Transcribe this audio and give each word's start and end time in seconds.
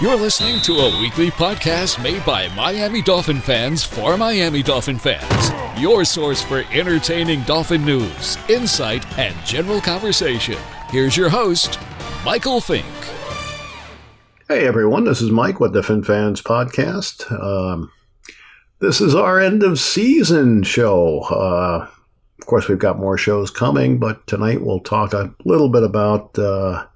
You're 0.00 0.16
listening 0.16 0.62
to 0.62 0.78
a 0.78 0.98
weekly 0.98 1.30
podcast 1.30 2.02
made 2.02 2.24
by 2.24 2.48
Miami 2.54 3.02
Dolphin 3.02 3.38
fans 3.38 3.84
for 3.84 4.16
Miami 4.16 4.62
Dolphin 4.62 4.98
fans. 4.98 5.50
Your 5.78 6.06
source 6.06 6.42
for 6.42 6.64
entertaining 6.72 7.42
Dolphin 7.42 7.84
news, 7.84 8.38
insight, 8.48 9.04
and 9.18 9.36
general 9.44 9.78
conversation. 9.78 10.56
Here's 10.88 11.18
your 11.18 11.28
host, 11.28 11.78
Michael 12.24 12.62
Fink. 12.62 12.86
Hey 14.48 14.66
everyone, 14.66 15.04
this 15.04 15.20
is 15.20 15.30
Mike 15.30 15.60
with 15.60 15.74
the 15.74 15.82
Fin 15.82 16.02
Fans 16.02 16.40
Podcast. 16.40 17.30
Um, 17.30 17.92
this 18.78 19.02
is 19.02 19.14
our 19.14 19.38
end 19.38 19.62
of 19.62 19.78
season 19.78 20.62
show. 20.62 21.20
Uh, 21.24 21.86
of 22.40 22.46
course, 22.46 22.68
we've 22.68 22.78
got 22.78 22.98
more 22.98 23.18
shows 23.18 23.50
coming, 23.50 23.98
but 23.98 24.26
tonight 24.26 24.62
we'll 24.62 24.80
talk 24.80 25.12
a 25.12 25.34
little 25.44 25.68
bit 25.68 25.82
about 25.82 26.38
uh, 26.38 26.86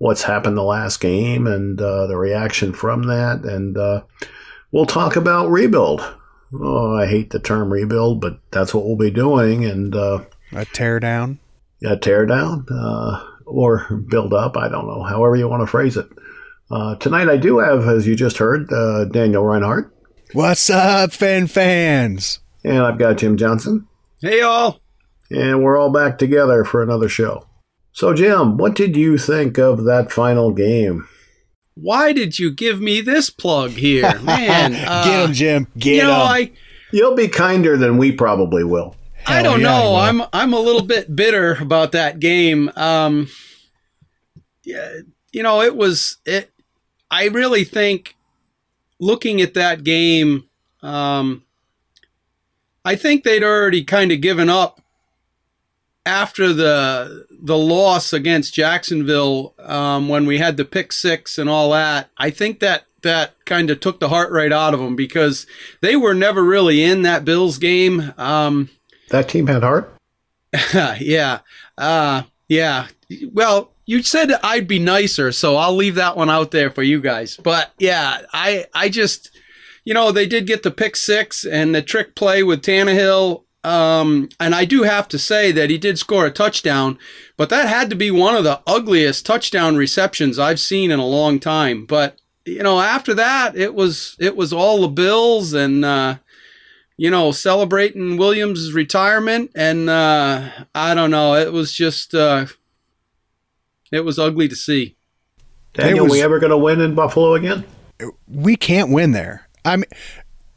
what's 0.00 0.22
happened 0.22 0.56
the 0.56 0.62
last 0.62 0.98
game 0.98 1.46
and 1.46 1.78
uh, 1.78 2.06
the 2.06 2.16
reaction 2.16 2.72
from 2.72 3.02
that, 3.04 3.44
and 3.44 3.76
uh, 3.76 4.02
we'll 4.72 4.86
talk 4.86 5.14
about 5.14 5.50
rebuild. 5.50 6.00
Oh, 6.54 6.96
I 6.96 7.06
hate 7.06 7.30
the 7.30 7.38
term 7.38 7.70
rebuild, 7.70 8.20
but 8.20 8.40
that's 8.50 8.74
what 8.74 8.86
we'll 8.86 8.96
be 8.96 9.10
doing, 9.10 9.64
and 9.64 9.94
a 9.94 10.26
tear 10.72 10.98
down. 11.00 11.38
Yeah, 11.80 11.96
tear 11.96 12.24
down 12.26 12.66
uh, 12.72 13.24
or 13.44 13.86
build 14.08 14.32
up. 14.32 14.56
I 14.56 14.68
don't 14.68 14.86
know, 14.86 15.02
however 15.02 15.36
you 15.36 15.48
want 15.48 15.62
to 15.62 15.66
phrase 15.66 15.96
it. 15.96 16.08
Uh, 16.70 16.96
tonight, 16.96 17.28
I 17.28 17.36
do 17.36 17.58
have, 17.58 17.86
as 17.86 18.06
you 18.06 18.16
just 18.16 18.38
heard, 18.38 18.72
uh, 18.72 19.04
Daniel 19.04 19.44
Reinhardt. 19.44 19.94
What's 20.32 20.70
up, 20.70 21.12
Fin 21.12 21.46
fans? 21.46 22.40
And 22.64 22.78
I've 22.78 22.98
got 22.98 23.18
Jim 23.18 23.36
Johnson. 23.36 23.86
Hey, 24.22 24.40
y'all. 24.40 24.80
And 25.30 25.62
we're 25.62 25.76
all 25.76 25.90
back 25.90 26.16
together 26.16 26.64
for 26.64 26.82
another 26.82 27.08
show. 27.08 27.46
So, 27.92 28.14
Jim, 28.14 28.56
what 28.56 28.74
did 28.74 28.96
you 28.96 29.18
think 29.18 29.58
of 29.58 29.84
that 29.84 30.12
final 30.12 30.52
game? 30.52 31.08
Why 31.74 32.12
did 32.12 32.38
you 32.38 32.50
give 32.50 32.80
me 32.80 33.00
this 33.00 33.30
plug 33.30 33.72
here, 33.72 34.18
man? 34.22 34.74
Uh, 34.74 35.04
Get 35.04 35.24
him, 35.24 35.32
Jim. 35.32 35.66
Get 35.78 35.96
you 35.96 36.02
know, 36.02 36.12
him. 36.12 36.20
I 36.20 36.52
You'll 36.92 37.14
be 37.14 37.28
kinder 37.28 37.76
than 37.76 37.98
we 37.98 38.12
probably 38.12 38.64
will. 38.64 38.96
I 39.26 39.42
don't 39.42 39.60
yeah, 39.60 39.66
know. 39.66 39.94
I 39.94 40.08
I'm 40.08 40.22
I'm 40.32 40.52
a 40.52 40.58
little 40.58 40.82
bit 40.82 41.14
bitter 41.14 41.56
about 41.60 41.92
that 41.92 42.20
game. 42.20 42.70
Um, 42.74 43.28
yeah, 44.64 44.92
you 45.32 45.42
know, 45.42 45.62
it 45.62 45.76
was 45.76 46.18
it. 46.24 46.50
I 47.10 47.26
really 47.28 47.64
think 47.64 48.16
looking 48.98 49.40
at 49.40 49.54
that 49.54 49.84
game, 49.84 50.48
um, 50.82 51.44
I 52.84 52.96
think 52.96 53.24
they'd 53.24 53.44
already 53.44 53.84
kind 53.84 54.10
of 54.10 54.20
given 54.20 54.48
up 54.48 54.80
after 56.06 56.52
the 56.52 57.26
the 57.42 57.58
loss 57.58 58.12
against 58.12 58.54
Jacksonville 58.54 59.54
um, 59.58 60.08
when 60.08 60.26
we 60.26 60.38
had 60.38 60.56
the 60.56 60.64
pick 60.64 60.92
six 60.92 61.38
and 61.38 61.48
all 61.48 61.70
that. 61.70 62.10
I 62.16 62.30
think 62.30 62.60
that 62.60 62.84
that 63.02 63.34
kind 63.46 63.70
of 63.70 63.80
took 63.80 64.00
the 64.00 64.08
heart 64.08 64.30
right 64.30 64.52
out 64.52 64.74
of 64.74 64.80
them 64.80 64.96
because 64.96 65.46
they 65.80 65.96
were 65.96 66.14
never 66.14 66.44
really 66.44 66.82
in 66.82 67.02
that 67.02 67.24
Bills 67.24 67.58
game. 67.58 68.12
Um, 68.18 68.68
That 69.08 69.28
team 69.28 69.46
had 69.46 69.62
heart? 69.62 69.94
yeah. 71.00 71.40
Uh, 71.78 72.22
yeah. 72.48 72.88
Well, 73.32 73.72
you 73.86 74.02
said 74.02 74.32
I'd 74.42 74.68
be 74.68 74.78
nicer, 74.78 75.32
so 75.32 75.56
I'll 75.56 75.74
leave 75.74 75.94
that 75.96 76.16
one 76.16 76.30
out 76.30 76.50
there 76.50 76.70
for 76.70 76.82
you 76.82 77.00
guys. 77.00 77.36
But 77.36 77.72
yeah, 77.78 78.22
I 78.32 78.66
I 78.74 78.88
just 78.88 79.30
you 79.84 79.94
know, 79.94 80.12
they 80.12 80.26
did 80.26 80.46
get 80.46 80.62
the 80.62 80.70
pick 80.70 80.94
six 80.94 81.44
and 81.44 81.74
the 81.74 81.82
trick 81.82 82.14
play 82.14 82.42
with 82.42 82.62
Tannehill. 82.62 83.44
Um, 83.62 84.30
and 84.38 84.54
I 84.54 84.64
do 84.64 84.84
have 84.84 85.06
to 85.08 85.18
say 85.18 85.52
that 85.52 85.68
he 85.68 85.76
did 85.76 85.98
score 85.98 86.24
a 86.24 86.30
touchdown, 86.30 86.98
but 87.36 87.50
that 87.50 87.68
had 87.68 87.90
to 87.90 87.96
be 87.96 88.10
one 88.10 88.34
of 88.34 88.44
the 88.44 88.60
ugliest 88.66 89.26
touchdown 89.26 89.76
receptions 89.76 90.38
I've 90.38 90.60
seen 90.60 90.90
in 90.90 90.98
a 90.98 91.06
long 91.06 91.38
time. 91.38 91.84
But 91.84 92.18
you 92.46 92.62
know, 92.62 92.80
after 92.80 93.12
that, 93.14 93.56
it 93.56 93.74
was 93.74 94.16
it 94.18 94.34
was 94.34 94.52
all 94.52 94.80
the 94.80 94.88
Bills 94.88 95.52
and 95.52 95.84
uh, 95.84 96.16
you 96.96 97.10
know 97.10 97.32
celebrating 97.32 98.16
Williams' 98.16 98.72
retirement, 98.72 99.50
and 99.54 99.90
uh, 99.90 100.48
I 100.74 100.94
don't 100.94 101.10
know, 101.10 101.34
it 101.34 101.52
was 101.52 101.74
just 101.74 102.14
uh, 102.14 102.46
it 103.92 104.00
was 104.00 104.18
ugly 104.18 104.48
to 104.48 104.56
see. 104.56 104.96
Daniel, 105.74 106.04
was- 106.04 106.12
we 106.12 106.22
ever 106.22 106.38
going 106.38 106.50
to 106.50 106.58
win 106.58 106.80
in 106.80 106.94
Buffalo 106.94 107.34
again? 107.34 107.64
we 108.26 108.56
can't 108.56 108.90
win 108.90 109.12
there. 109.12 109.46
I 109.64 109.76
mean, 109.76 109.84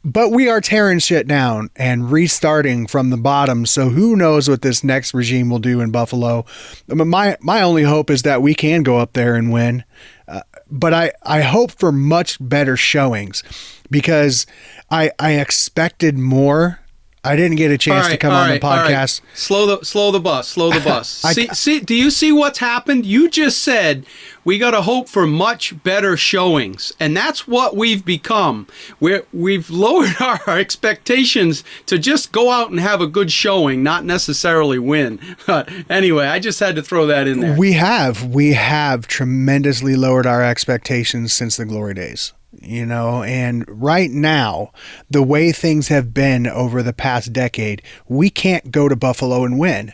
but 0.04 0.28
we 0.28 0.48
are 0.48 0.60
tearing 0.60 0.98
shit 0.98 1.26
down 1.26 1.70
and 1.76 2.12
restarting 2.12 2.86
from 2.86 3.08
the 3.08 3.16
bottom. 3.16 3.64
So 3.64 3.88
who 3.88 4.14
knows 4.14 4.48
what 4.48 4.62
this 4.62 4.84
next 4.84 5.14
regime 5.14 5.48
will 5.48 5.58
do 5.58 5.80
in 5.80 5.90
Buffalo? 5.90 6.44
My 6.86 7.36
my 7.40 7.62
only 7.62 7.84
hope 7.84 8.10
is 8.10 8.22
that 8.22 8.42
we 8.42 8.54
can 8.54 8.82
go 8.82 8.98
up 8.98 9.14
there 9.14 9.34
and 9.34 9.50
win. 9.50 9.84
Uh, 10.28 10.42
but 10.70 10.92
I 10.92 11.12
I 11.22 11.40
hope 11.40 11.70
for 11.72 11.90
much 11.90 12.36
better 12.40 12.76
showings 12.76 13.42
because 13.90 14.46
I 14.90 15.10
I 15.18 15.32
expected 15.32 16.18
more. 16.18 16.80
I 17.24 17.36
didn't 17.36 17.56
get 17.56 17.70
a 17.70 17.78
chance 17.78 18.08
to 18.08 18.16
come 18.16 18.32
on 18.32 18.50
right, 18.50 18.60
the 18.60 18.66
all 18.66 18.76
right. 18.76 18.90
podcast. 18.90 19.22
Slow 19.34 19.66
the 19.66 19.84
slow 19.84 20.10
the 20.10 20.20
bus. 20.20 20.48
Slow 20.48 20.70
the 20.70 20.80
bus. 20.84 21.24
I- 21.24 21.32
see, 21.32 21.48
see, 21.48 21.80
do 21.80 21.94
you 21.94 22.10
see 22.10 22.30
what's 22.32 22.58
happened? 22.58 23.06
You 23.06 23.30
just 23.30 23.62
said 23.62 24.04
we 24.44 24.58
got 24.58 24.72
to 24.72 24.82
hope 24.82 25.08
for 25.08 25.26
much 25.26 25.82
better 25.82 26.16
showings, 26.18 26.92
and 27.00 27.16
that's 27.16 27.48
what 27.48 27.76
we've 27.76 28.04
become. 28.04 28.66
We're 29.00 29.24
we've 29.32 29.70
lowered 29.70 30.16
our 30.20 30.58
expectations 30.58 31.64
to 31.86 31.98
just 31.98 32.30
go 32.30 32.50
out 32.50 32.70
and 32.70 32.78
have 32.78 33.00
a 33.00 33.06
good 33.06 33.32
showing, 33.32 33.82
not 33.82 34.04
necessarily 34.04 34.78
win. 34.78 35.18
But 35.46 35.70
anyway, 35.90 36.26
I 36.26 36.38
just 36.38 36.58
had 36.58 36.74
to 36.76 36.82
throw 36.82 37.06
that 37.06 37.28
in 37.28 37.40
there. 37.40 37.56
We 37.56 37.72
have 37.74 38.24
we 38.24 38.54
have 38.54 39.06
tremendously 39.06 39.94
lowered 39.94 40.26
our 40.26 40.42
expectations 40.42 41.32
since 41.32 41.56
the 41.56 41.64
glory 41.64 41.94
days. 41.94 42.32
You 42.64 42.86
know, 42.86 43.22
and 43.22 43.64
right 43.68 44.10
now, 44.10 44.72
the 45.10 45.22
way 45.22 45.52
things 45.52 45.88
have 45.88 46.14
been 46.14 46.46
over 46.46 46.82
the 46.82 46.92
past 46.92 47.32
decade, 47.32 47.82
we 48.08 48.30
can't 48.30 48.70
go 48.70 48.88
to 48.88 48.96
Buffalo 48.96 49.44
and 49.44 49.58
win. 49.58 49.92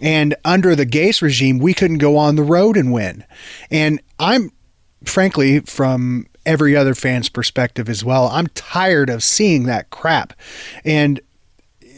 And 0.00 0.34
under 0.44 0.74
the 0.74 0.86
Gase 0.86 1.22
regime, 1.22 1.58
we 1.58 1.74
couldn't 1.74 1.98
go 1.98 2.16
on 2.16 2.36
the 2.36 2.42
road 2.42 2.76
and 2.76 2.92
win. 2.92 3.24
And 3.70 4.00
I'm 4.18 4.50
frankly 5.04 5.60
from 5.60 6.26
every 6.44 6.76
other 6.76 6.94
fan's 6.94 7.28
perspective 7.28 7.88
as 7.88 8.04
well, 8.04 8.28
I'm 8.28 8.46
tired 8.48 9.10
of 9.10 9.24
seeing 9.24 9.64
that 9.64 9.90
crap. 9.90 10.32
And 10.84 11.20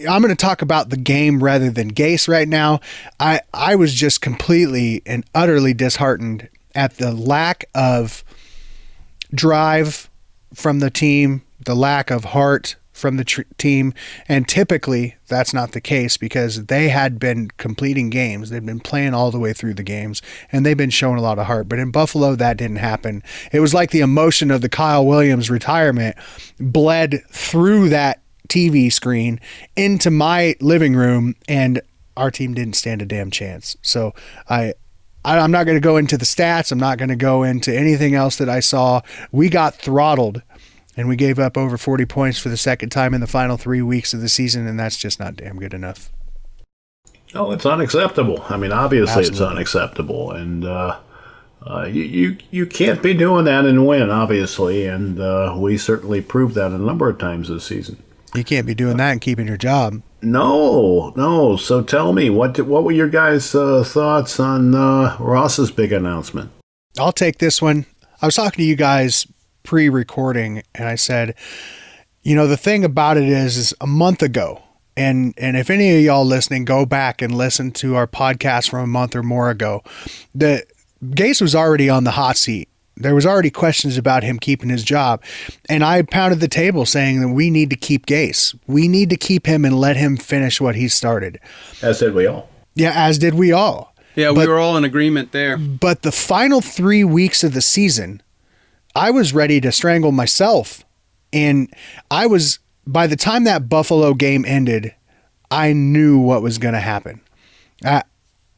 I'm 0.09 0.23
going 0.23 0.35
to 0.35 0.37
talk 0.37 0.63
about 0.63 0.91
the 0.91 0.97
game 0.97 1.43
rather 1.43 1.71
than 1.71 1.93
Gase 1.93 2.29
right 2.29 2.49
now. 2.49 2.81
I 3.19 3.41
I 3.53 3.75
was 3.75 3.95
just 3.95 4.21
completely 4.21 5.03
and 5.07 5.25
utterly 5.35 5.75
disheartened 5.75 6.49
at 6.75 6.97
the 6.99 7.13
lack 7.13 7.65
of 7.75 8.23
drive 9.35 10.08
from 10.55 10.81
the 10.81 10.91
team, 10.91 11.43
the 11.65 11.75
lack 11.75 12.11
of 12.11 12.27
heart 12.27 12.77
from 12.93 13.17
the 13.17 13.25
tr- 13.25 13.43
team, 13.59 13.95
and 14.29 14.49
typically 14.49 15.17
that's 15.29 15.55
not 15.55 15.73
the 15.73 15.81
case 15.81 16.17
because 16.17 16.67
they 16.67 16.89
had 16.89 17.21
been 17.21 17.49
completing 17.57 18.11
games. 18.11 18.51
They'd 18.51 18.67
been 18.67 18.81
playing 18.81 19.15
all 19.15 19.31
the 19.31 19.39
way 19.39 19.53
through 19.53 19.75
the 19.75 19.85
games 19.85 20.21
and 20.51 20.67
they've 20.67 20.77
been 20.77 20.91
showing 20.91 21.17
a 21.17 21.23
lot 21.23 21.39
of 21.39 21.47
heart. 21.47 21.69
But 21.69 21.79
in 21.79 21.93
Buffalo, 21.93 22.35
that 22.35 22.57
didn't 22.57 22.77
happen. 22.77 23.23
It 23.53 23.61
was 23.61 23.73
like 23.73 23.91
the 23.91 24.01
emotion 24.01 24.51
of 24.51 24.63
the 24.63 24.69
Kyle 24.69 25.07
Williams 25.07 25.49
retirement 25.49 26.17
bled 26.59 27.23
through 27.31 27.91
that 27.91 28.21
TV 28.49 28.93
screen 28.93 29.41
into 29.77 30.11
my 30.11 30.57
living 30.61 30.97
room, 30.97 31.37
and 31.47 31.81
our 32.17 32.31
team 32.31 32.55
didn't 32.55 32.75
stand 32.75 33.03
a 33.03 33.07
damn 33.07 33.31
chance. 33.31 33.77
So 33.83 34.15
I. 34.49 34.75
I- 35.29 35.39
I'm 35.39 35.51
not 35.51 35.65
going 35.65 35.77
to 35.77 35.81
go 35.81 35.97
into 35.97 36.17
the 36.17 36.25
stats. 36.25 36.73
I'm 36.73 36.79
not 36.79 36.99
going 36.99 37.09
to 37.11 37.17
go 37.17 37.43
into 37.43 37.77
anything 37.77 38.15
else 38.15 38.37
that 38.37 38.49
I 38.49 38.61
saw. 38.61 39.01
We 39.33 39.49
got 39.49 39.75
throttled 39.75 40.43
and 40.97 41.09
we 41.09 41.17
gave 41.17 41.39
up 41.39 41.57
over 41.57 41.79
40 41.79 42.05
points 42.07 42.39
for 42.39 42.49
the 42.49 42.57
second 42.57 42.91
time 42.91 43.15
in 43.15 43.21
the 43.21 43.27
final 43.29 43.57
three 43.57 43.83
weeks 43.83 44.13
of 44.13 44.21
the 44.21 44.29
season, 44.29 44.67
and 44.67 44.79
that's 44.81 44.97
just 44.97 45.21
not 45.21 45.37
damn 45.37 45.59
good 45.59 45.73
enough. 45.75 46.11
Oh, 47.35 47.53
it's 47.53 47.67
unacceptable. 47.67 48.45
I 48.49 48.57
mean, 48.57 48.73
obviously, 48.73 49.27
it's 49.27 49.41
unacceptable, 49.41 50.33
and 50.33 50.65
uh, 50.65 50.99
uh, 51.65 51.85
you, 51.85 52.03
you 52.03 52.37
you 52.51 52.67
can't 52.67 53.03
be 53.03 53.13
doing 53.15 53.45
that 53.45 53.65
and 53.67 53.87
win, 53.87 54.11
obviously, 54.11 54.87
and 54.87 55.21
uh, 55.21 55.55
we 55.57 55.77
certainly 55.77 56.21
proved 56.23 56.55
that 56.55 56.73
a 56.73 56.79
number 56.79 57.09
of 57.09 57.19
times 57.19 57.49
this 57.49 57.65
season. 57.65 58.03
You 58.35 58.45
can't 58.45 58.67
be 58.67 58.75
doing 58.75 58.97
that 58.97 59.13
and 59.13 59.21
keeping 59.21 59.47
your 59.47 59.57
job. 59.59 60.03
No, 60.21 61.13
no. 61.17 61.57
So 61.57 61.83
tell 61.83 62.13
me, 62.13 62.31
what 62.31 62.55
did, 62.55 62.67
what 62.67 62.85
were 62.85 62.93
your 62.93 63.09
guys' 63.09 63.55
uh, 63.55 63.85
thoughts 63.85 64.41
on 64.41 64.75
uh, 64.75 65.17
Ross's 65.21 65.71
big 65.71 65.93
announcement? 65.93 66.51
I'll 66.99 67.13
take 67.13 67.39
this 67.39 67.63
one. 67.63 67.87
I 68.21 68.27
was 68.27 68.35
talking 68.35 68.63
to 68.63 68.69
you 68.69 68.77
guys 68.77 69.27
pre-recording, 69.63 70.63
and 70.75 70.89
I 70.89 70.97
said, 70.97 71.35
you 72.23 72.35
know, 72.35 72.47
the 72.47 72.57
thing 72.57 72.85
about 72.85 73.17
it 73.17 73.29
is, 73.29 73.57
is 73.57 73.75
a 73.81 73.87
month 73.87 74.23
ago, 74.23 74.63
and 74.97 75.35
and 75.39 75.57
if 75.57 75.71
any 75.71 75.97
of 75.97 76.03
y'all 76.03 76.25
listening, 76.25 76.65
go 76.65 76.85
back 76.85 77.23
and 77.23 77.35
listen 77.35 77.71
to 77.73 77.95
our 77.95 78.09
podcast 78.09 78.71
from 78.71 78.83
a 78.83 78.87
month 78.89 79.15
or 79.15 79.23
more 79.23 79.51
ago. 79.51 79.85
The 80.35 80.67
Gase 81.05 81.41
was 81.41 81.55
already 81.55 81.89
on 81.89 82.03
the 82.05 82.11
hot 82.13 82.37
seat. 82.37 82.69
There 83.01 83.15
was 83.15 83.25
already 83.25 83.51
questions 83.51 83.97
about 83.97 84.25
him 84.25 84.39
keeping 84.39 84.71
his 84.71 84.83
job, 84.83 85.23
and 85.69 85.85
I 85.85 86.03
pounded 86.03 86.41
the 86.41 86.49
table 86.49 86.85
saying 86.85 87.21
that 87.21 87.29
we 87.29 87.49
need 87.51 87.71
to 87.71 87.77
keep 87.77 88.07
Gase. 88.07 88.59
We 88.67 88.89
need 88.89 89.09
to 89.11 89.17
keep 89.17 89.47
him 89.47 89.65
and 89.65 89.79
let 89.79 89.97
him 89.97 90.17
finish 90.17 90.61
what 90.61 90.75
he 90.75 90.89
started. 90.89 91.39
As 91.81 92.01
did 92.01 92.15
we 92.15 92.27
all. 92.27 92.51
Yeah, 92.75 92.93
as 92.95 93.19
did 93.19 93.35
we 93.35 93.53
all. 93.53 93.95
Yeah, 94.15 94.33
we 94.33 94.49
were 94.49 94.59
all 94.59 94.77
in 94.77 94.85
agreement 94.85 95.31
there. 95.31 95.57
But 95.57 96.03
the 96.03 96.11
final 96.11 96.61
three 96.61 97.05
weeks 97.05 97.45
of 97.45 97.55
the 97.55 97.61
season, 97.61 98.21
I 98.97 99.13
was 99.13 99.33
ready 99.33 99.61
to 99.61 99.71
strangle 99.71 100.11
myself. 100.11 100.85
And 101.33 101.73
I 102.11 102.27
was, 102.27 102.59
by 102.85 103.07
the 103.07 103.15
time 103.15 103.45
that 103.45 103.69
Buffalo 103.69 104.15
game 104.15 104.45
ended, 104.45 104.95
I 105.51 105.73
knew 105.73 106.19
what 106.19 106.43
was 106.43 106.59
going 106.59 106.75
to 106.75 106.81
happen. 106.81 107.21
I, 107.85 108.03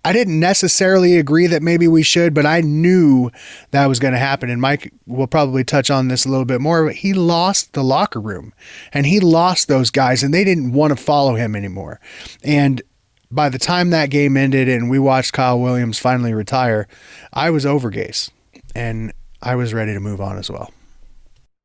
I 0.05 0.12
didn't 0.12 0.41
necessarily 0.41 1.19
agree 1.19 1.47
that 1.47 1.62
maybe 1.62 1.87
we 1.87 2.02
should, 2.02 2.32
but 2.32 2.47
I 2.47 2.62
knew 2.62 3.31
that 3.70 3.87
was 3.87 3.99
going 3.99 4.14
to 4.14 4.19
happen. 4.19 4.49
And 4.49 4.61
Mike 4.61 4.93
will 5.06 5.26
probably 5.26 5.62
touch 5.62 5.91
on 5.91 6.08
this 6.08 6.25
a 6.25 6.29
little 6.31 6.47
bit 6.47 6.61
more. 6.61 6.87
But 6.87 6.97
he 6.97 7.12
lost 7.12 7.75
the 7.75 7.85
locker 7.85 8.20
room 8.20 8.55
and 8.93 9.06
he 9.06 9.20
lost 9.20 9.69
those 9.69 9.91
guys, 9.91 10.23
and 10.23 10.32
they 10.32 10.44
didn't 10.44 10.73
want 10.73 10.97
to 10.97 11.02
follow 11.02 11.35
him 11.35 11.55
anymore. 11.55 12.00
And 12.43 12.82
by 13.31 13.49
the 13.49 13.58
time 13.58 13.91
that 13.91 14.11
game 14.11 14.37
ended 14.37 14.69
and 14.69 14.91
we 14.91 14.99
watched 14.99 15.32
Kyle 15.32 15.61
Williams 15.61 15.99
finally 15.99 16.35
retire, 16.35 16.88
I 17.32 17.50
was 17.50 17.64
over 17.64 17.91
Gase 17.91 18.31
and 18.75 19.12
I 19.43 19.55
was 19.55 19.73
ready 19.73 19.93
to 19.94 20.00
move 20.00 20.20
on 20.20 20.37
as 20.37 20.50
well. 20.50 20.73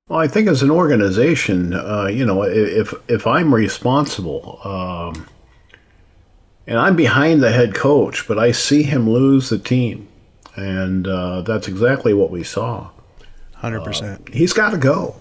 Well, 0.08 0.20
I 0.20 0.28
think 0.28 0.48
as 0.48 0.62
an 0.62 0.70
organization, 0.70 1.74
uh, 1.74 2.06
you 2.06 2.26
know, 2.26 2.44
if 2.44 2.94
if 3.08 3.26
I'm 3.26 3.54
responsible, 3.54 4.60
um, 4.64 5.28
and 6.68 6.80
I'm 6.80 6.96
behind 6.96 7.42
the 7.42 7.52
head 7.52 7.76
coach, 7.76 8.28
but 8.28 8.40
I 8.40 8.52
see 8.52 8.84
him 8.84 9.10
lose 9.10 9.50
the 9.50 9.60
team, 9.60 10.08
and 10.56 11.08
uh, 11.08 11.42
that's 11.42 11.68
exactly 11.68 12.14
what 12.14 12.32
we 12.32 12.44
saw. 12.44 12.90
Hundred 13.54 13.82
uh, 13.82 13.86
percent. 13.86 14.34
He's 14.34 14.54
got 14.54 14.72
to 14.72 14.78
go. 14.78 15.16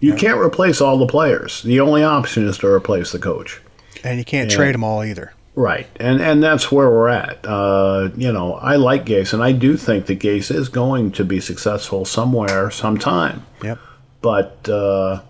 You 0.00 0.12
yeah. 0.12 0.18
can't 0.18 0.38
replace 0.38 0.80
all 0.80 0.98
the 0.98 1.06
players. 1.06 1.62
The 1.62 1.80
only 1.80 2.02
option 2.02 2.46
is 2.46 2.58
to 2.58 2.66
replace 2.66 3.12
the 3.12 3.18
coach, 3.18 3.60
and 4.04 4.18
you 4.18 4.24
can't 4.24 4.50
and, 4.50 4.52
trade 4.52 4.74
them 4.74 4.84
all 4.84 5.04
either. 5.04 5.32
Right, 5.54 5.86
and 5.96 6.20
and 6.20 6.42
that's 6.42 6.72
where 6.72 6.90
we're 6.90 7.08
at. 7.08 7.44
Uh, 7.44 8.10
you 8.16 8.32
know, 8.32 8.54
I 8.54 8.76
like 8.76 9.04
Gase, 9.04 9.32
and 9.32 9.42
I 9.42 9.52
do 9.52 9.76
think 9.76 10.06
that 10.06 10.18
Gase 10.18 10.54
is 10.54 10.68
going 10.68 11.12
to 11.12 11.24
be 11.24 11.40
successful 11.40 12.04
somewhere, 12.04 12.70
sometime. 12.70 13.44
Yep. 13.62 13.78
But 14.22 14.68
uh, 14.68 15.20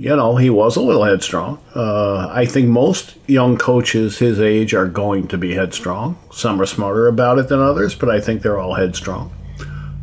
you 0.00 0.16
know, 0.16 0.34
he 0.36 0.48
was 0.48 0.76
a 0.76 0.80
little 0.80 1.04
headstrong. 1.04 1.62
Uh, 1.76 2.26
I 2.32 2.46
think 2.46 2.68
most 2.68 3.18
young 3.26 3.58
coaches 3.58 4.18
his 4.18 4.40
age 4.40 4.72
are 4.72 4.86
going 4.86 5.28
to 5.28 5.36
be 5.36 5.52
headstrong. 5.52 6.18
Some 6.32 6.58
are 6.58 6.64
smarter 6.64 7.06
about 7.06 7.38
it 7.38 7.48
than 7.48 7.60
others, 7.60 7.94
but 7.94 8.08
I 8.08 8.18
think 8.18 8.40
they're 8.40 8.58
all 8.58 8.72
headstrong. 8.72 9.30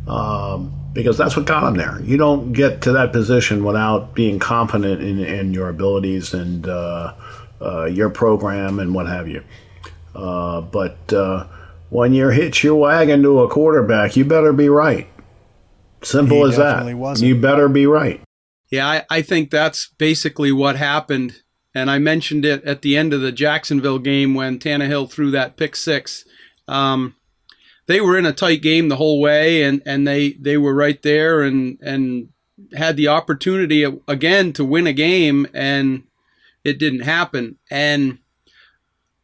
Um, 0.06 0.72
because 0.92 1.18
that's 1.18 1.36
what 1.36 1.46
got 1.46 1.64
him 1.64 1.74
there. 1.74 2.00
You 2.02 2.16
don't 2.16 2.52
get 2.52 2.80
to 2.82 2.92
that 2.92 3.12
position 3.12 3.64
without 3.64 4.14
being 4.14 4.38
confident 4.38 5.02
in, 5.02 5.18
in 5.18 5.52
your 5.52 5.68
abilities 5.68 6.32
and 6.32 6.68
uh, 6.68 7.14
uh, 7.60 7.86
your 7.86 8.08
program 8.08 8.78
and 8.78 8.94
what 8.94 9.08
have 9.08 9.26
you. 9.26 9.42
Uh, 10.14 10.60
but 10.60 11.12
uh, 11.12 11.44
when 11.90 12.12
you 12.12 12.28
hitch 12.28 12.62
your 12.62 12.76
wagon 12.76 13.20
to 13.24 13.40
a 13.40 13.48
quarterback, 13.48 14.16
you 14.16 14.24
better 14.24 14.52
be 14.52 14.68
right. 14.68 15.08
Simple 16.02 16.44
he 16.44 16.50
as 16.52 16.56
that. 16.56 16.94
Wasn't. 16.94 17.26
You 17.26 17.34
better 17.34 17.68
be 17.68 17.86
right. 17.88 18.20
Yeah, 18.70 18.86
I, 18.86 19.04
I 19.10 19.22
think 19.22 19.50
that's 19.50 19.88
basically 19.98 20.52
what 20.52 20.76
happened. 20.76 21.42
And 21.74 21.90
I 21.90 21.98
mentioned 21.98 22.44
it 22.44 22.64
at 22.64 22.82
the 22.82 22.96
end 22.96 23.12
of 23.12 23.20
the 23.20 23.32
Jacksonville 23.32 23.98
game 23.98 24.34
when 24.34 24.58
Tannehill 24.58 25.10
threw 25.10 25.30
that 25.30 25.56
pick 25.56 25.76
six. 25.76 26.24
Um, 26.66 27.14
they 27.86 28.00
were 28.00 28.18
in 28.18 28.26
a 28.26 28.32
tight 28.32 28.62
game 28.62 28.88
the 28.88 28.96
whole 28.96 29.20
way, 29.20 29.62
and, 29.62 29.82
and 29.86 30.06
they, 30.06 30.32
they 30.32 30.56
were 30.56 30.74
right 30.74 31.00
there 31.02 31.42
and 31.42 31.78
and 31.80 32.28
had 32.76 32.96
the 32.96 33.08
opportunity 33.08 33.84
again 34.06 34.52
to 34.52 34.64
win 34.64 34.86
a 34.86 34.92
game, 34.92 35.46
and 35.54 36.04
it 36.64 36.78
didn't 36.78 37.00
happen. 37.00 37.56
And 37.70 38.18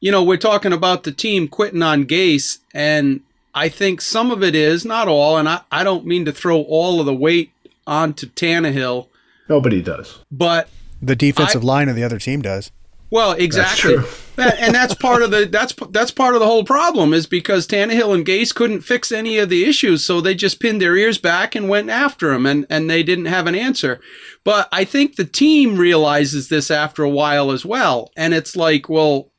you 0.01 0.11
know, 0.13 0.23
we're 0.23 0.37
talking 0.37 0.73
about 0.73 1.05
the 1.05 1.13
team 1.13 1.49
quitting 1.49 1.83
on 1.83 2.05
Gase, 2.05 2.59
and 2.73 3.21
I 3.55 3.69
think 3.69 4.01
some 4.01 4.31
of 4.31 4.43
it 4.43 4.55
is 4.55 4.85
not 4.85 5.09
all, 5.09 5.37
and 5.39 5.49
I, 5.49 5.61
I 5.71 5.83
don't 5.83 6.07
mean 6.07 6.25
to 6.27 6.33
throw 6.33 6.61
all 6.63 7.01
of 7.01 7.07
the 7.07 7.15
weight 7.15 7.53
onto 7.87 8.27
Tannehill. 8.27 9.09
Nobody 9.49 9.83
does, 9.83 10.21
but 10.31 10.69
the 11.03 11.17
defensive 11.17 11.63
I, 11.63 11.67
line 11.67 11.89
of 11.89 11.97
the 11.97 12.05
other 12.05 12.19
team 12.19 12.43
does. 12.43 12.71
Well, 13.11 13.31
exactly, 13.33 13.97
that, 14.37 14.59
and 14.59 14.75
that's 14.75 14.95
part 14.95 15.23
of 15.23 15.31
the 15.31 15.45
that's 15.45 15.73
that's 15.91 16.11
part 16.11 16.35
of 16.35 16.41
the 16.41 16.47
whole 16.47 16.65
problem 16.65 17.13
is 17.13 17.27
because 17.27 17.67
Tannehill 17.67 18.13
and 18.13 18.27
Gase 18.27 18.53
couldn't 18.53 18.81
fix 18.81 19.13
any 19.13 19.39
of 19.39 19.51
the 19.51 19.65
issues, 19.65 20.05
so 20.05 20.21
they 20.21 20.35
just 20.35 20.59
pinned 20.59 20.81
their 20.81 20.97
ears 20.97 21.19
back 21.19 21.55
and 21.55 21.69
went 21.69 21.91
after 21.91 22.33
him, 22.33 22.45
and 22.45 22.67
and 22.69 22.91
they 22.91 23.05
didn't 23.05 23.27
have 23.27 23.47
an 23.47 23.55
answer. 23.55 24.01
But 24.43 24.69
I 24.73 24.85
think 24.85 25.15
the 25.15 25.25
team 25.25 25.77
realizes 25.77 26.49
this 26.49 26.73
after 26.73 27.05
a 27.05 27.09
while 27.09 27.53
as 27.53 27.65
well, 27.65 28.11
and 28.17 28.35
it's 28.35 28.57
like, 28.57 28.89
well, 28.89 29.31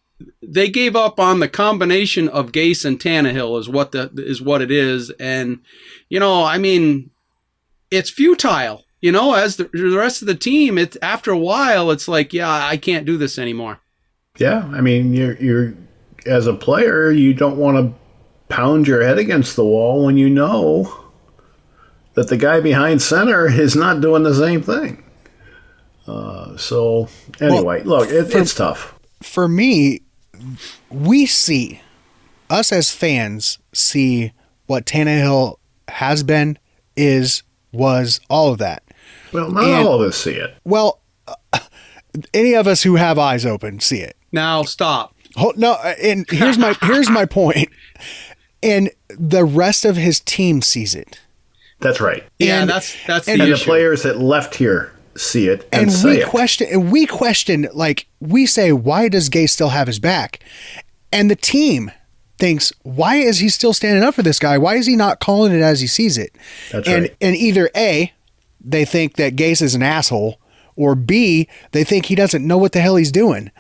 they 0.42 0.70
gave 0.70 0.96
up 0.96 1.20
on 1.20 1.42
the 1.42 1.50
combination 1.50 2.30
of 2.30 2.54
Gase 2.54 2.86
and 2.86 2.98
Tannehill 2.98 3.60
is 3.60 3.68
what 3.68 3.92
the 3.92 4.10
is 4.16 4.42
what 4.42 4.62
it 4.62 4.72
is, 4.72 5.10
and 5.20 5.60
you 6.08 6.20
know, 6.22 6.46
I 6.46 6.60
mean, 6.60 7.10
it's 7.92 8.10
futile 8.10 8.85
you 9.06 9.12
know, 9.12 9.36
as 9.36 9.58
the, 9.58 9.70
the 9.72 9.96
rest 9.96 10.24
of 10.24 10.28
the 10.28 10.34
team, 10.34 10.80
it's 10.80 10.98
after 11.00 11.30
a 11.30 11.38
while, 11.38 11.92
it's 11.92 12.08
like, 12.08 12.34
yeah, 12.34 12.50
I 12.50 12.76
can't 12.76 13.06
do 13.06 13.18
this 13.18 13.38
anymore. 13.38 13.80
Yeah, 14.40 14.68
I 14.74 14.82
mean, 14.82 15.14
you're 15.14 15.38
you're 15.38 15.76
as 16.26 16.48
a 16.48 16.56
player, 16.56 17.12
you 17.12 17.36
don't 17.36 17.58
want 17.58 17.78
to 17.78 17.94
pound 18.50 18.88
your 18.88 19.04
head 19.04 19.20
against 19.20 19.56
the 19.56 19.64
wall 19.64 20.06
when 20.06 20.18
you 20.18 20.28
know 20.28 21.06
that 22.16 22.30
the 22.30 22.36
guy 22.36 22.60
behind 22.62 23.00
center 23.00 23.46
is 23.48 23.76
not 23.76 24.02
doing 24.02 24.24
the 24.24 24.34
same 24.34 24.64
thing. 24.64 25.04
Uh, 26.08 26.58
so 26.58 27.08
anyway, 27.40 27.84
well, 27.84 28.00
look, 28.00 28.10
it, 28.10 28.32
for, 28.32 28.40
it's 28.40 28.56
tough. 28.56 28.98
For 29.22 29.48
me, 29.48 30.02
we 30.90 31.28
see 31.28 31.80
us 32.50 32.72
as 32.72 32.90
fans 32.90 33.60
see 33.72 34.32
what 34.66 34.88
Tannehill 34.88 35.58
has 35.90 36.24
been, 36.24 36.58
is, 36.96 37.44
was, 37.72 38.20
all 38.32 38.52
of 38.52 38.58
that. 38.58 38.82
Well, 39.36 39.52
not 39.52 39.64
and, 39.64 39.88
all 39.88 40.02
of 40.02 40.08
us 40.08 40.18
see 40.18 40.34
it. 40.34 40.56
Well, 40.64 41.02
uh, 41.28 41.60
any 42.34 42.54
of 42.54 42.68
us 42.68 42.84
who 42.84 42.96
have 42.96 43.20
eyes 43.20 43.46
open 43.46 43.80
see 43.80 44.00
it. 44.00 44.16
Now 44.32 44.64
stop. 44.64 45.16
Hold, 45.36 45.58
no, 45.58 45.74
uh, 45.74 45.96
and 46.02 46.26
here's 46.30 46.58
my 46.58 46.76
here's 46.82 47.10
my 47.10 47.26
point. 47.26 47.70
And 48.64 48.90
the 49.10 49.44
rest 49.44 49.86
of 49.86 49.96
his 49.96 50.20
team 50.22 50.62
sees 50.62 50.96
it. 50.96 51.20
That's 51.80 52.00
right. 52.00 52.24
Yeah, 52.40 52.62
and, 52.62 52.70
that's 52.70 52.96
that's 53.06 53.28
and, 53.28 53.42
the, 53.42 53.46
and 53.46 53.54
the 53.54 53.58
players 53.58 54.04
that 54.04 54.18
left 54.18 54.56
here 54.56 54.92
see 55.18 55.48
it 55.48 55.68
and, 55.72 55.90
and 55.90 56.04
we 56.04 56.22
it. 56.22 56.28
question 56.28 56.68
and 56.70 56.92
we 56.92 57.06
question 57.06 57.70
like 57.74 58.06
we 58.20 58.46
say 58.46 58.74
why 58.74 59.08
does 59.08 59.30
Gay 59.30 59.48
still 59.48 59.70
have 59.70 59.88
his 59.88 60.00
back, 60.00 60.40
and 61.12 61.30
the 61.30 61.36
team 61.36 61.92
thinks 62.38 62.74
why 62.84 63.18
is 63.18 63.40
he 63.40 63.50
still 63.50 63.74
standing 63.74 64.04
up 64.04 64.16
for 64.16 64.24
this 64.24 64.40
guy? 64.40 64.58
Why 64.58 64.76
is 64.76 64.86
he 64.86 64.96
not 64.96 65.20
calling 65.20 65.54
it 65.54 65.62
as 65.62 65.82
he 65.82 65.88
sees 65.88 66.18
it? 66.18 66.36
That's 66.72 66.88
and 66.88 67.04
right. 67.04 67.16
and 67.22 67.36
either 67.36 67.70
a 67.76 68.14
they 68.66 68.86
think 68.86 69.16
that 69.16 69.36
Gase 69.36 69.62
is 69.62 69.76
an 69.76 69.84
asshole, 69.84 70.40
or 70.76 70.96
B, 70.96 71.48
they 71.72 71.84
think 71.84 72.06
he 72.06 72.16
doesn't 72.16 72.46
know 72.46 72.58
what 72.58 72.74
the 72.74 72.82
hell 72.82 72.96
he's 72.96 73.12
doing. 73.12 73.52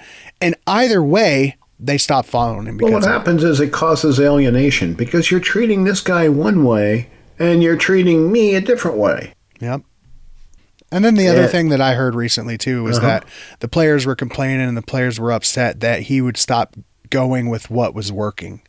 And 0.41 0.55
either 0.67 1.01
way, 1.01 1.57
they 1.79 1.97
stop 1.97 2.25
following 2.25 2.67
him. 2.67 2.77
Well, 2.77 2.93
what 2.93 3.03
happens 3.03 3.43
is 3.43 3.59
it 3.59 3.71
causes 3.71 4.19
alienation 4.19 4.93
because 4.93 5.31
you're 5.31 5.39
treating 5.39 5.83
this 5.83 6.01
guy 6.01 6.29
one 6.29 6.63
way 6.63 7.09
and 7.37 7.61
you're 7.61 7.77
treating 7.77 8.31
me 8.31 8.55
a 8.55 8.61
different 8.61 8.97
way. 8.97 9.33
Yep. 9.59 9.81
And 10.91 11.03
then 11.03 11.15
the 11.15 11.27
other 11.27 11.41
yeah. 11.41 11.47
thing 11.47 11.69
that 11.69 11.81
I 11.81 11.95
heard 11.95 12.15
recently 12.15 12.57
too 12.57 12.83
was 12.83 12.97
uh-huh. 12.97 13.07
that 13.07 13.25
the 13.59 13.67
players 13.67 14.05
were 14.05 14.15
complaining 14.15 14.67
and 14.67 14.77
the 14.77 14.81
players 14.81 15.19
were 15.19 15.31
upset 15.31 15.81
that 15.81 16.03
he 16.03 16.21
would 16.21 16.37
stop 16.37 16.75
going 17.09 17.49
with 17.49 17.69
what 17.69 17.93
was 17.93 18.11
working. 18.11 18.61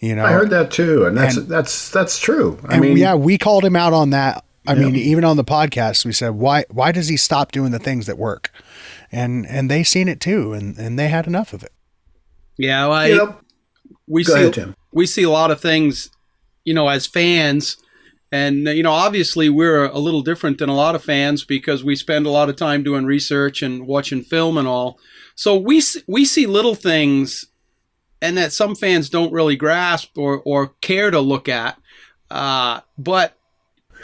You 0.00 0.14
know, 0.14 0.24
I 0.24 0.32
heard 0.32 0.50
that 0.50 0.70
too, 0.70 1.06
and 1.06 1.16
that's 1.16 1.36
and, 1.36 1.48
that's 1.48 1.90
that's 1.90 2.20
true. 2.20 2.58
I 2.68 2.78
mean, 2.78 2.96
yeah, 2.96 3.16
we 3.16 3.36
called 3.36 3.64
him 3.64 3.74
out 3.74 3.92
on 3.92 4.10
that 4.10 4.44
I 4.68 4.74
yep. 4.74 4.84
mean, 4.92 4.96
even 4.96 5.24
on 5.24 5.38
the 5.38 5.44
podcast, 5.44 6.04
we 6.04 6.12
said, 6.12 6.34
why 6.34 6.66
why 6.68 6.92
does 6.92 7.08
he 7.08 7.16
stop 7.16 7.52
doing 7.52 7.72
the 7.72 7.78
things 7.78 8.04
that 8.04 8.18
work? 8.18 8.52
And 9.10 9.46
and 9.46 9.70
they 9.70 9.82
seen 9.82 10.08
it 10.08 10.20
too, 10.20 10.52
and 10.52 10.76
and 10.76 10.98
they 10.98 11.08
had 11.08 11.26
enough 11.26 11.54
of 11.54 11.62
it. 11.62 11.72
Yeah, 12.58 12.86
well, 12.86 12.92
I, 12.92 13.06
yep. 13.06 13.40
we 14.06 14.24
Go 14.24 14.34
see 14.34 14.60
ahead, 14.60 14.74
we 14.92 15.06
see 15.06 15.22
a 15.22 15.30
lot 15.30 15.50
of 15.50 15.58
things, 15.58 16.10
you 16.64 16.74
know, 16.74 16.86
as 16.88 17.06
fans. 17.06 17.78
And 18.30 18.66
you 18.66 18.82
know, 18.82 18.92
obviously, 18.92 19.48
we're 19.48 19.86
a 19.86 19.98
little 19.98 20.20
different 20.20 20.58
than 20.58 20.68
a 20.68 20.76
lot 20.76 20.94
of 20.94 21.02
fans 21.02 21.46
because 21.46 21.82
we 21.82 21.96
spend 21.96 22.26
a 22.26 22.30
lot 22.30 22.50
of 22.50 22.56
time 22.56 22.82
doing 22.82 23.06
research 23.06 23.62
and 23.62 23.86
watching 23.86 24.22
film 24.22 24.58
and 24.58 24.68
all. 24.68 24.98
So 25.34 25.56
we 25.56 25.82
we 26.06 26.26
see 26.26 26.46
little 26.46 26.74
things, 26.74 27.46
and 28.20 28.36
that 28.36 28.52
some 28.52 28.74
fans 28.74 29.08
don't 29.08 29.32
really 29.32 29.56
grasp 29.56 30.18
or 30.18 30.42
or 30.44 30.74
care 30.82 31.10
to 31.10 31.20
look 31.20 31.48
at. 31.48 31.80
Uh, 32.30 32.82
but 32.98 33.37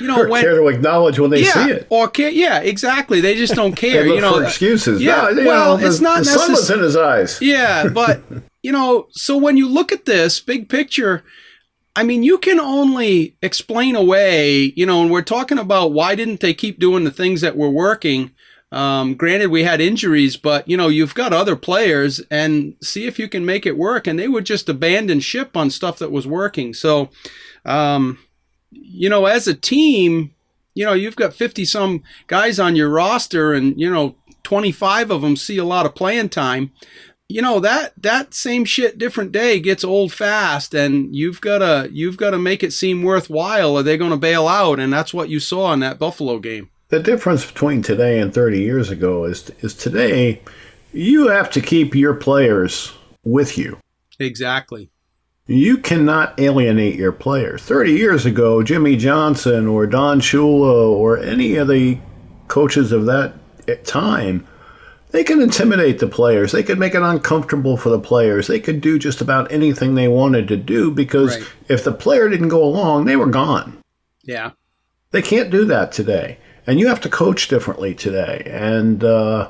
you 0.01 0.07
know, 0.07 0.23
or 0.23 0.29
when, 0.29 0.43
care 0.43 0.57
to 0.57 0.67
acknowledge 0.69 1.19
when 1.19 1.31
they 1.31 1.43
yeah, 1.45 1.53
see 1.53 1.71
it, 1.71 1.87
or 1.91 2.09
care, 2.09 2.31
yeah, 2.31 2.61
exactly. 2.61 3.21
They 3.21 3.35
just 3.35 3.55
don't 3.55 3.75
care. 3.77 4.07
you 4.07 4.21
know, 4.21 4.39
excuses. 4.39 5.01
Yeah, 5.01 5.31
no, 5.33 5.45
well, 5.45 5.79
know, 5.79 5.87
it's 5.87 5.99
the, 5.99 6.03
not 6.03 6.19
the 6.21 6.25
sun 6.25 6.51
was 6.51 6.71
in 6.71 6.81
his 6.81 6.97
eyes. 6.97 7.41
Yeah, 7.41 7.89
but 7.95 8.23
you 8.63 8.73
know, 8.73 9.09
so 9.11 9.37
when 9.37 9.57
you 9.57 9.69
look 9.69 9.93
at 9.93 10.05
this 10.05 10.41
big 10.41 10.69
picture, 10.69 11.23
I 11.95 12.03
mean, 12.03 12.23
you 12.23 12.39
can 12.39 12.59
only 12.59 13.37
explain 13.43 13.95
away. 13.95 14.73
You 14.77 14.87
know, 14.87 15.03
and 15.03 15.11
we're 15.11 15.23
talking 15.23 15.59
about 15.59 15.93
why 15.93 16.15
didn't 16.15 16.41
they 16.41 16.55
keep 16.55 16.79
doing 16.79 17.05
the 17.05 17.11
things 17.11 17.41
that 17.43 17.57
were 17.57 17.71
working. 17.71 18.33
Um, 18.73 19.15
granted, 19.15 19.51
we 19.51 19.63
had 19.63 19.81
injuries, 19.81 20.37
but 20.37 20.67
you 20.67 20.77
know, 20.77 20.89
you've 20.89 21.15
got 21.15 21.33
other 21.33 21.55
players, 21.55 22.21
and 22.31 22.75
see 22.83 23.07
if 23.07 23.21
you 23.21 23.29
can 23.29 23.45
make 23.45 23.67
it 23.67 23.79
work. 23.79 24.09
And 24.09 24.19
they 24.19 24.27
would 24.27 24.45
just 24.45 24.69
abandon 24.69 25.21
ship 25.21 25.57
on 25.57 25.71
stuff 25.71 26.01
that 26.01 26.11
was 26.11 26.27
working. 26.27 26.75
So, 26.75 27.11
um, 27.65 28.19
you 28.75 29.09
know, 29.09 29.26
as 29.26 29.47
a 29.47 29.54
team, 29.54 30.33
you 30.75 30.85
know, 30.85 30.93
you've 30.93 31.16
got 31.16 31.35
50 31.35 31.64
some 31.64 32.02
guys 32.26 32.59
on 32.59 32.76
your 32.76 32.88
roster 32.88 33.52
and, 33.52 33.81
you 33.81 33.90
know, 33.90 34.16
25 34.43 35.11
of 35.11 35.23
them 35.23 35.37
see 35.37 35.59
a 35.59 35.64
lot 35.64 35.87
of 35.87 35.95
playing 35.95 36.28
time. 36.28 36.71
You 37.28 37.40
know, 37.40 37.59
that 37.61 37.95
that 38.02 38.35
same 38.35 38.66
shit 38.66 38.99
different 38.99 39.33
day 39.33 39.59
gets 39.59 39.83
old 39.83 40.12
fast 40.12 40.75
and 40.75 41.16
you've 41.16 41.40
got 41.40 41.59
to 41.59 41.88
you've 41.90 42.19
got 42.19 42.31
to 42.31 42.38
make 42.38 42.62
it 42.62 42.73
seem 42.73 43.02
worthwhile 43.02 43.76
or 43.76 43.83
they're 43.83 43.97
going 43.97 44.11
to 44.11 44.19
bail 44.19 44.47
out 44.47 44.78
and 44.78 44.93
that's 44.93 45.14
what 45.14 45.31
you 45.31 45.40
saw 45.40 45.73
in 45.73 45.81
that 45.81 45.99
Buffalo 45.99 46.38
game. 46.38 46.69
The 46.88 47.00
difference 47.00 47.47
between 47.47 47.81
today 47.81 48.21
and 48.21 48.33
30 48.33 48.61
years 48.61 48.90
ago 48.90 49.25
is 49.25 49.50
is 49.61 49.75
today 49.75 50.43
you 50.93 51.28
have 51.28 51.50
to 51.52 51.62
keep 51.62 51.95
your 51.95 52.14
players 52.14 52.93
with 53.25 53.57
you. 53.57 53.78
Exactly. 54.21 54.90
You 55.47 55.77
cannot 55.77 56.41
alienate 56.41 56.95
your 56.97 57.13
players. 57.13 57.63
30 57.63 57.93
years 57.93 58.25
ago, 58.25 58.63
Jimmy 58.63 58.97
Johnson 58.97 59.67
or 59.67 59.87
Don 59.87 60.21
Shula 60.21 60.89
or 60.89 61.19
any 61.19 61.57
of 61.57 61.69
the 61.69 61.99
coaches 62.49 62.93
of 62.93 63.05
that 63.07 63.35
time, 63.85 64.47
they 65.11 65.23
could 65.23 65.41
intimidate 65.41 65.99
the 65.99 66.07
players. 66.07 66.53
They 66.53 66.63
could 66.63 66.79
make 66.79 66.95
it 66.95 67.03
uncomfortable 67.03 67.77
for 67.77 67.91
the 67.91 67.99
players. 68.01 68.47
They 68.47 68.59
could 68.59 68.81
do 68.81 68.99
just 68.99 69.21
about 69.21 69.53
anything 69.53 69.95
they 69.95 70.09
wanted 70.09 70.49
to 70.49 70.57
do 70.57 70.91
because 70.91 71.37
Right. 71.37 71.47
if 71.69 71.85
the 71.85 71.93
player 71.93 72.29
didn't 72.31 72.49
go 72.49 72.65
along, 72.65 73.05
they 73.05 73.17
were 73.17 73.27
gone. 73.27 73.77
Yeah. 74.23 74.53
They 75.11 75.21
can't 75.23 75.51
do 75.51 75.67
that 75.67 75.93
today. 75.93 76.39
And 76.67 76.81
you 76.81 76.89
have 76.89 77.03
to 77.03 77.11
coach 77.11 77.49
differently 77.49 77.95
today. 77.95 78.43
And 78.51 79.05
uh, 79.05 79.49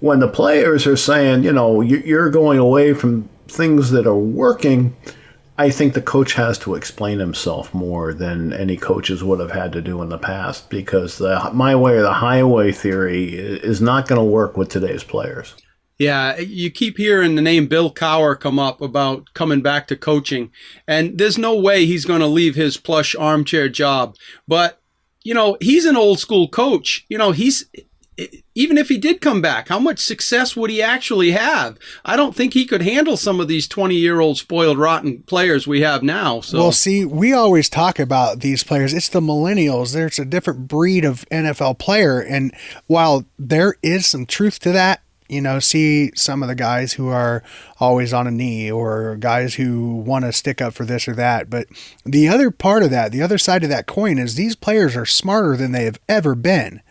when 0.00 0.20
the 0.20 0.28
players 0.28 0.86
are 0.86 0.96
saying, 0.96 1.44
you 1.44 1.52
know, 1.52 1.80
you- 1.80 2.02
you're 2.04 2.28
going 2.30 2.58
away 2.58 2.92
from 2.92 3.30
things 3.48 3.90
that 3.90 4.06
are 4.06 4.16
working, 4.16 4.96
I 5.56 5.70
think 5.70 5.94
the 5.94 6.02
coach 6.02 6.34
has 6.34 6.58
to 6.60 6.74
explain 6.74 7.20
himself 7.20 7.72
more 7.72 8.12
than 8.12 8.52
any 8.52 8.76
coaches 8.76 9.22
would 9.22 9.38
have 9.38 9.52
had 9.52 9.72
to 9.72 9.80
do 9.80 10.02
in 10.02 10.08
the 10.08 10.18
past 10.18 10.68
because 10.68 11.18
the 11.18 11.50
my 11.52 11.76
way 11.76 11.92
or 11.92 12.02
the 12.02 12.12
highway 12.12 12.72
theory 12.72 13.34
is 13.34 13.80
not 13.80 14.08
going 14.08 14.18
to 14.18 14.24
work 14.24 14.56
with 14.56 14.68
today's 14.68 15.04
players. 15.04 15.54
Yeah, 15.96 16.38
you 16.38 16.72
keep 16.72 16.96
hearing 16.96 17.36
the 17.36 17.42
name 17.42 17.68
Bill 17.68 17.92
Cowher 17.92 18.38
come 18.38 18.58
up 18.58 18.80
about 18.80 19.32
coming 19.34 19.60
back 19.60 19.86
to 19.88 19.96
coaching, 19.96 20.50
and 20.88 21.16
there's 21.16 21.38
no 21.38 21.54
way 21.54 21.86
he's 21.86 22.04
going 22.04 22.20
to 22.20 22.26
leave 22.26 22.56
his 22.56 22.76
plush 22.76 23.14
armchair 23.14 23.68
job. 23.68 24.16
But, 24.48 24.80
you 25.22 25.34
know, 25.34 25.56
he's 25.60 25.84
an 25.84 25.96
old 25.96 26.18
school 26.18 26.48
coach. 26.48 27.06
You 27.08 27.16
know, 27.16 27.30
he's 27.30 27.64
even 28.54 28.78
if 28.78 28.88
he 28.88 28.98
did 28.98 29.20
come 29.20 29.42
back, 29.42 29.68
how 29.68 29.78
much 29.78 29.98
success 29.98 30.54
would 30.54 30.70
he 30.70 30.80
actually 30.80 31.32
have? 31.32 31.78
I 32.04 32.16
don't 32.16 32.34
think 32.34 32.54
he 32.54 32.64
could 32.64 32.82
handle 32.82 33.16
some 33.16 33.40
of 33.40 33.48
these 33.48 33.66
20 33.66 33.94
year 33.94 34.20
old 34.20 34.38
spoiled 34.38 34.78
rotten 34.78 35.22
players 35.22 35.66
we 35.66 35.80
have 35.80 36.02
now. 36.02 36.40
So, 36.40 36.58
Well, 36.58 36.72
see, 36.72 37.04
we 37.04 37.32
always 37.32 37.68
talk 37.68 37.98
about 37.98 38.40
these 38.40 38.62
players. 38.62 38.94
It's 38.94 39.08
the 39.08 39.20
millennials. 39.20 39.92
There's 39.92 40.18
a 40.18 40.24
different 40.24 40.68
breed 40.68 41.04
of 41.04 41.24
NFL 41.30 41.78
player. 41.78 42.20
And 42.20 42.54
while 42.86 43.24
there 43.38 43.74
is 43.82 44.06
some 44.06 44.26
truth 44.26 44.60
to 44.60 44.72
that, 44.72 45.00
you 45.28 45.40
know, 45.40 45.58
see 45.58 46.12
some 46.14 46.42
of 46.42 46.48
the 46.48 46.54
guys 46.54 46.92
who 46.92 47.08
are 47.08 47.42
always 47.80 48.12
on 48.12 48.26
a 48.26 48.30
knee 48.30 48.70
or 48.70 49.16
guys 49.16 49.54
who 49.54 49.96
want 49.96 50.24
to 50.24 50.32
stick 50.32 50.60
up 50.60 50.74
for 50.74 50.84
this 50.84 51.08
or 51.08 51.14
that. 51.14 51.48
But 51.48 51.66
the 52.04 52.28
other 52.28 52.50
part 52.50 52.82
of 52.82 52.90
that, 52.90 53.10
the 53.10 53.22
other 53.22 53.38
side 53.38 53.64
of 53.64 53.70
that 53.70 53.86
coin 53.86 54.18
is 54.18 54.34
these 54.34 54.54
players 54.54 54.94
are 54.96 55.06
smarter 55.06 55.56
than 55.56 55.72
they 55.72 55.84
have 55.84 55.98
ever 56.08 56.34
been. 56.34 56.82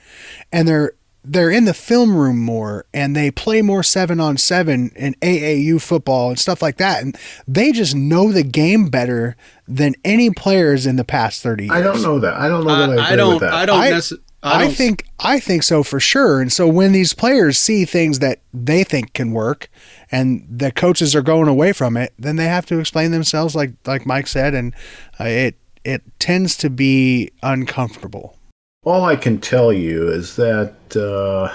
And 0.52 0.68
they're 0.68 0.94
they're 1.26 1.50
in 1.50 1.66
the 1.66 1.74
film 1.74 2.16
room 2.16 2.38
more 2.40 2.86
and 2.94 3.16
they 3.16 3.32
play 3.32 3.62
more 3.62 3.84
seven 3.84 4.20
on 4.20 4.38
seven 4.38 4.92
in 4.96 5.14
AAU 5.22 5.82
football 5.82 6.30
and 6.30 6.38
stuff 6.40 6.62
like 6.62 6.78
that. 6.78 7.02
And 7.02 7.18
they 7.48 7.72
just 7.72 7.96
know 7.96 8.32
the 8.32 8.44
game 8.44 8.90
better 8.90 9.36
than 9.68 9.96
any 10.04 10.30
players 10.30 10.86
in 10.86 10.98
the 10.98 11.06
past 11.06 11.42
30 11.42 11.66
years. 11.66 11.76
I 11.76 11.82
don't 11.82 12.02
know 12.02 12.20
that. 12.20 12.34
I 12.34 12.50
don't 12.50 12.66
know 12.66 12.76
that 12.76 12.90
I 12.90 12.92
I, 12.92 12.96
agree 12.96 13.06
I 13.06 13.16
don't, 13.16 13.34
with 13.36 13.40
that. 13.42 13.54
I 13.54 13.66
don't, 13.66 13.80
I- 13.80 13.92
necess- 13.92 14.20
I, 14.46 14.56
I 14.58 14.62
don't 14.66 14.74
think 14.74 15.06
I 15.22 15.40
think 15.40 15.64
so 15.64 15.84
for 15.84 16.02
sure. 16.02 16.42
And 16.42 16.52
so 16.52 16.68
when 16.68 16.92
these 16.92 17.14
players 17.14 17.58
see 17.58 17.86
things 17.86 18.20
that 18.20 18.42
they 18.54 18.84
think 18.84 19.14
can 19.14 19.32
work 19.32 19.70
and 20.12 20.46
the 20.50 20.70
coaches 20.70 21.16
are 21.16 21.22
going 21.22 21.48
away 21.48 21.72
from 21.72 21.96
it, 21.96 22.12
then 22.20 22.36
they 22.36 22.48
have 22.48 22.66
to 22.66 22.80
explain 22.80 23.12
themselves 23.12 23.56
like 23.56 23.72
like 23.86 24.06
Mike 24.06 24.28
said 24.28 24.54
and 24.54 24.76
uh, 25.18 25.24
it 25.24 25.56
it 25.86 26.02
tends 26.20 26.58
to 26.58 26.70
be 26.70 27.32
uncomfortable. 27.42 28.38
All 28.86 29.06
I 29.06 29.16
can 29.16 29.40
tell 29.40 29.72
you 29.72 30.10
is 30.10 30.36
that 30.36 30.76
uh, 30.96 31.54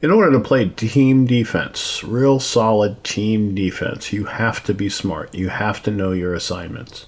in 0.00 0.10
order 0.10 0.30
to 0.32 0.40
play 0.40 0.68
team 0.68 1.26
defense, 1.26 2.04
real 2.04 2.38
solid 2.38 3.02
team 3.02 3.54
defense, 3.54 4.12
you 4.12 4.24
have 4.24 4.62
to 4.64 4.74
be 4.74 4.88
smart. 4.88 5.34
You 5.34 5.48
have 5.48 5.82
to 5.84 5.90
know 5.90 6.12
your 6.12 6.34
assignments. 6.34 7.06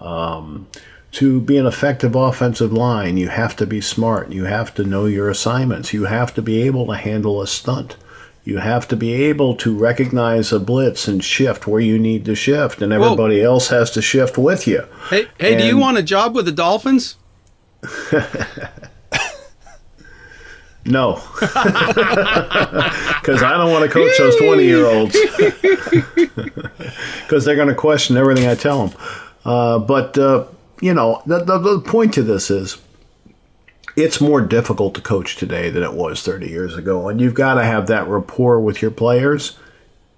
Um, 0.00 0.68
to 1.12 1.40
be 1.40 1.56
an 1.56 1.66
effective 1.66 2.14
offensive 2.14 2.72
line, 2.72 3.16
you 3.16 3.28
have 3.28 3.56
to 3.56 3.66
be 3.66 3.80
smart. 3.80 4.30
You 4.30 4.44
have 4.44 4.74
to 4.74 4.84
know 4.84 5.06
your 5.06 5.28
assignments. 5.28 5.92
You 5.92 6.04
have 6.04 6.34
to 6.34 6.42
be 6.42 6.62
able 6.62 6.86
to 6.86 6.96
handle 6.96 7.42
a 7.42 7.46
stunt. 7.46 7.96
You 8.44 8.58
have 8.58 8.88
to 8.88 8.96
be 8.96 9.12
able 9.12 9.56
to 9.56 9.76
recognize 9.76 10.52
a 10.52 10.60
blitz 10.60 11.08
and 11.08 11.22
shift 11.22 11.66
where 11.66 11.80
you 11.80 11.98
need 11.98 12.24
to 12.26 12.34
shift, 12.34 12.80
and 12.80 12.92
everybody 12.92 13.42
else 13.42 13.68
has 13.68 13.90
to 13.90 14.00
shift 14.00 14.38
with 14.38 14.66
you. 14.66 14.86
Hey, 15.10 15.26
hey, 15.38 15.58
do 15.58 15.66
you 15.66 15.76
want 15.76 15.98
a 15.98 16.02
job 16.02 16.34
with 16.34 16.46
the 16.46 16.52
Dolphins? 16.52 17.16
No. 20.88 21.22
Because 23.18 23.42
I 23.42 23.58
don't 23.58 23.70
want 23.70 23.84
to 23.84 23.90
coach 23.90 24.16
those 24.16 24.36
20 24.36 24.64
year 24.64 24.86
olds. 24.86 25.14
Because 27.22 27.44
they're 27.44 27.56
going 27.56 27.68
to 27.68 27.74
question 27.74 28.16
everything 28.16 28.46
I 28.46 28.54
tell 28.54 28.86
them. 28.86 28.98
Uh, 29.44 29.78
but, 29.80 30.16
uh, 30.16 30.46
you 30.80 30.94
know, 30.94 31.22
the, 31.26 31.44
the, 31.44 31.58
the 31.58 31.80
point 31.80 32.14
to 32.14 32.22
this 32.22 32.50
is 32.50 32.78
it's 33.96 34.18
more 34.18 34.40
difficult 34.40 34.94
to 34.94 35.02
coach 35.02 35.36
today 35.36 35.68
than 35.68 35.82
it 35.82 35.92
was 35.92 36.22
30 36.22 36.48
years 36.48 36.74
ago. 36.74 37.08
And 37.08 37.20
you've 37.20 37.34
got 37.34 37.54
to 37.54 37.64
have 37.64 37.86
that 37.88 38.08
rapport 38.08 38.60
with 38.60 38.80
your 38.80 38.92
players 38.92 39.58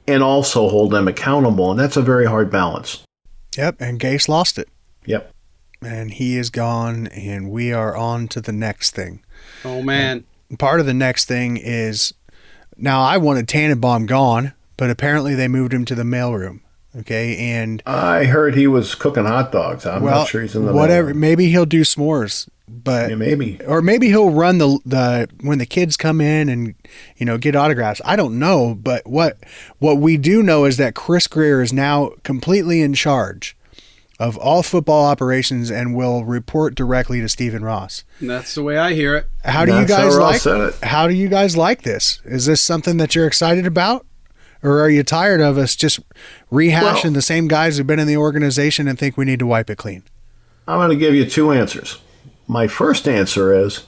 and 0.06 0.22
also 0.22 0.68
hold 0.68 0.92
them 0.92 1.08
accountable. 1.08 1.72
And 1.72 1.80
that's 1.80 1.96
a 1.96 2.02
very 2.02 2.26
hard 2.26 2.48
balance. 2.48 3.02
Yep, 3.56 3.80
and 3.80 3.98
Gase 3.98 4.28
lost 4.28 4.56
it. 4.56 4.68
Yep. 5.06 5.32
And 5.82 6.12
he 6.12 6.36
is 6.36 6.50
gone 6.50 7.06
and 7.08 7.50
we 7.50 7.72
are 7.72 7.96
on 7.96 8.28
to 8.28 8.40
the 8.40 8.52
next 8.52 8.90
thing. 8.94 9.22
Oh 9.64 9.82
man, 9.82 10.24
part 10.58 10.78
of 10.80 10.86
the 10.86 10.94
next 10.94 11.24
thing 11.24 11.56
is 11.56 12.12
now 12.76 13.02
I 13.02 13.16
wanted 13.16 13.48
Tannenbaum 13.48 14.06
gone, 14.06 14.52
but 14.76 14.90
apparently 14.90 15.34
they 15.34 15.48
moved 15.48 15.72
him 15.72 15.84
to 15.86 15.94
the 15.94 16.02
mailroom. 16.02 16.60
Okay, 16.98 17.36
and 17.36 17.82
I 17.86 18.24
heard 18.24 18.56
he 18.56 18.66
was 18.66 18.94
cooking 18.96 19.24
hot 19.24 19.52
dogs. 19.52 19.86
I'm 19.86 20.02
well, 20.02 20.20
not 20.20 20.28
sure 20.28 20.42
he's 20.42 20.56
in 20.56 20.66
the 20.66 20.72
whatever. 20.72 21.08
mail. 21.08 21.16
Maybe 21.16 21.48
he'll 21.48 21.64
do 21.64 21.82
s'mores, 21.82 22.48
but 22.68 23.10
Yeah, 23.10 23.14
maybe. 23.16 23.60
or 23.64 23.80
maybe 23.80 24.08
he'll 24.08 24.30
run 24.30 24.58
the 24.58 24.80
the 24.84 25.28
when 25.40 25.58
the 25.58 25.66
kids 25.66 25.96
come 25.96 26.20
in 26.20 26.48
and 26.48 26.74
you 27.16 27.24
know 27.24 27.38
get 27.38 27.54
autographs. 27.54 28.00
I 28.04 28.16
don't 28.16 28.38
know, 28.40 28.74
but 28.74 29.06
what 29.06 29.38
what 29.78 29.98
we 29.98 30.16
do 30.16 30.42
know 30.42 30.64
is 30.64 30.78
that 30.78 30.94
Chris 30.96 31.26
Grier 31.28 31.62
is 31.62 31.72
now 31.72 32.10
completely 32.24 32.80
in 32.82 32.92
charge 32.94 33.56
of 34.20 34.36
all 34.36 34.62
football 34.62 35.06
operations 35.06 35.70
and 35.70 35.96
will 35.96 36.24
report 36.26 36.74
directly 36.74 37.20
to 37.22 37.28
Stephen 37.28 37.64
Ross. 37.64 38.04
that's 38.20 38.54
the 38.54 38.62
way 38.62 38.76
I 38.76 38.92
hear 38.92 39.16
it. 39.16 39.26
How 39.44 39.64
do 39.64 39.72
you 39.72 39.78
That's 39.86 39.92
how 39.92 40.02
guys 40.08 40.16
Ross 40.16 40.46
like? 40.46 40.74
it. 40.74 40.84
How 40.84 41.08
do 41.08 41.14
you 41.14 41.28
guys 41.28 41.56
like 41.56 41.82
this? 41.82 42.20
Is 42.26 42.44
this 42.44 42.60
something 42.60 42.98
that 42.98 43.14
you're 43.14 43.26
excited 43.26 43.66
about, 43.66 44.04
or 44.62 44.80
are 44.80 44.90
you 44.90 45.02
tired 45.02 45.40
of 45.40 45.56
us 45.56 45.74
just 45.74 46.00
rehashing 46.52 47.04
Well- 47.04 47.12
the 47.14 47.22
same 47.22 47.48
guys 47.48 47.78
who've 47.78 47.86
been 47.86 47.98
in 47.98 48.06
the 48.06 48.18
organization 48.18 48.86
and 48.86 48.98
think 48.98 49.16
we 49.16 49.24
need 49.24 49.38
to 49.38 49.46
wipe 49.46 49.70
it 49.70 49.76
clean? 49.78 50.02
I'm 50.68 50.78
going 50.78 50.90
to 50.90 50.96
give 50.96 51.14
you 51.14 51.24
two 51.24 51.50
answers. 51.50 51.98
My 52.46 52.66
first 52.68 53.08
answer 53.08 53.54
is 53.54 53.84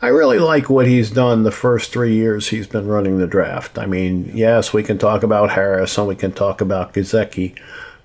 I 0.00 0.06
really 0.08 0.38
like 0.38 0.70
what 0.70 0.86
he's 0.86 1.10
done 1.10 1.42
the 1.42 1.50
first 1.50 1.92
three 1.92 2.14
years 2.14 2.48
he's 2.48 2.66
been 2.66 2.86
running 2.88 3.18
the 3.18 3.26
draft. 3.26 3.76
I 3.78 3.84
mean, 3.86 4.30
yes, 4.34 4.72
we 4.72 4.82
can 4.82 4.96
talk 4.96 5.22
about 5.22 5.50
Harris 5.50 5.98
and 5.98 6.06
we 6.08 6.14
can 6.16 6.32
talk 6.32 6.60
about 6.62 6.94
Gazecki, 6.94 7.54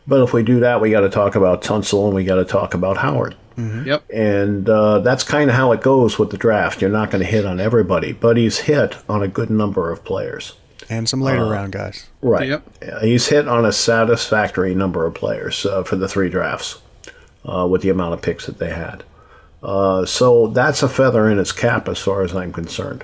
but 0.07 0.21
if 0.21 0.33
we 0.33 0.43
do 0.43 0.59
that, 0.61 0.81
we 0.81 0.91
got 0.91 1.01
to 1.01 1.09
talk 1.09 1.35
about 1.35 1.61
Tunsil 1.61 2.05
and 2.07 2.15
we 2.15 2.23
got 2.23 2.35
to 2.35 2.45
talk 2.45 2.73
about 2.73 2.97
Howard. 2.97 3.35
Yep. 3.57 4.09
And 4.11 4.67
uh, 4.67 4.99
that's 4.99 5.23
kind 5.23 5.49
of 5.49 5.55
how 5.55 5.71
it 5.73 5.81
goes 5.81 6.17
with 6.17 6.31
the 6.31 6.37
draft. 6.37 6.81
You're 6.81 6.89
not 6.89 7.11
going 7.11 7.23
to 7.23 7.29
hit 7.29 7.45
on 7.45 7.59
everybody, 7.59 8.11
but 8.11 8.35
he's 8.35 8.59
hit 8.61 8.97
on 9.07 9.21
a 9.21 9.27
good 9.27 9.49
number 9.49 9.91
of 9.91 10.03
players. 10.03 10.53
And 10.89 11.07
some 11.07 11.21
later 11.21 11.45
round 11.45 11.71
guys. 11.71 12.09
Right. 12.21 12.49
Yep. 12.49 12.69
Uh, 12.81 12.99
He's 13.01 13.27
hit 13.27 13.47
on 13.47 13.65
a 13.65 13.71
satisfactory 13.71 14.75
number 14.75 15.05
of 15.05 15.13
players 15.13 15.65
uh, 15.65 15.83
for 15.83 15.95
the 15.95 16.07
three 16.07 16.29
drafts 16.29 16.81
uh, 17.45 17.67
with 17.69 17.81
the 17.83 17.89
amount 17.89 18.15
of 18.15 18.21
picks 18.21 18.47
that 18.47 18.57
they 18.57 18.71
had. 18.71 19.03
Uh, 19.61 20.05
so 20.05 20.47
that's 20.47 20.83
a 20.83 20.89
feather 20.89 21.29
in 21.29 21.37
his 21.37 21.51
cap 21.51 21.87
as 21.87 21.99
far 21.99 22.21
as 22.23 22.35
I'm 22.35 22.51
concerned. 22.51 23.03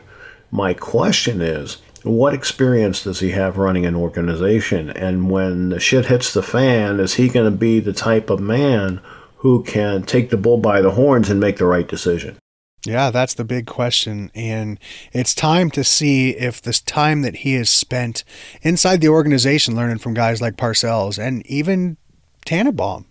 My 0.51 0.73
question 0.73 1.41
is, 1.41 1.77
what 2.03 2.33
experience 2.33 3.03
does 3.03 3.19
he 3.19 3.31
have 3.31 3.57
running 3.57 3.85
an 3.85 3.95
organization? 3.95 4.89
And 4.89 5.29
when 5.29 5.69
the 5.69 5.79
shit 5.79 6.05
hits 6.05 6.33
the 6.33 6.43
fan, 6.43 6.99
is 6.99 7.15
he 7.15 7.29
going 7.29 7.51
to 7.51 7.57
be 7.57 7.79
the 7.79 7.93
type 7.93 8.29
of 8.29 8.39
man 8.39 9.01
who 9.37 9.63
can 9.63 10.03
take 10.03 10.29
the 10.29 10.37
bull 10.37 10.57
by 10.57 10.81
the 10.81 10.91
horns 10.91 11.29
and 11.29 11.39
make 11.39 11.57
the 11.57 11.65
right 11.65 11.87
decision? 11.87 12.37
Yeah, 12.85 13.11
that's 13.11 13.33
the 13.33 13.43
big 13.43 13.65
question. 13.65 14.31
And 14.33 14.79
it's 15.11 15.35
time 15.35 15.69
to 15.71 15.83
see 15.83 16.31
if 16.31 16.61
this 16.61 16.79
time 16.79 17.21
that 17.23 17.37
he 17.37 17.53
has 17.55 17.69
spent 17.69 18.23
inside 18.61 19.01
the 19.01 19.09
organization 19.09 19.75
learning 19.75 19.97
from 19.97 20.13
guys 20.13 20.41
like 20.41 20.55
Parcells 20.55 21.19
and 21.19 21.45
even 21.45 21.97
Tannenbaum, 22.45 23.05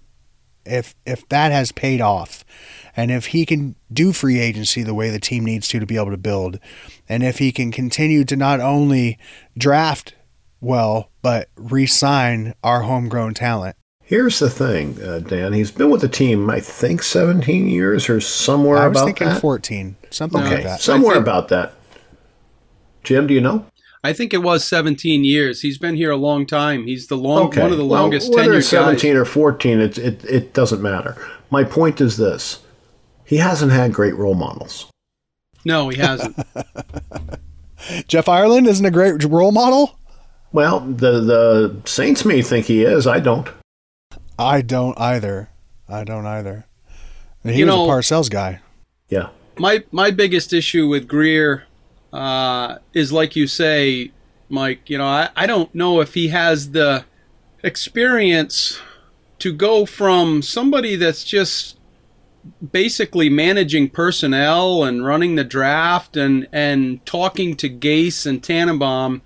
if 0.64 0.94
if 1.04 1.28
that 1.28 1.52
has 1.52 1.72
paid 1.72 2.00
off. 2.00 2.44
And 2.98 3.12
if 3.12 3.26
he 3.26 3.46
can 3.46 3.76
do 3.92 4.12
free 4.12 4.40
agency 4.40 4.82
the 4.82 4.92
way 4.92 5.08
the 5.08 5.20
team 5.20 5.44
needs 5.44 5.68
to 5.68 5.78
to 5.78 5.86
be 5.86 5.96
able 5.96 6.10
to 6.10 6.16
build, 6.16 6.58
and 7.08 7.22
if 7.22 7.38
he 7.38 7.52
can 7.52 7.70
continue 7.70 8.24
to 8.24 8.34
not 8.34 8.58
only 8.58 9.18
draft 9.56 10.14
well, 10.60 11.08
but 11.22 11.48
re 11.54 11.86
sign 11.86 12.54
our 12.64 12.82
homegrown 12.82 13.34
talent. 13.34 13.76
Here's 14.02 14.40
the 14.40 14.50
thing, 14.50 15.00
uh, 15.00 15.20
Dan. 15.20 15.52
He's 15.52 15.70
been 15.70 15.90
with 15.90 16.00
the 16.00 16.08
team, 16.08 16.50
I 16.50 16.58
think, 16.58 17.04
17 17.04 17.68
years 17.68 18.08
or 18.08 18.20
somewhere 18.20 18.78
I 18.78 18.88
was 18.88 19.00
thinking 19.02 19.28
that. 19.28 19.40
14, 19.40 19.94
something 20.10 20.40
okay, 20.42 20.54
like 20.56 20.64
that. 20.64 20.80
somewhere 20.80 21.14
think- 21.14 21.22
about 21.22 21.48
that. 21.50 21.74
Jim, 23.04 23.28
do 23.28 23.34
you 23.34 23.40
know? 23.40 23.64
I 24.02 24.12
think 24.12 24.34
it 24.34 24.42
was 24.42 24.64
17 24.66 25.22
years. 25.24 25.60
He's 25.60 25.78
been 25.78 25.94
here 25.94 26.10
a 26.10 26.16
long 26.16 26.46
time. 26.46 26.86
He's 26.86 27.06
the 27.06 27.16
long 27.16 27.46
Okay. 27.48 27.62
one 27.62 27.70
of 27.70 27.78
the 27.78 27.86
Well, 27.86 28.02
longest 28.02 28.32
whether 28.34 28.50
tenured 28.54 28.58
it's 28.58 28.68
17 28.68 29.12
guys. 29.14 29.20
or 29.20 29.24
14, 29.24 29.78
it, 29.80 29.98
it, 29.98 30.24
it 30.24 30.52
doesn't 30.54 30.82
matter. 30.82 31.16
My 31.50 31.62
point 31.62 32.00
is 32.00 32.16
this 32.16 32.58
he 33.28 33.36
hasn't 33.36 33.70
had 33.72 33.92
great 33.92 34.14
role 34.16 34.34
models. 34.34 34.86
No, 35.64 35.88
he 35.90 35.98
hasn't. 35.98 36.36
Jeff 38.08 38.28
Ireland 38.28 38.66
isn't 38.66 38.84
a 38.84 38.90
great 38.90 39.22
role 39.24 39.52
model. 39.52 39.96
Well, 40.52 40.80
the, 40.80 41.20
the 41.20 41.80
Saints 41.84 42.24
may 42.24 42.42
think 42.42 42.66
he 42.66 42.82
is. 42.82 43.06
I 43.06 43.20
don't. 43.20 43.48
I 44.38 44.62
don't 44.62 44.98
either. 44.98 45.50
I 45.88 46.04
don't 46.04 46.26
either. 46.26 46.64
He 47.42 47.58
You 47.58 47.66
was 47.66 47.74
know- 47.74 47.84
a 47.84 47.88
Parcells 47.88 48.30
guy. 48.30 48.60
Yeah. 49.08 49.28
my 49.58 49.84
my 49.90 50.10
biggest 50.10 50.52
issue 50.52 50.86
with 50.88 51.08
Grier 51.08 51.64
uh, 52.12 52.78
is 52.94 53.10
like 53.12 53.36
you 53.36 53.46
say, 53.46 54.10
Mike. 54.48 54.88
You 54.90 54.98
know, 54.98 55.06
I, 55.06 55.30
I 55.36 55.46
don't 55.46 55.74
know 55.74 56.00
if 56.00 56.14
he 56.14 56.28
has 56.28 56.72
the 56.72 57.04
experience 57.62 58.80
to 59.38 59.52
go 59.52 59.86
from 59.86 60.42
somebody 60.42 60.96
that's 60.96 61.24
just 61.24 61.77
basically 62.72 63.28
managing 63.28 63.88
personnel 63.90 64.84
and 64.84 65.04
running 65.04 65.34
the 65.36 65.44
draft 65.44 66.16
and 66.16 66.46
and 66.52 67.04
talking 67.06 67.56
to 67.56 67.68
Gase 67.68 68.26
and 68.26 68.42
Tannenbaum 68.42 69.22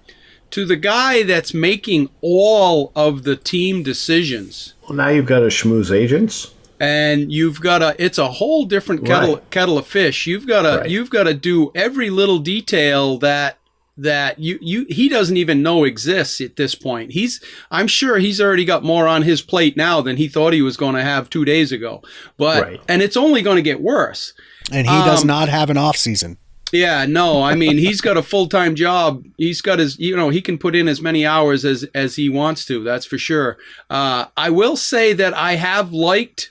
to 0.51 0.65
the 0.67 0.77
guy 0.77 1.23
that's 1.23 1.55
making 1.55 2.11
all 2.21 2.93
of 2.95 3.23
the 3.23 3.37
team 3.37 3.83
decisions 3.83 4.75
Well, 4.89 4.97
now 4.97 5.09
you've 5.09 5.27
got 5.27 5.41
to 5.41 5.47
schmooze 5.47 5.91
agents. 5.91 6.53
and 6.79 7.33
you've 7.33 7.61
got 7.61 7.81
a. 7.83 7.95
it's 7.99 8.19
a 8.19 8.29
whole 8.33 8.65
different 8.65 9.05
kettle 9.07 9.35
Right. 9.37 9.51
kettle 9.51 9.79
of 9.79 9.87
fish 9.87 10.27
you've 10.27 10.47
got 10.47 10.63
to 10.63 10.79
Right. 10.81 10.91
you've 10.91 11.11
got 11.11 11.25
to 11.25 11.35
do 11.35 11.71
every 11.75 12.11
little 12.11 12.39
detail 12.39 13.19
that 13.19 13.59
that 13.97 14.39
you 14.39 14.59
you 14.63 14.87
he 14.89 15.09
doesn't 15.09 15.37
even 15.37 15.63
know 15.63 15.85
exists 15.85 16.41
at 16.41 16.57
this 16.57 16.75
point 16.75 17.13
he's 17.13 17.43
i'm 17.71 17.87
sure 17.87 18.19
he's 18.19 18.41
already 18.41 18.65
got 18.65 18.83
more 18.83 19.07
on 19.07 19.21
his 19.23 19.43
plate 19.43 19.77
now 19.77 20.01
than 20.01 20.17
he 20.17 20.29
thought 20.29 20.55
he 20.55 20.63
was 20.63 20.79
going 20.79 20.95
to 20.95 21.03
have 21.03 21.29
2 21.29 21.45
days 21.45 21.73
ago 21.73 22.01
but 22.39 22.63
Right. 22.63 22.81
and 22.89 23.03
it's 23.03 23.17
only 23.19 23.43
going 23.43 23.57
to 23.57 23.63
get 23.63 23.83
worse 23.83 24.33
And 24.71 24.87
he 24.87 24.93
does 25.05 25.21
Um, 25.23 25.27
not 25.27 25.49
have 25.51 25.69
an 25.69 25.77
off 25.77 25.97
season. 25.99 26.39
yeah, 26.73 27.05
no, 27.05 27.43
I 27.43 27.55
mean 27.55 27.77
he's 27.77 28.01
got 28.01 28.17
a 28.17 28.23
full 28.23 28.49
time 28.49 28.75
job. 28.75 29.25
He's 29.37 29.61
got 29.61 29.79
his, 29.79 29.99
you 29.99 30.17
know, 30.17 30.31
he 30.31 30.41
can 30.41 30.57
put 30.57 30.75
in 30.75 30.89
as 30.89 31.03
many 31.03 31.27
hours 31.27 31.67
as 31.67 31.85
as 31.95 32.17
he 32.17 32.31
wants 32.31 32.65
to. 32.67 32.83
That's 32.83 33.05
for 33.05 33.19
sure. 33.19 33.59
Uh, 33.91 34.25
I 34.39 34.49
will 34.49 34.77
say 34.77 35.13
that 35.13 35.35
I 35.37 35.57
have 35.57 35.93
liked 35.93 36.51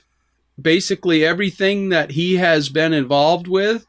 basically 0.60 1.24
everything 1.24 1.88
that 1.88 2.12
he 2.12 2.36
has 2.36 2.68
been 2.68 2.92
involved 2.92 3.48
with, 3.48 3.84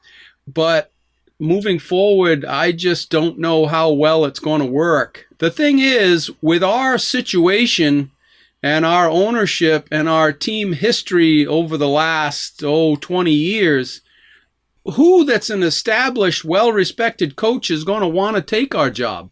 but 0.48 0.92
moving 1.40 1.80
forward, 1.80 2.46
I 2.46 2.72
just 2.72 3.10
don't 3.10 3.40
know 3.40 3.66
how 3.66 3.92
well 3.92 4.26
it's 4.26 4.40
going 4.40 4.62
to 4.62 4.68
work. 4.68 5.26
The 5.40 5.52
thing 5.52 5.80
is, 5.80 6.32
with 6.42 6.64
our 6.64 6.98
situation 6.98 8.12
and 8.62 8.86
our 8.86 9.10
ownership 9.10 9.88
and 9.92 10.08
our 10.08 10.32
team 10.32 10.74
history 10.74 11.46
over 11.46 11.78
the 11.78 11.90
last 11.90 12.64
oh 12.64 12.96
20 12.96 13.32
years 13.32 14.02
who 14.96 15.24
that's 15.24 15.50
an 15.50 15.64
established, 15.64 16.44
well-respected 16.44 17.36
coach 17.36 17.72
is 17.72 17.84
going 17.84 18.02
to 18.02 18.08
want 18.08 18.36
to 18.36 18.42
take 18.42 18.76
our 18.76 18.90
job. 18.90 19.30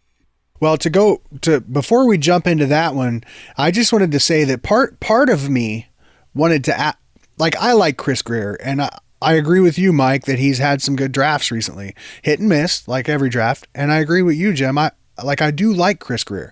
Well, 0.59 0.77
to 0.77 0.89
go 0.89 1.21
to 1.41 1.59
before 1.59 2.07
we 2.07 2.17
jump 2.17 2.45
into 2.45 2.67
that 2.67 2.93
one, 2.93 3.23
I 3.57 3.71
just 3.71 3.91
wanted 3.91 4.11
to 4.11 4.19
say 4.19 4.43
that 4.43 4.61
part 4.61 4.99
part 4.99 5.29
of 5.29 5.49
me 5.49 5.87
wanted 6.35 6.63
to 6.65 6.79
act, 6.79 6.99
like 7.37 7.55
I 7.55 7.73
like 7.73 7.97
Chris 7.97 8.21
Grier 8.21 8.53
and 8.63 8.81
I, 8.83 8.99
I 9.21 9.34
agree 9.34 9.60
with 9.60 9.77
you, 9.77 9.93
Mike, 9.93 10.25
that 10.25 10.39
he's 10.39 10.57
had 10.57 10.81
some 10.81 10.95
good 10.95 11.12
drafts 11.12 11.51
recently, 11.51 11.95
hit 12.23 12.39
and 12.39 12.49
miss 12.49 12.88
like 12.88 13.07
every 13.07 13.29
draft, 13.29 13.67
and 13.75 13.91
I 13.91 13.99
agree 13.99 14.23
with 14.23 14.36
you, 14.36 14.53
Jim. 14.53 14.77
I 14.77 14.91
like 15.23 15.41
I 15.41 15.51
do 15.51 15.71
like 15.71 15.99
Chris 15.99 16.23
Grier, 16.23 16.51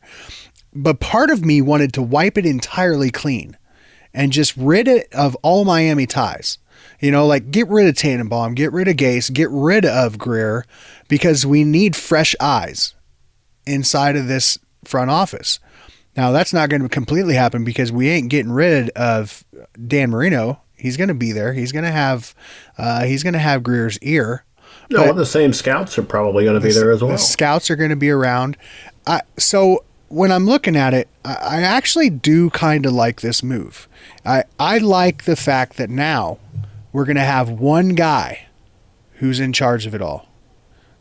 but 0.74 1.00
part 1.00 1.32
of 1.32 1.44
me 1.44 1.62
wanted 1.62 1.94
to 1.94 2.02
wipe 2.02 2.38
it 2.38 2.46
entirely 2.46 3.10
clean 3.10 3.58
and 4.14 4.32
just 4.32 4.56
rid 4.56 4.88
it 4.88 5.12
of 5.14 5.36
all 5.38 5.66
Miami 5.66 6.06
ties. 6.06 6.60
You 7.00 7.12
know, 7.12 7.26
like 7.26 7.52
get 7.52 7.68
rid 7.70 7.88
of 7.88 7.96
Tannenbaum, 7.96 8.54
get 8.54 8.72
rid 8.72 8.88
of 8.88 8.96
Gase, 8.98 9.34
get 9.34 9.50
rid 9.50 9.86
of 9.86 10.18
Grier, 10.18 10.66
because 11.08 11.46
we 11.46 11.64
need 11.64 11.96
fresh 11.96 12.36
eyes 12.40 12.94
inside 13.66 14.16
of 14.16 14.28
this 14.28 14.60
front 14.84 15.10
office. 15.10 15.60
Now 16.16 16.32
that's 16.32 16.54
not 16.54 16.70
going 16.70 16.82
to 16.82 16.90
completely 16.90 17.36
happen 17.36 17.64
because 17.64 17.92
we 17.92 18.10
ain't 18.10 18.30
getting 18.30 18.52
rid 18.52 18.90
of 18.92 19.44
Dan 19.88 20.10
Marino. 20.12 20.62
He's 20.80 20.98
going 20.98 21.10
to 21.10 21.14
be 21.14 21.32
there. 21.32 21.54
He's 21.54 21.72
going 21.72 21.86
to 21.86 21.92
have 21.92 22.34
uh, 22.78 23.04
he's 23.04 23.22
going 23.24 23.34
to 23.34 23.40
have 23.40 23.64
Grier's 23.64 24.00
ear. 24.00 24.44
No, 24.90 25.06
But- 25.08 25.18
the 25.18 25.26
same 25.26 25.54
scouts 25.54 25.98
are 25.98 26.04
probably 26.04 26.46
going 26.46 26.60
to 26.60 26.66
be 26.66 26.72
there 26.74 26.92
as 26.92 27.02
well. 27.02 27.12
The 27.12 27.18
scouts 27.18 27.70
are 27.70 27.76
going 27.76 27.90
to 27.92 27.96
be 27.96 28.10
around. 28.10 28.58
I, 29.06 29.22
so 29.38 29.84
when 30.08 30.32
I'm 30.32 30.46
looking 30.46 30.76
at 30.76 30.94
it, 30.94 31.08
I, 31.24 31.34
I 31.34 31.62
actually 31.62 32.10
do 32.10 32.50
kind 32.50 32.86
of 32.86 32.94
like 32.94 33.22
this 33.22 33.44
move. 33.44 33.88
I 34.26 34.44
I 34.60 34.78
like 34.80 35.26
the 35.26 35.36
fact 35.36 35.78
that 35.78 35.90
now 35.90 36.40
we're 36.92 37.06
going 37.06 37.16
to 37.18 37.22
have 37.22 37.50
one 37.50 37.90
guy 37.90 38.48
who's 39.16 39.40
in 39.40 39.54
charge 39.54 39.86
of 39.86 39.94
it 39.94 40.02
all. 40.02 40.28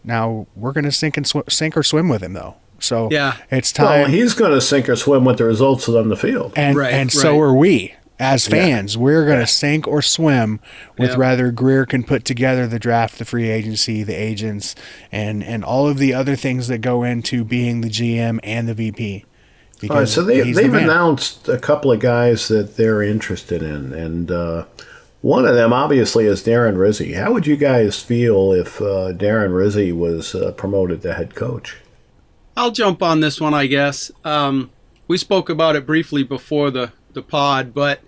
Now 0.04 0.46
we're 0.56 0.72
going 0.72 0.84
to 0.84 0.92
sink 0.92 1.16
and 1.16 1.26
sw- 1.26 1.48
sink 1.48 1.76
or 1.76 1.82
swim 1.82 2.08
with 2.08 2.22
him 2.22 2.32
though. 2.34 2.56
So 2.80 3.08
Yeah. 3.10 3.36
it's 3.50 3.72
time. 3.72 4.02
Well, 4.02 4.08
he's 4.10 4.34
going 4.34 4.52
to 4.52 4.60
sink 4.60 4.88
or 4.88 4.96
swim 4.96 5.24
with 5.24 5.38
the 5.38 5.44
results 5.44 5.88
on 5.88 6.08
the 6.08 6.16
field. 6.16 6.52
and 6.56 6.76
Right, 6.76 6.92
and 6.94 7.10
so 7.10 7.38
are 7.40 7.54
we 7.54 7.94
as 8.18 8.46
fans. 8.48 8.98
We're 8.98 9.24
going 9.26 9.38
to 9.40 9.46
sink 9.46 9.87
or 9.87 10.02
swim 10.02 10.61
with 10.98 11.11
Yeah. 11.12 11.16
whether 11.18 11.50
Grier 11.52 11.87
can 11.87 12.02
put 12.02 12.24
together 12.24 12.66
the 12.66 12.78
draft, 12.78 13.18
the 13.18 13.24
free 13.24 13.48
agency, 13.48 14.02
the 14.02 14.14
agents, 14.14 14.74
and 15.12 15.42
and 15.44 15.64
all 15.64 15.87
of 15.88 15.98
the 15.98 16.12
other 16.14 16.35
things 16.37 16.68
that 16.68 16.78
go 16.78 17.04
into 17.04 17.44
being 17.44 17.81
the 17.81 17.88
GM 17.88 18.40
and 18.42 18.68
the 18.68 18.74
VP. 18.74 19.24
All 19.88 19.96
right, 19.98 20.09
so 20.09 20.24
they, 20.24 20.50
they've 20.50 20.72
man. 20.72 20.85
announced 20.85 21.48
a 21.48 21.57
couple 21.59 21.92
of 21.92 22.00
guys 22.00 22.48
that 22.48 22.76
they're 22.76 23.00
interested 23.00 23.62
in, 23.62 23.92
and 23.92 24.28
uh, 24.28 24.64
one 25.20 25.44
of 25.46 25.54
them 25.54 25.72
obviously 25.72 26.26
is 26.26 26.42
Darren 26.42 26.76
Rizzi. 26.76 27.12
How 27.12 27.33
would 27.33 27.46
you 27.46 27.57
guys 27.57 28.02
feel 28.02 28.52
if 28.52 28.81
uh, 28.81 29.12
Darren 29.12 29.54
Rizzi 29.57 29.92
was 29.92 30.35
uh, 30.35 30.50
promoted 30.52 31.02
to 31.02 31.14
head 31.14 31.37
coach? 31.37 31.76
I'll 32.57 32.72
jump 32.72 33.04
on 33.04 33.20
this 33.20 33.40
one, 33.40 33.54
I 33.54 33.66
guess. 33.66 34.11
Um, 34.24 34.70
we 35.07 35.16
spoke 35.16 35.48
about 35.48 35.76
it 35.76 35.87
briefly 35.87 36.24
before 36.24 36.72
the, 36.72 36.90
the 37.12 37.22
pod, 37.22 37.72
but 37.72 38.00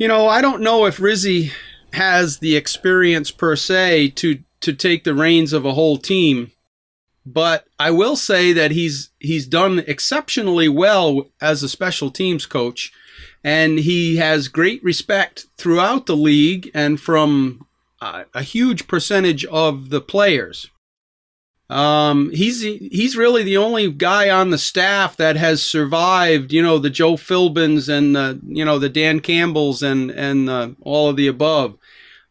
you 0.00 0.08
know, 0.08 0.26
I 0.26 0.40
don't 0.40 0.62
know 0.62 0.86
if 0.86 0.98
Rizzi 0.98 1.52
has 1.92 2.38
the 2.38 2.56
experience 2.56 3.30
per 3.30 3.54
se 3.54 4.08
to 4.12 4.38
to 4.60 4.72
take 4.72 5.04
the 5.04 5.14
reins 5.14 5.52
of 5.52 5.64
a 5.66 5.74
whole 5.74 5.98
team. 5.98 6.52
But 7.26 7.66
I 7.78 7.90
will 7.90 8.16
say 8.16 8.54
that 8.54 8.70
he's 8.70 9.10
he's 9.18 9.46
done 9.46 9.80
exceptionally 9.80 10.70
well 10.70 11.28
as 11.38 11.62
a 11.62 11.68
special 11.68 12.10
teams 12.10 12.46
coach, 12.46 12.92
and 13.44 13.78
he 13.78 14.16
has 14.16 14.48
great 14.48 14.82
respect 14.82 15.46
throughout 15.58 16.06
the 16.06 16.16
league 16.16 16.70
and 16.72 16.98
from 16.98 17.66
uh, 18.00 18.24
a 18.32 18.42
huge 18.42 18.88
percentage 18.88 19.44
of 19.44 19.90
the 19.90 20.00
players. 20.00 20.70
Um, 21.70 22.32
he's 22.32 22.62
he's 22.62 23.16
really 23.16 23.44
the 23.44 23.56
only 23.56 23.92
guy 23.92 24.28
on 24.28 24.50
the 24.50 24.58
staff 24.58 25.16
that 25.18 25.36
has 25.36 25.62
survived. 25.62 26.52
You 26.52 26.62
know, 26.62 26.78
the 26.78 26.90
Joe 26.90 27.14
Philbins 27.14 27.88
and 27.88 28.16
the 28.16 28.40
you 28.44 28.64
know 28.64 28.80
the 28.80 28.88
Dan 28.88 29.20
Campbells 29.20 29.80
and 29.80 30.10
and 30.10 30.50
uh, 30.50 30.70
all 30.80 31.08
of 31.08 31.16
the 31.16 31.28
above. 31.28 31.78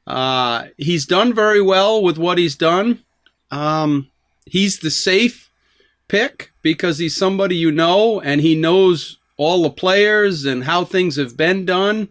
Uh, 0.06 0.65
he's 0.78 1.06
done 1.06 1.34
very 1.34 1.62
well 1.62 2.04
with 2.04 2.17
what 2.17 2.38
he's 2.38 2.56
done. 2.56 3.04
Um, 3.49 4.10
he's 4.45 4.80
the 4.80 4.91
safe 4.91 5.49
pick 6.10 6.52
because 6.62 6.97
he's 6.97 7.15
somebody 7.15 7.56
you 7.56 7.71
know 7.71 8.19
and 8.19 8.41
he 8.41 8.56
knows 8.56 9.19
all 9.38 9.63
the 9.63 9.69
players 9.69 10.43
and 10.43 10.65
how 10.65 10.84
things 10.84 11.15
have 11.15 11.38
been 11.38 11.65
done. 11.65 12.10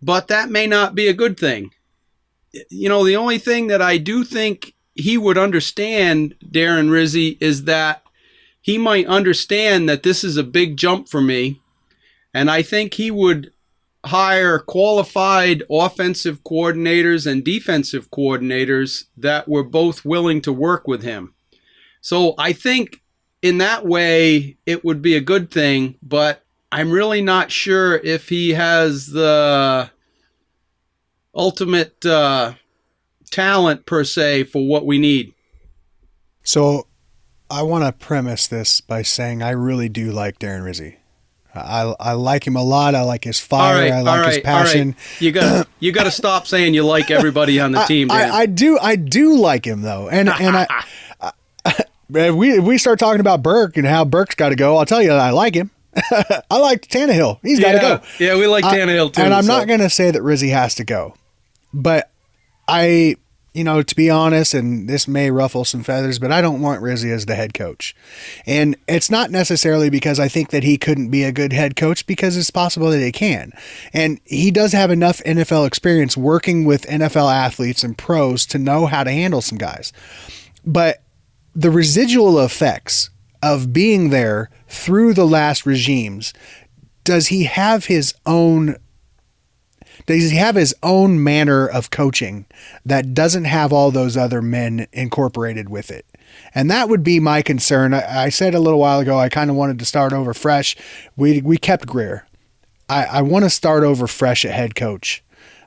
But 0.00 0.28
that 0.28 0.48
may 0.48 0.66
not 0.66 0.94
be 0.94 1.06
a 1.08 1.12
good 1.12 1.38
thing. 1.38 1.72
You 2.70 2.88
know, 2.88 3.04
the 3.04 3.16
only 3.16 3.36
thing 3.36 3.66
that 3.66 3.82
I 3.82 3.98
do 3.98 4.24
think 4.24 4.74
he 5.00 5.18
would 5.18 5.38
understand, 5.38 6.34
Darren 6.44 6.90
Rizzi, 6.90 7.36
is 7.40 7.64
that 7.64 8.02
he 8.60 8.78
might 8.78 9.06
understand 9.06 9.88
that 9.88 10.02
this 10.02 10.22
is 10.22 10.36
a 10.36 10.44
big 10.44 10.76
jump 10.76 11.08
for 11.08 11.20
me. 11.20 11.60
And 12.32 12.50
I 12.50 12.62
think 12.62 12.94
he 12.94 13.10
would 13.10 13.52
hire 14.06 14.58
qualified 14.58 15.62
offensive 15.70 16.42
coordinators 16.44 17.30
and 17.30 17.44
defensive 17.44 18.10
coordinators 18.10 19.04
that 19.16 19.48
were 19.48 19.64
both 19.64 20.04
willing 20.04 20.40
to 20.42 20.52
work 20.52 20.86
with 20.86 21.02
him. 21.02 21.34
So 22.00 22.34
I 22.38 22.52
think 22.52 23.02
in 23.42 23.58
that 23.58 23.86
way 23.86 24.56
it 24.64 24.84
would 24.84 25.02
be 25.02 25.16
a 25.16 25.20
good 25.20 25.50
thing, 25.50 25.96
but 26.02 26.44
I'm 26.72 26.90
really 26.90 27.20
not 27.20 27.50
sure 27.50 27.96
if 27.96 28.28
he 28.28 28.50
has 28.50 29.08
the 29.08 29.90
ultimate 31.34 32.04
uh, 32.06 32.54
talent 33.30 33.86
per 33.86 34.04
se 34.04 34.44
for 34.44 34.66
what 34.66 34.86
we 34.86 34.98
need. 34.98 35.34
So 36.42 36.86
I 37.50 37.62
want 37.62 37.84
to 37.84 37.92
premise 37.92 38.46
this 38.46 38.80
by 38.80 39.02
saying 39.02 39.42
I 39.42 39.50
really 39.50 39.88
do 39.88 40.12
like 40.12 40.38
Darren 40.38 40.64
Rizzi. 40.64 40.96
I, 41.54 41.94
I 41.98 42.12
like 42.12 42.46
him 42.46 42.54
a 42.54 42.62
lot. 42.62 42.94
I 42.94 43.02
like 43.02 43.24
his 43.24 43.40
fire. 43.40 43.80
Right, 43.80 43.92
I 43.92 44.02
like 44.02 44.20
right, 44.20 44.34
his 44.34 44.42
passion. 44.42 44.88
right. 44.90 45.20
You 45.20 45.32
got 45.32 45.68
you 45.80 45.90
got 45.90 46.04
to 46.04 46.10
stop 46.12 46.46
saying 46.46 46.74
you 46.74 46.84
like 46.84 47.10
everybody 47.10 47.58
on 47.58 47.72
the 47.72 47.82
team. 47.84 48.08
Dan. 48.08 48.30
I, 48.30 48.34
I 48.38 48.46
do 48.46 48.78
I 48.80 48.94
do 48.94 49.36
like 49.36 49.66
him 49.66 49.82
though, 49.82 50.08
and 50.08 50.28
and 50.28 50.56
I, 50.56 50.66
I 52.14 52.30
we 52.30 52.60
we 52.60 52.78
start 52.78 53.00
talking 53.00 53.20
about 53.20 53.42
Burke 53.42 53.76
and 53.76 53.86
how 53.86 54.04
Burke's 54.04 54.36
got 54.36 54.50
to 54.50 54.56
go, 54.56 54.76
I'll 54.76 54.86
tell 54.86 55.02
you 55.02 55.12
I 55.12 55.30
like 55.30 55.54
him. 55.54 55.70
I 56.50 56.58
like 56.58 56.86
Tannehill. 56.86 57.40
He's 57.42 57.58
got 57.58 57.72
to 57.72 57.78
yeah, 57.78 57.96
go. 57.96 58.02
yeah, 58.20 58.36
we 58.36 58.46
like 58.46 58.64
I- 58.64 58.78
Tannehill 58.78 59.12
too. 59.12 59.22
and 59.22 59.34
I'm 59.34 59.42
so- 59.42 59.58
not 59.58 59.66
going 59.66 59.80
to 59.80 59.90
say 59.90 60.10
that 60.12 60.22
Rizzi 60.22 60.50
has 60.50 60.76
to 60.76 60.84
go, 60.84 61.14
but 61.74 62.09
I, 62.70 63.16
you 63.52 63.64
know, 63.64 63.82
to 63.82 63.96
be 63.96 64.08
honest, 64.08 64.54
and 64.54 64.88
this 64.88 65.08
may 65.08 65.30
ruffle 65.32 65.64
some 65.64 65.82
feathers, 65.82 66.20
but 66.20 66.30
I 66.30 66.40
don't 66.40 66.62
want 66.62 66.82
Rizzi 66.82 67.10
as 67.10 67.26
the 67.26 67.34
head 67.34 67.52
coach. 67.52 67.96
And 68.46 68.76
it's 68.86 69.10
not 69.10 69.32
necessarily 69.32 69.90
because 69.90 70.20
I 70.20 70.28
think 70.28 70.50
that 70.50 70.62
he 70.62 70.78
couldn't 70.78 71.10
be 71.10 71.24
a 71.24 71.32
good 71.32 71.52
head 71.52 71.74
coach, 71.74 72.06
because 72.06 72.36
it's 72.36 72.50
possible 72.50 72.90
that 72.90 73.00
he 73.00 73.10
can. 73.10 73.52
And 73.92 74.20
he 74.24 74.52
does 74.52 74.72
have 74.72 74.92
enough 74.92 75.20
NFL 75.24 75.66
experience 75.66 76.16
working 76.16 76.64
with 76.64 76.86
NFL 76.86 77.32
athletes 77.32 77.82
and 77.82 77.98
pros 77.98 78.46
to 78.46 78.58
know 78.58 78.86
how 78.86 79.02
to 79.02 79.10
handle 79.10 79.42
some 79.42 79.58
guys. 79.58 79.92
But 80.64 81.02
the 81.54 81.70
residual 81.70 82.38
effects 82.38 83.10
of 83.42 83.72
being 83.72 84.10
there 84.10 84.48
through 84.68 85.14
the 85.14 85.26
last 85.26 85.66
regimes, 85.66 86.32
does 87.02 87.28
he 87.28 87.44
have 87.44 87.86
his 87.86 88.14
own 88.26 88.76
does 90.18 90.30
he 90.30 90.36
have 90.36 90.56
his 90.56 90.74
own 90.82 91.22
manner 91.22 91.66
of 91.66 91.90
coaching 91.90 92.46
that 92.84 93.14
doesn't 93.14 93.44
have 93.44 93.72
all 93.72 93.90
those 93.90 94.16
other 94.16 94.42
men 94.42 94.86
incorporated 94.92 95.68
with 95.68 95.90
it? 95.90 96.06
And 96.54 96.70
that 96.70 96.88
would 96.88 97.02
be 97.02 97.20
my 97.20 97.42
concern. 97.42 97.94
I, 97.94 98.24
I 98.24 98.28
said 98.28 98.54
a 98.54 98.60
little 98.60 98.80
while 98.80 99.00
ago 99.00 99.18
I 99.18 99.28
kind 99.28 99.50
of 99.50 99.56
wanted 99.56 99.78
to 99.78 99.84
start 99.84 100.12
over 100.12 100.34
fresh. 100.34 100.76
We 101.16 101.40
we 101.42 101.56
kept 101.56 101.86
Grier. 101.86 102.26
I, 102.88 103.04
I 103.04 103.22
want 103.22 103.44
to 103.44 103.50
start 103.50 103.84
over 103.84 104.06
fresh 104.06 104.44
at 104.44 104.52
head 104.52 104.74
coach. 104.74 105.22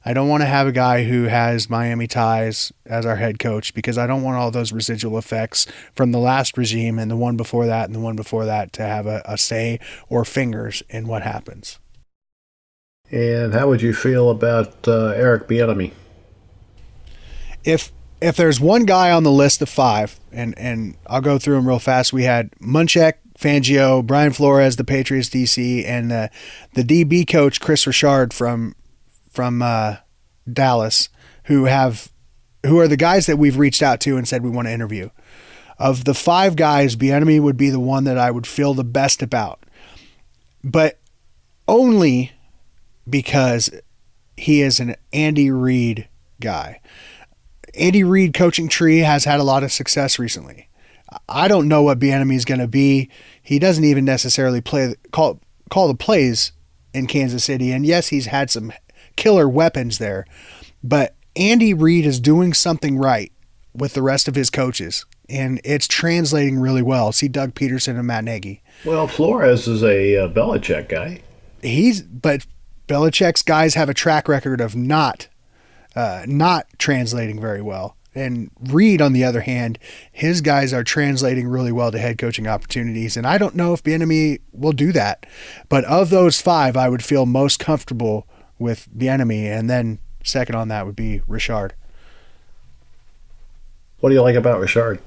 I 0.05 0.13
don't 0.13 0.27
want 0.27 0.41
to 0.41 0.47
have 0.47 0.67
a 0.67 0.73
guy 0.73 1.05
who 1.05 1.23
has 1.23 1.69
Miami 1.69 2.07
ties 2.07 2.73
as 2.85 3.05
our 3.05 3.15
head 3.15 3.39
coach 3.39 3.73
because 3.73 3.97
I 3.97 4.05
don't 4.05 4.21
want 4.21 4.35
all 4.35 4.51
those 4.51 4.73
residual 4.73 5.17
effects 5.17 5.65
from 5.95 6.11
the 6.11 6.19
last 6.19 6.57
regime 6.57 6.99
and 6.99 7.09
the 7.09 7.15
one 7.15 7.37
before 7.37 7.65
that 7.67 7.85
and 7.85 7.95
the 7.95 8.01
one 8.01 8.17
before 8.17 8.43
that 8.45 8.73
to 8.73 8.81
have 8.81 9.07
a, 9.07 9.21
a 9.23 9.37
say 9.37 9.79
or 10.09 10.25
fingers 10.25 10.83
in 10.89 11.07
what 11.07 11.21
happens. 11.21 11.79
And 13.13 13.53
how 13.53 13.67
would 13.67 13.81
you 13.81 13.93
feel 13.93 14.29
about 14.29 14.87
uh, 14.87 15.13
Eric 15.15 15.47
Bieniemy? 15.47 15.93
if 17.63 17.91
if 18.21 18.37
there's 18.37 18.59
one 18.59 18.85
guy 18.85 19.11
on 19.11 19.23
the 19.23 19.31
list 19.31 19.61
of 19.61 19.69
five, 19.69 20.19
and 20.31 20.57
and 20.57 20.95
I'll 21.07 21.21
go 21.21 21.37
through 21.37 21.55
them 21.55 21.67
real 21.67 21.79
fast. 21.79 22.13
We 22.13 22.23
had 22.23 22.51
Munchak, 22.59 23.13
Fangio, 23.37 24.05
Brian 24.05 24.33
Flores, 24.33 24.75
the 24.75 24.83
Patriots 24.83 25.29
DC, 25.29 25.85
and 25.85 26.11
the 26.11 26.29
the 26.73 26.83
DB 26.83 27.27
coach 27.27 27.59
Kris 27.59 27.85
Richard 27.87 28.33
from 28.33 28.75
from 29.29 29.61
uh, 29.61 29.97
Dallas, 30.51 31.09
who 31.45 31.65
have 31.65 32.11
who 32.65 32.79
are 32.79 32.87
the 32.87 32.97
guys 32.97 33.25
that 33.25 33.37
we've 33.37 33.57
reached 33.57 33.83
out 33.83 33.99
to 34.01 34.17
and 34.17 34.27
said 34.27 34.43
we 34.43 34.49
want 34.49 34.67
to 34.67 34.73
interview. 34.73 35.09
Of 35.79 36.05
the 36.05 36.13
five 36.13 36.55
guys, 36.55 36.95
Bieniemy 36.95 37.41
would 37.41 37.57
be 37.57 37.69
the 37.69 37.79
one 37.79 38.03
that 38.03 38.17
I 38.17 38.31
would 38.31 38.47
feel 38.47 38.73
the 38.73 38.83
best 38.83 39.21
about, 39.21 39.65
but 40.63 40.99
only 41.67 42.31
because 43.09 43.69
he 44.37 44.61
is 44.61 44.79
an 44.79 44.95
Andy 45.11 45.51
Reid 45.51 46.07
guy. 46.39 46.81
Andy 47.75 48.03
Reid 48.03 48.33
coaching 48.33 48.67
tree 48.67 48.99
has 48.99 49.25
had 49.25 49.39
a 49.39 49.43
lot 49.43 49.63
of 49.63 49.71
success 49.71 50.19
recently. 50.19 50.69
I 51.27 51.47
don't 51.47 51.67
know 51.67 51.83
what 51.83 51.99
Bieniemy 51.99 52.35
is 52.35 52.45
going 52.45 52.59
to 52.59 52.67
be. 52.67 53.09
He 53.41 53.59
doesn't 53.59 53.83
even 53.83 54.05
necessarily 54.05 54.61
play 54.61 54.95
call 55.11 55.39
call 55.69 55.87
the 55.87 55.95
plays 55.95 56.51
in 56.93 57.07
Kansas 57.07 57.43
City, 57.43 57.71
and 57.71 57.85
yes, 57.85 58.09
he's 58.09 58.27
had 58.27 58.49
some 58.49 58.71
killer 59.15 59.49
weapons 59.49 59.97
there, 59.97 60.25
but 60.83 61.15
Andy 61.35 61.73
Reid 61.73 62.05
is 62.05 62.19
doing 62.19 62.53
something 62.53 62.97
right 62.97 63.31
with 63.73 63.93
the 63.93 64.01
rest 64.01 64.27
of 64.27 64.35
his 64.35 64.49
coaches, 64.49 65.05
and 65.29 65.59
it's 65.63 65.87
translating 65.87 66.59
really 66.59 66.81
well. 66.83 67.11
See 67.11 67.27
Doug 67.27 67.55
Pederson 67.55 67.97
and 67.97 68.07
Matt 68.07 68.23
Nagy. 68.23 68.61
Well, 68.85 69.07
Flores 69.07 69.67
is 69.67 69.83
a 69.83 70.17
uh, 70.17 70.27
Belichick 70.29 70.89
guy. 70.89 71.21
He's 71.61 72.01
but 72.01 72.45
Belichick's 72.87 73.41
guys 73.41 73.75
have 73.75 73.89
a 73.89 73.93
track 73.93 74.27
record 74.27 74.61
of 74.61 74.75
not 74.75 75.27
uh, 75.95 76.23
not 76.27 76.67
translating 76.77 77.39
very 77.39 77.61
well. 77.61 77.95
And 78.15 78.51
Reid, 78.59 79.01
on 79.01 79.13
the 79.13 79.23
other 79.23 79.41
hand, 79.41 79.79
his 80.11 80.41
guys 80.41 80.71
are 80.73 80.83
translating 80.83 81.47
really 81.47 81.71
well 81.71 81.91
to 81.91 81.97
head 81.97 82.17
coaching 82.17 82.47
opportunities. 82.47 83.17
And 83.17 83.25
I 83.25 83.37
don't 83.37 83.55
know 83.55 83.73
if 83.73 83.83
Bieniemy 83.83 84.39
will 84.51 84.71
do 84.71 84.91
that. 84.91 85.25
But 85.67 85.83
of 85.85 86.09
those 86.09 86.39
five, 86.39 86.77
I 86.77 86.89
would 86.89 87.03
feel 87.03 87.25
most 87.25 87.59
comfortable 87.59 88.27
with 88.59 88.87
Bieniemy. 88.95 89.45
And 89.45 89.69
then 89.69 89.97
second 90.23 90.55
on 90.55 90.67
that 90.67 90.85
would 90.85 90.95
be 90.95 91.21
Richard. 91.27 91.73
What 93.99 94.09
do 94.09 94.15
you 94.15 94.21
like 94.21 94.35
about 94.35 94.59
Richard? 94.59 94.99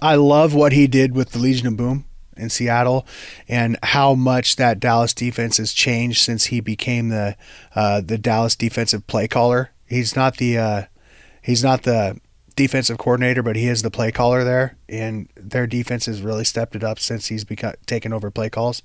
I 0.00 0.16
love 0.16 0.54
what 0.54 0.72
he 0.72 0.86
did 0.86 1.14
with 1.14 1.30
the 1.30 1.38
Legion 1.38 1.68
of 1.68 1.76
Boom 1.76 2.04
in 2.36 2.50
Seattle 2.50 3.06
and 3.48 3.78
how 3.82 4.14
much 4.14 4.56
that 4.56 4.80
Dallas 4.80 5.12
defense 5.12 5.58
has 5.58 5.72
changed 5.72 6.22
since 6.22 6.46
he 6.46 6.60
became 6.60 7.08
the 7.08 7.36
uh, 7.74 8.00
the 8.00 8.18
Dallas 8.18 8.56
defensive 8.56 9.06
play 9.06 9.28
caller. 9.28 9.70
He's 9.86 10.16
not 10.16 10.36
the 10.36 10.58
uh, 10.58 10.82
he's 11.42 11.62
not 11.62 11.82
the 11.82 12.20
defensive 12.56 12.98
coordinator, 12.98 13.42
but 13.42 13.56
he 13.56 13.68
is 13.68 13.82
the 13.82 13.90
play 13.90 14.12
caller 14.12 14.44
there, 14.44 14.76
and 14.88 15.28
their 15.34 15.66
defense 15.66 16.06
has 16.06 16.22
really 16.22 16.44
stepped 16.44 16.76
it 16.76 16.84
up 16.84 16.98
since 16.98 17.26
he's 17.26 17.44
become 17.44 17.74
taken 17.86 18.12
over 18.12 18.30
play 18.30 18.50
calls. 18.50 18.82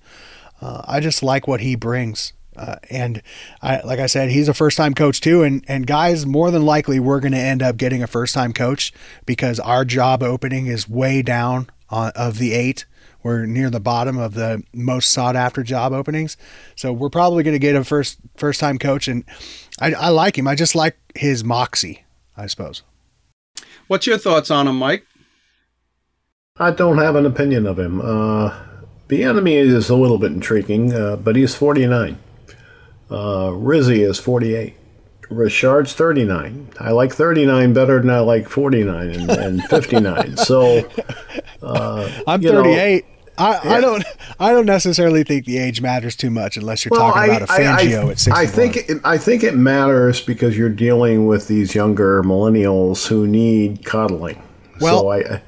Uh, 0.61 0.81
I 0.85 0.99
just 0.99 1.21
like 1.21 1.47
what 1.47 1.61
he 1.61 1.75
brings. 1.75 2.33
Uh, 2.55 2.77
and 2.89 3.21
I, 3.61 3.81
like 3.81 3.99
I 3.99 4.05
said, 4.05 4.29
he's 4.29 4.47
a 4.47 4.53
first-time 4.53 4.93
coach 4.93 5.19
too. 5.19 5.43
And 5.43 5.65
and 5.67 5.85
guys, 5.85 6.25
more 6.25 6.51
than 6.51 6.65
likely, 6.65 6.99
we're 6.99 7.19
going 7.19 7.33
to 7.33 7.37
end 7.37 7.61
up 7.61 7.75
getting 7.75 8.01
a 8.01 8.07
first-time 8.07 8.53
coach 8.53 8.93
because 9.25 9.59
our 9.59 9.83
job 9.83 10.23
opening 10.23 10.67
is 10.67 10.87
way 10.87 11.21
down 11.21 11.69
on, 11.89 12.11
of 12.15 12.37
the 12.37 12.53
eight. 12.53 12.85
We're 13.25 13.47
near 13.47 13.71
the 13.71 13.79
bottom 13.79 14.19
of 14.19 14.35
the 14.35 14.61
most 14.71 15.11
sought-after 15.11 15.63
job 15.63 15.93
openings, 15.93 16.37
so 16.75 16.93
we're 16.93 17.09
probably 17.09 17.41
going 17.41 17.55
to 17.55 17.59
get 17.59 17.75
a 17.75 17.83
first 17.83 18.19
first-time 18.37 18.77
coach. 18.77 19.07
And 19.07 19.25
I, 19.81 19.93
I 19.93 20.09
like 20.09 20.37
him. 20.37 20.47
I 20.47 20.53
just 20.53 20.75
like 20.75 20.95
his 21.15 21.43
moxie, 21.43 22.05
I 22.37 22.45
suppose. 22.45 22.83
What's 23.87 24.05
your 24.05 24.19
thoughts 24.19 24.51
on 24.51 24.67
him, 24.67 24.77
Mike? 24.77 25.07
I 26.57 26.69
don't 26.69 26.99
have 26.99 27.15
an 27.15 27.25
opinion 27.25 27.65
of 27.65 27.79
him. 27.79 27.99
Uh, 27.99 28.55
enemy 29.23 29.55
is 29.55 29.89
a 29.89 29.95
little 29.95 30.19
bit 30.19 30.31
intriguing, 30.31 30.93
uh, 30.93 31.15
but 31.15 31.35
he's 31.35 31.55
49. 31.55 32.19
Uh, 33.09 33.53
Rizzi 33.55 34.03
is 34.03 34.19
48. 34.19 34.77
Richard's 35.31 35.93
39. 35.93 36.69
I 36.79 36.91
like 36.91 37.11
39 37.11 37.73
better 37.73 37.99
than 37.99 38.11
I 38.11 38.19
like 38.19 38.47
49 38.47 39.09
and, 39.09 39.31
and 39.31 39.63
59. 39.63 40.37
So 40.37 40.87
I'm 42.27 42.43
You 42.43 42.51
know, 42.51 43.14
38. 43.37 43.71
I, 43.71 43.77
I 43.77 43.81
don't 43.81 44.03
I 44.39 44.51
don't 44.51 44.65
necessarily 44.65 45.23
think 45.23 45.45
the 45.45 45.57
age 45.57 45.81
matters 45.81 46.15
too 46.15 46.29
much 46.29 46.57
unless 46.57 46.85
you're 46.85 46.97
talking 46.97 47.23
about 47.35 47.41
a 47.41 47.45
Fangio 47.45 48.09
at 48.11 48.19
61. 48.19 48.37
I 48.37 48.45
think 48.45 48.77
it, 48.77 48.97
I 49.03 49.17
think 49.17 49.43
it 49.43 49.55
matters 49.55 50.21
because 50.21 50.57
you're 50.57 50.69
dealing 50.69 51.25
with 51.27 51.47
these 51.47 51.75
younger 51.75 52.23
millennials 52.23 53.07
who 53.07 53.27
need 53.27 53.85
coddling. 53.85 54.41
Well- 54.79 54.99
so 55.01 55.11
I 55.11 55.41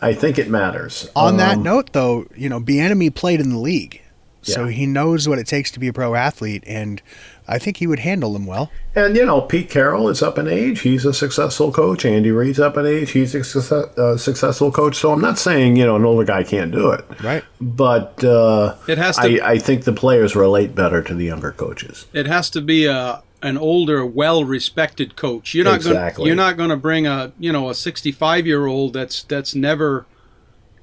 I 0.00 0.14
think 0.14 0.36
it 0.38 0.50
matters. 0.50 1.08
On 1.14 1.36
that 1.36 1.58
Um, 1.58 1.62
note, 1.62 1.92
though, 1.92 2.26
you 2.34 2.48
know, 2.48 2.58
Bieniemy 2.60 3.14
played 3.14 3.40
in 3.40 3.50
the 3.50 3.58
league, 3.58 4.02
so 4.42 4.64
Yeah. 4.64 4.72
he 4.72 4.84
knows 4.86 5.28
what 5.28 5.38
it 5.38 5.46
takes 5.46 5.70
to 5.70 5.78
be 5.78 5.86
a 5.86 5.92
pro 5.92 6.16
athlete, 6.16 6.64
and 6.66 7.00
I 7.48 7.58
think 7.58 7.78
he 7.78 7.86
would 7.86 7.98
handle 7.98 8.32
them 8.32 8.46
well. 8.46 8.70
And 8.94 9.16
you 9.16 9.26
know, 9.26 9.40
Pete 9.40 9.68
Carroll 9.68 10.08
is 10.08 10.22
up 10.22 10.38
in 10.38 10.46
age. 10.46 10.80
He's 10.80 11.04
a 11.04 11.12
successful 11.12 11.72
coach. 11.72 12.04
Andy 12.04 12.30
Reid's 12.30 12.60
up 12.60 12.76
in 12.76 12.86
age. 12.86 13.10
He's 13.10 13.34
a 13.34 13.42
success, 13.42 13.72
uh, 13.98 14.16
successful 14.16 14.70
coach. 14.70 14.96
So 14.96 15.12
I'm 15.12 15.20
not 15.20 15.38
saying 15.38 15.76
you 15.76 15.84
know 15.84 15.96
an 15.96 16.04
older 16.04 16.24
guy 16.24 16.44
can't 16.44 16.70
do 16.70 16.90
it, 16.92 17.04
Right. 17.22 17.42
but 17.60 18.22
uh, 18.24 18.76
It 18.86 18.98
has 18.98 19.16
to- 19.16 19.40
I, 19.40 19.52
I 19.52 19.58
think 19.58 19.84
the 19.84 19.92
players 19.92 20.36
relate 20.36 20.74
better 20.74 21.02
to 21.02 21.14
the 21.14 21.24
younger 21.24 21.52
coaches. 21.52 22.06
It 22.12 22.26
has 22.26 22.48
to 22.50 22.60
be 22.60 22.86
a 22.86 23.22
an 23.44 23.58
older, 23.58 24.06
well-respected 24.06 25.16
coach. 25.16 25.52
You're 25.52 25.64
not 25.64 25.74
Exactly. 25.74 26.22
going. 26.22 26.26
You're 26.28 26.36
not 26.36 26.56
going 26.56 26.70
to 26.70 26.76
bring 26.76 27.06
a 27.08 27.32
you 27.40 27.52
know 27.52 27.70
a 27.70 27.74
65 27.74 28.46
year 28.46 28.66
old 28.66 28.92
that's 28.92 29.24
that's 29.24 29.54
never 29.54 30.06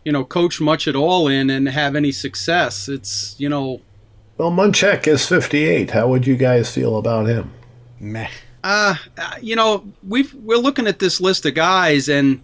you 0.04 0.12
know 0.12 0.26
coached 0.26 0.60
much 0.62 0.88
at 0.88 0.95
all 0.95 1.28
in 1.28 1.50
and 1.50 1.69
have 1.69 1.95
any 1.95 2.12
success. 2.12 2.89
It's 2.89 3.36
you 3.38 3.48
know 3.50 3.82
Well, 4.39 4.52
Munchak 4.52 5.06
is 5.06 5.28
58. 5.28 5.91
How 5.91 6.08
would 6.08 6.25
you 6.25 6.38
guys 6.38 6.73
feel 6.73 6.95
about 6.95 7.28
him? 7.28 7.52
Meh. 7.99 8.30
uh, 8.63 8.95
you 9.41 9.54
know 9.56 9.86
we've 10.08 10.34
we're 10.34 10.58
looking 10.58 10.88
at 10.88 10.99
this 10.99 11.19
list 11.19 11.45
of 11.45 11.56
guys 11.56 12.08
and 12.08 12.41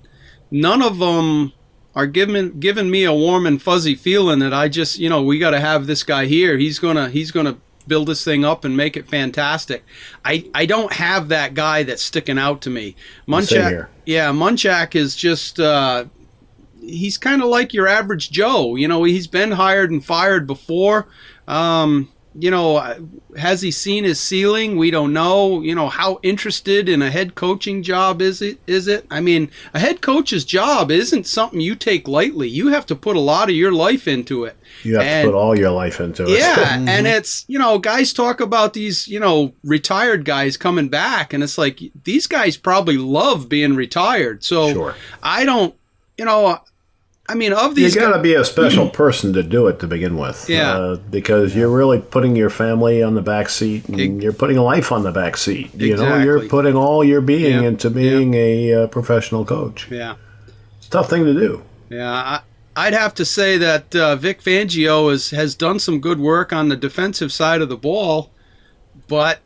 none 0.51 0.81
of 0.81 0.99
them 0.99 1.53
are 1.93 2.07
giving 2.07 2.59
giving 2.59 2.89
me 2.89 3.05
a 3.05 3.13
warm 3.13 3.45
and 3.45 3.61
fuzzy 3.61 3.95
feeling 3.95 4.39
that 4.39 4.53
I 4.53 4.67
just 4.67 4.99
you 4.99 5.09
know 5.09 5.23
we 5.23 5.39
got 5.39 5.51
to 5.51 5.59
have 5.61 5.87
this 5.87 6.03
guy 6.03 6.25
here. 6.25 6.57
He's 6.57 6.79
gonna 6.79 7.09
he's 7.09 7.31
gonna 7.31 7.57
build 7.87 8.07
this 8.07 8.25
thing 8.25 8.43
up 8.43 8.65
and 8.65 8.75
make 8.75 8.97
it 8.97 9.07
fantastic. 9.07 9.83
I, 10.23 10.49
I 10.53 10.65
don't 10.65 10.91
have 10.93 11.29
that 11.29 11.53
guy 11.53 11.83
that's 11.83 12.01
sticking 12.01 12.39
out 12.39 12.61
to 12.63 12.69
me. 12.69 12.95
Munchak, 13.27 13.69
here. 13.69 13.89
yeah, 14.05 14.31
Munchak 14.31 14.95
is 14.95 15.15
just 15.15 15.59
uh, 15.59 16.05
he's 16.87 17.17
kind 17.17 17.41
of 17.41 17.49
like 17.49 17.73
your 17.73 17.87
average 17.87 18.31
Joe. 18.31 18.75
You 18.75 18.87
know, 18.87 19.03
he's 19.03 19.27
been 19.27 19.51
hired 19.51 19.91
and 19.91 20.03
fired 20.03 20.47
before. 20.47 21.07
Um, 21.47 22.09
you 22.37 22.51
know, 22.51 22.81
has 23.37 23.61
he 23.61 23.71
seen 23.71 24.03
his 24.03 24.19
ceiling? 24.19 24.75
We 24.75 24.91
don't 24.91 25.13
know. 25.13 25.61
You 25.61 25.73
know, 25.73 25.87
how 25.87 26.19
interested 26.21 26.89
in 26.89 27.01
a 27.01 27.09
head 27.09 27.33
coaching 27.33 27.81
job 27.81 28.21
is 28.21 28.41
it? 28.41 28.59
Is 28.67 28.89
it? 28.89 29.05
I 29.09 29.21
mean, 29.21 29.49
a 29.73 29.79
head 29.79 30.01
coach's 30.01 30.43
job 30.43 30.91
isn't 30.91 31.27
something 31.27 31.61
you 31.61 31.75
take 31.75 32.09
lightly. 32.09 32.49
You 32.49 32.67
have 32.67 32.85
to 32.87 32.95
put 32.95 33.15
a 33.15 33.21
lot 33.21 33.47
of 33.47 33.55
your 33.55 33.71
life 33.71 34.05
into 34.05 34.43
it. 34.43 34.57
You 34.83 34.95
have 34.95 35.03
And- 35.03 35.25
to 35.27 35.31
put 35.31 35.37
all 35.37 35.57
your 35.57 35.71
life 35.71 36.01
into 36.01 36.23
it. 36.23 36.37
Yeah, 36.37 36.77
and 36.85 37.07
it's 37.07 37.45
you 37.47 37.57
know, 37.57 37.79
guys 37.79 38.11
talk 38.11 38.41
about 38.41 38.73
these 38.73 39.07
you 39.07 39.21
know 39.21 39.53
retired 39.63 40.25
guys 40.25 40.57
coming 40.57 40.89
back, 40.89 41.31
and 41.31 41.41
it's 41.41 41.57
like 41.57 41.79
these 42.03 42.27
guys 42.27 42.57
probably 42.57 42.97
love 42.97 43.47
being 43.47 43.75
retired. 43.77 44.43
So 44.43 44.73
Sure. 44.73 44.95
I 45.23 45.45
don't, 45.45 45.73
you 46.17 46.25
know, 46.25 46.59
I 47.27 47.33
mean, 47.33 47.53
of 47.53 47.73
these, 47.73 47.95
You 47.95 48.01
got 48.01 48.15
to 48.15 48.21
be 48.21 48.35
a 48.35 48.45
special 48.45 48.87
person 49.01 49.33
to 49.33 49.41
do 49.41 49.67
it 49.67 49.79
to 49.79 49.87
begin 49.87 50.17
with. 50.17 50.47
Yeah. 50.47 50.73
Uh, 50.77 50.95
because 50.97 51.55
you're 51.55 51.69
really 51.75 51.99
putting 51.99 52.35
your 52.35 52.51
family 52.51 53.01
on 53.01 53.15
the 53.15 53.21
back 53.21 53.49
seat 53.49 53.87
and 53.89 53.99
Ex- 53.99 54.23
you're 54.23 54.33
putting 54.33 54.57
life 54.57 54.91
on 54.91 55.01
the 55.03 55.11
back 55.11 55.35
seat. 55.37 55.73
You 55.73 55.95
know, 55.97 56.17
you're 56.19 56.47
putting 56.47 56.75
all 56.75 57.03
your 57.03 57.21
being 57.21 57.63
Yeah. 57.63 57.67
into 57.69 57.89
being 57.89 58.35
a 58.35 58.73
uh, 58.83 58.87
professional 58.87 59.43
coach. 59.43 59.87
yeah, 59.89 60.15
It's 60.77 60.87
a 60.87 60.89
tough 60.91 61.09
thing 61.09 61.25
to 61.25 61.33
do. 61.33 61.63
yeah. 61.89 62.11
I, 62.11 62.39
I'd 62.77 62.93
have 62.93 63.15
to 63.15 63.25
say 63.25 63.57
that 63.57 63.95
uh, 63.95 64.17
Vic 64.17 64.41
Fangio 64.41 65.09
has 65.09 65.29
has 65.31 65.55
done 65.55 65.79
some 65.79 66.01
good 66.01 66.19
work 66.19 66.51
on 66.51 66.67
the 66.67 66.75
defensive 66.75 67.31
side 67.31 67.61
of 67.61 67.69
the 67.69 67.77
ball, 67.77 68.29
but 69.07 69.39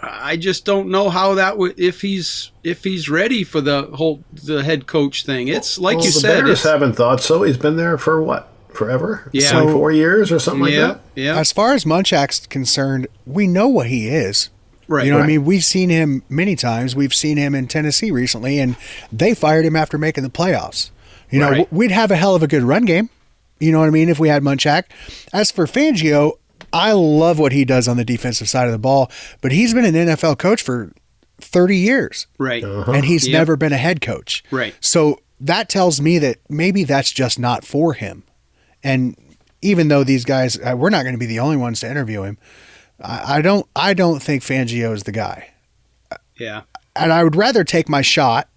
I 0.00 0.36
just 0.36 0.64
don't 0.64 0.88
know 0.90 1.10
how 1.10 1.34
that 1.34 1.58
would 1.58 1.78
if 1.78 2.00
he's 2.02 2.50
if 2.62 2.84
he's 2.84 3.08
ready 3.08 3.42
for 3.44 3.60
the 3.60 3.82
whole 3.94 4.22
the 4.32 4.62
head 4.62 4.86
coach 4.86 5.24
thing. 5.26 5.48
It's 5.48 5.78
like 5.78 5.96
well, 5.96 6.06
you 6.06 6.12
the 6.12 6.20
said, 6.20 6.44
Bears 6.44 6.50
it's, 6.50 6.62
haven't 6.62 6.94
thought 6.94 7.20
so. 7.20 7.42
He's 7.42 7.56
been 7.56 7.76
there 7.76 7.98
for 7.98 8.22
what? 8.22 8.48
Forever? 8.72 9.28
Yeah. 9.32 9.58
Like 9.60 9.70
four 9.74 9.90
years 9.90 10.30
or 10.30 10.38
something 10.38 10.62
like 10.62 10.74
that? 10.76 11.00
yeah, 11.16 11.36
As 11.36 11.50
far 11.52 11.72
as 11.72 11.84
Munchak's 11.84 12.46
concerned, 12.46 13.08
we 13.26 13.48
know 13.48 13.66
what 13.66 13.88
he 13.88 14.08
is. 14.08 14.50
right. 14.86 15.04
You 15.04 15.10
know 15.10 15.18
what 15.18 15.24
I 15.24 15.28
mean? 15.28 15.44
We've 15.44 15.64
seen 15.64 15.90
him 15.90 16.22
many 16.28 16.54
times. 16.54 16.94
We've 16.94 17.14
seen 17.14 17.36
him 17.38 17.56
in 17.56 17.66
Tennessee 17.66 18.12
recently, 18.12 18.60
and 18.60 18.76
they 19.10 19.34
fired 19.34 19.64
him 19.64 19.74
after 19.74 19.98
making 19.98 20.22
the 20.22 20.30
playoffs. 20.30 20.90
You 21.30 21.40
know, 21.40 21.50
Right. 21.50 21.72
we'd 21.72 21.90
have 21.90 22.10
a 22.12 22.16
hell 22.16 22.36
of 22.36 22.42
a 22.42 22.46
good 22.46 22.62
run 22.62 22.84
game. 22.84 23.10
You 23.58 23.72
know 23.72 23.80
what 23.80 23.86
I 23.88 23.90
mean? 23.90 24.08
If 24.08 24.20
we 24.20 24.28
had 24.28 24.44
Munchak. 24.44 24.84
As 25.32 25.50
for 25.50 25.66
Fangio, 25.66 26.34
I 26.72 26.92
love 26.92 27.38
what 27.38 27.52
he 27.52 27.64
does 27.64 27.88
on 27.88 27.96
the 27.96 28.04
defensive 28.04 28.48
side 28.48 28.66
of 28.66 28.72
the 28.72 28.78
ball, 28.78 29.10
but 29.40 29.52
he's 29.52 29.72
been 29.74 29.84
an 29.84 29.94
NFL 29.94 30.38
coach 30.38 30.62
for 30.62 30.92
30 31.40 31.76
years, 31.76 32.26
right. 32.38 32.62
and 32.64 33.04
he's 33.04 33.26
Yep. 33.26 33.32
never 33.32 33.56
been 33.56 33.72
a 33.72 33.76
head 33.78 34.00
coach. 34.00 34.42
Right. 34.50 34.74
So 34.80 35.20
that 35.40 35.68
tells 35.68 36.00
me 36.00 36.18
that 36.18 36.38
maybe 36.48 36.84
that's 36.84 37.12
just 37.12 37.38
not 37.38 37.64
for 37.64 37.92
him. 37.94 38.24
And 38.82 39.16
even 39.62 39.88
though 39.88 40.04
these 40.04 40.24
guys, 40.24 40.58
uh, 40.58 40.74
we're 40.76 40.90
not 40.90 41.02
going 41.02 41.14
to 41.14 41.18
be 41.18 41.26
the 41.26 41.38
only 41.40 41.56
ones 41.56 41.80
to 41.80 41.90
interview 41.90 42.22
him. 42.22 42.38
I, 43.02 43.36
I 43.38 43.42
don't. 43.42 43.66
I 43.76 43.94
don't 43.94 44.20
think 44.22 44.42
Fangio 44.42 44.92
is 44.92 45.04
the 45.04 45.12
guy 45.12 45.50
Yeah. 46.38 46.62
and 46.96 47.12
I 47.12 47.22
would 47.24 47.36
rather 47.36 47.62
take 47.64 47.88
my 47.88 48.02
shot 48.02 48.48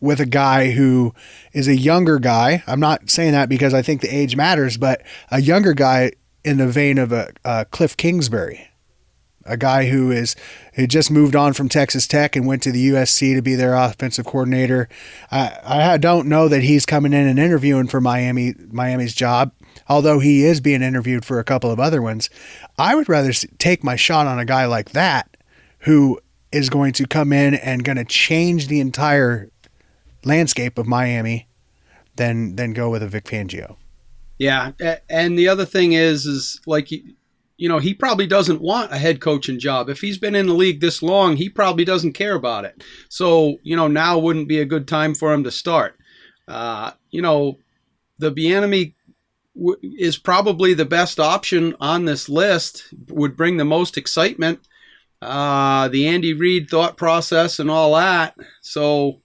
with 0.00 0.20
a 0.20 0.26
guy 0.26 0.70
who 0.72 1.12
is 1.52 1.66
a 1.68 1.76
younger 1.76 2.18
guy. 2.18 2.62
I'm 2.66 2.80
not 2.80 3.10
saying 3.10 3.32
that 3.32 3.48
because 3.48 3.74
I 3.74 3.82
think 3.82 4.00
the 4.00 4.14
age 4.14 4.34
matters, 4.36 4.76
but 4.76 5.02
a 5.30 5.40
younger 5.40 5.72
guy 5.74 6.12
in 6.48 6.56
the 6.56 6.66
vein 6.66 6.96
of 6.96 7.12
a, 7.12 7.30
a 7.44 7.66
Cliff 7.66 7.94
Kingsbury, 7.94 8.70
a 9.44 9.58
guy 9.58 9.88
who 9.88 10.10
is 10.10 10.34
who 10.74 10.86
just 10.86 11.10
moved 11.10 11.36
on 11.36 11.52
from 11.52 11.68
Texas 11.68 12.06
Tech 12.06 12.34
and 12.34 12.46
went 12.46 12.62
to 12.62 12.72
the 12.72 12.88
USC 12.88 13.34
to 13.34 13.42
be 13.42 13.54
their 13.54 13.74
offensive 13.74 14.24
coordinator. 14.24 14.88
I, 15.30 15.92
I 15.92 15.96
don't 15.98 16.26
know 16.26 16.48
that 16.48 16.62
he's 16.62 16.86
coming 16.86 17.12
in 17.12 17.26
and 17.26 17.38
interviewing 17.38 17.86
for 17.86 18.00
Miami 18.00 18.54
Miami's 18.72 19.14
job, 19.14 19.52
although 19.90 20.20
he 20.20 20.42
is 20.42 20.62
being 20.62 20.80
interviewed 20.80 21.26
for 21.26 21.38
a 21.38 21.44
couple 21.44 21.70
of 21.70 21.78
other 21.78 22.00
ones. 22.00 22.30
I 22.78 22.94
would 22.94 23.10
rather 23.10 23.32
take 23.58 23.84
my 23.84 23.96
shot 23.96 24.26
on 24.26 24.38
a 24.38 24.46
guy 24.46 24.64
like 24.64 24.92
that 24.92 25.36
who 25.80 26.18
is 26.50 26.70
going 26.70 26.94
to 26.94 27.06
come 27.06 27.30
in 27.30 27.54
and 27.56 27.84
going 27.84 27.98
to 27.98 28.06
change 28.06 28.68
the 28.68 28.80
entire 28.80 29.50
landscape 30.24 30.78
of 30.78 30.86
Miami 30.86 31.46
than 32.16 32.56
than 32.56 32.72
go 32.72 32.88
with 32.88 33.02
a 33.02 33.08
Vic 33.08 33.24
Fangio. 33.24 33.76
Yeah, 34.38 34.70
and 35.10 35.36
the 35.36 35.48
other 35.48 35.64
thing 35.64 35.92
is, 35.92 36.24
is 36.24 36.60
like 36.64 36.92
you, 36.92 37.68
know, 37.68 37.78
he 37.78 37.92
probably 37.92 38.26
doesn't 38.28 38.60
want 38.60 38.92
a 38.92 38.98
head 38.98 39.20
coaching 39.20 39.58
job. 39.58 39.88
If 39.88 40.00
he's 40.00 40.16
been 40.16 40.36
in 40.36 40.46
the 40.46 40.54
league 40.54 40.80
this 40.80 41.02
long, 41.02 41.36
he 41.36 41.48
probably 41.48 41.84
doesn't 41.84 42.12
care 42.12 42.36
about 42.36 42.64
it. 42.64 42.84
So 43.08 43.58
you 43.64 43.74
know, 43.74 43.88
now 43.88 44.18
wouldn't 44.18 44.48
be 44.48 44.60
a 44.60 44.64
good 44.64 44.86
time 44.86 45.14
for 45.14 45.32
him 45.32 45.42
to 45.42 45.50
start. 45.50 45.98
Uh, 46.46 46.92
you 47.10 47.20
know, 47.20 47.58
the 48.18 48.30
Bieniemy 48.30 48.94
w- 49.56 49.78
is 49.82 50.16
probably 50.16 50.72
the 50.72 50.84
best 50.84 51.18
option 51.18 51.74
on 51.80 52.04
this 52.04 52.28
list. 52.28 52.94
Would 53.08 53.36
bring 53.36 53.56
the 53.56 53.64
most 53.64 53.98
excitement. 53.98 54.60
Uh, 55.20 55.88
the 55.88 56.06
Andy 56.06 56.32
Reid 56.32 56.70
thought 56.70 56.96
process 56.96 57.58
and 57.58 57.70
all 57.70 57.94
that. 57.96 58.36
So. 58.60 59.20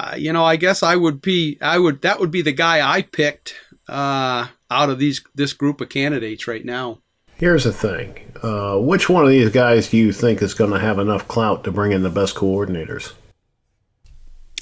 Uh, 0.00 0.14
you 0.16 0.32
know, 0.32 0.44
I 0.44 0.54
guess 0.54 0.84
I 0.84 0.94
would 0.94 1.20
be, 1.20 1.58
I 1.60 1.76
would, 1.76 2.02
that 2.02 2.20
would 2.20 2.30
be 2.30 2.40
the 2.40 2.52
guy 2.52 2.88
I 2.88 3.02
picked 3.02 3.56
uh, 3.88 4.48
out 4.70 4.90
of 4.90 4.98
these 4.98 5.22
this 5.34 5.52
group 5.52 5.80
of 5.80 5.88
candidates 5.88 6.46
right 6.46 6.64
now. 6.64 6.98
Here's 7.36 7.64
the 7.64 7.72
thing. 7.72 8.32
Uh, 8.42 8.78
which 8.78 9.08
one 9.08 9.24
of 9.24 9.30
these 9.30 9.50
guys 9.50 9.90
do 9.90 9.96
you 9.96 10.12
think 10.12 10.42
is 10.42 10.54
going 10.54 10.72
to 10.72 10.78
have 10.78 10.98
enough 10.98 11.28
clout 11.28 11.64
to 11.64 11.70
bring 11.70 11.92
in 11.92 12.02
the 12.02 12.10
best 12.10 12.34
coordinators? 12.34 13.12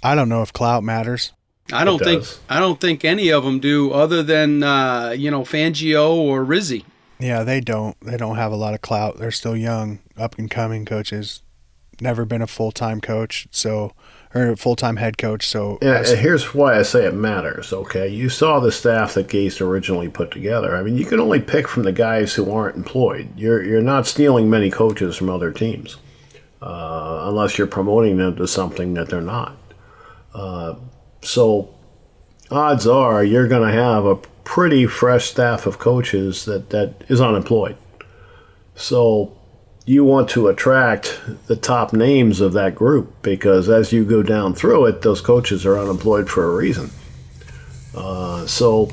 I 0.02 0.14
don't 0.14 0.28
know 0.28 0.42
if 0.42 0.52
clout 0.52 0.84
matters. 0.84 1.32
I 1.72 1.84
don't 1.84 1.98
think. 1.98 2.24
I 2.48 2.60
don't 2.60 2.80
think 2.80 3.04
any 3.04 3.30
of 3.30 3.44
them 3.44 3.58
do, 3.58 3.90
other 3.92 4.22
than 4.22 4.62
uh, 4.62 5.10
you 5.10 5.30
know 5.30 5.42
Fangio 5.42 6.14
or 6.14 6.44
Rizzi. 6.44 6.84
Yeah, 7.18 7.42
they 7.44 7.60
don't. 7.60 7.98
They 8.00 8.16
don't 8.16 8.36
have 8.36 8.52
a 8.52 8.56
lot 8.56 8.74
of 8.74 8.82
clout. 8.82 9.18
They're 9.18 9.30
still 9.30 9.56
young, 9.56 10.00
up 10.16 10.38
and 10.38 10.50
coming 10.50 10.84
coaches. 10.84 11.42
Never 12.00 12.24
been 12.24 12.42
a 12.42 12.46
full 12.46 12.72
time 12.72 13.00
coach, 13.00 13.48
so 13.50 13.94
or 14.36 14.50
a 14.52 14.56
full 14.56 14.76
time 14.76 14.96
head 14.96 15.18
coach. 15.18 15.46
So 15.46 15.78
Yeah, 15.82 15.98
as- 15.98 16.12
here's 16.12 16.54
why 16.54 16.78
I 16.78 16.82
say 16.82 17.04
it 17.06 17.14
matters. 17.14 17.72
Okay, 17.72 18.08
you 18.08 18.28
saw 18.28 18.60
the 18.60 18.72
staff 18.72 19.14
that 19.14 19.28
Gase 19.28 19.60
originally 19.60 20.08
put 20.08 20.30
together. 20.30 20.76
I 20.76 20.82
mean, 20.82 20.96
you 20.96 21.04
can 21.04 21.20
only 21.20 21.40
pick 21.40 21.66
from 21.68 21.82
the 21.84 21.92
guys 21.92 22.34
who 22.34 22.50
aren't 22.50 22.76
employed. 22.76 23.28
You're 23.36 23.62
you're 23.62 23.82
not 23.82 24.06
stealing 24.06 24.48
many 24.50 24.70
coaches 24.70 25.16
from 25.16 25.30
other 25.30 25.50
teams, 25.52 25.96
uh, 26.62 27.24
unless 27.28 27.58
you're 27.58 27.66
promoting 27.66 28.16
them 28.18 28.36
to 28.36 28.46
something 28.46 28.94
that 28.94 29.08
they're 29.08 29.20
not. 29.20 29.56
Uh, 30.34 30.74
so, 31.22 31.74
odds 32.50 32.86
are 32.86 33.24
you're 33.24 33.48
going 33.48 33.66
to 33.66 33.72
have 33.74 34.04
a 34.04 34.16
pretty 34.44 34.86
fresh 34.86 35.26
staff 35.30 35.66
of 35.66 35.78
coaches 35.78 36.44
that 36.44 36.70
that 36.70 36.94
is 37.08 37.20
unemployed. 37.20 37.76
So 38.74 39.35
you 39.86 40.04
want 40.04 40.28
to 40.30 40.48
attract 40.48 41.20
the 41.46 41.54
top 41.54 41.92
names 41.92 42.40
of 42.40 42.52
that 42.54 42.74
group 42.74 43.22
because 43.22 43.68
as 43.68 43.92
you 43.92 44.04
go 44.04 44.22
down 44.22 44.52
through 44.52 44.84
it, 44.86 45.02
those 45.02 45.20
coaches 45.20 45.64
are 45.64 45.78
unemployed 45.78 46.28
for 46.28 46.44
a 46.44 46.54
reason. 46.56 46.90
Uh, 47.94 48.44
so 48.46 48.90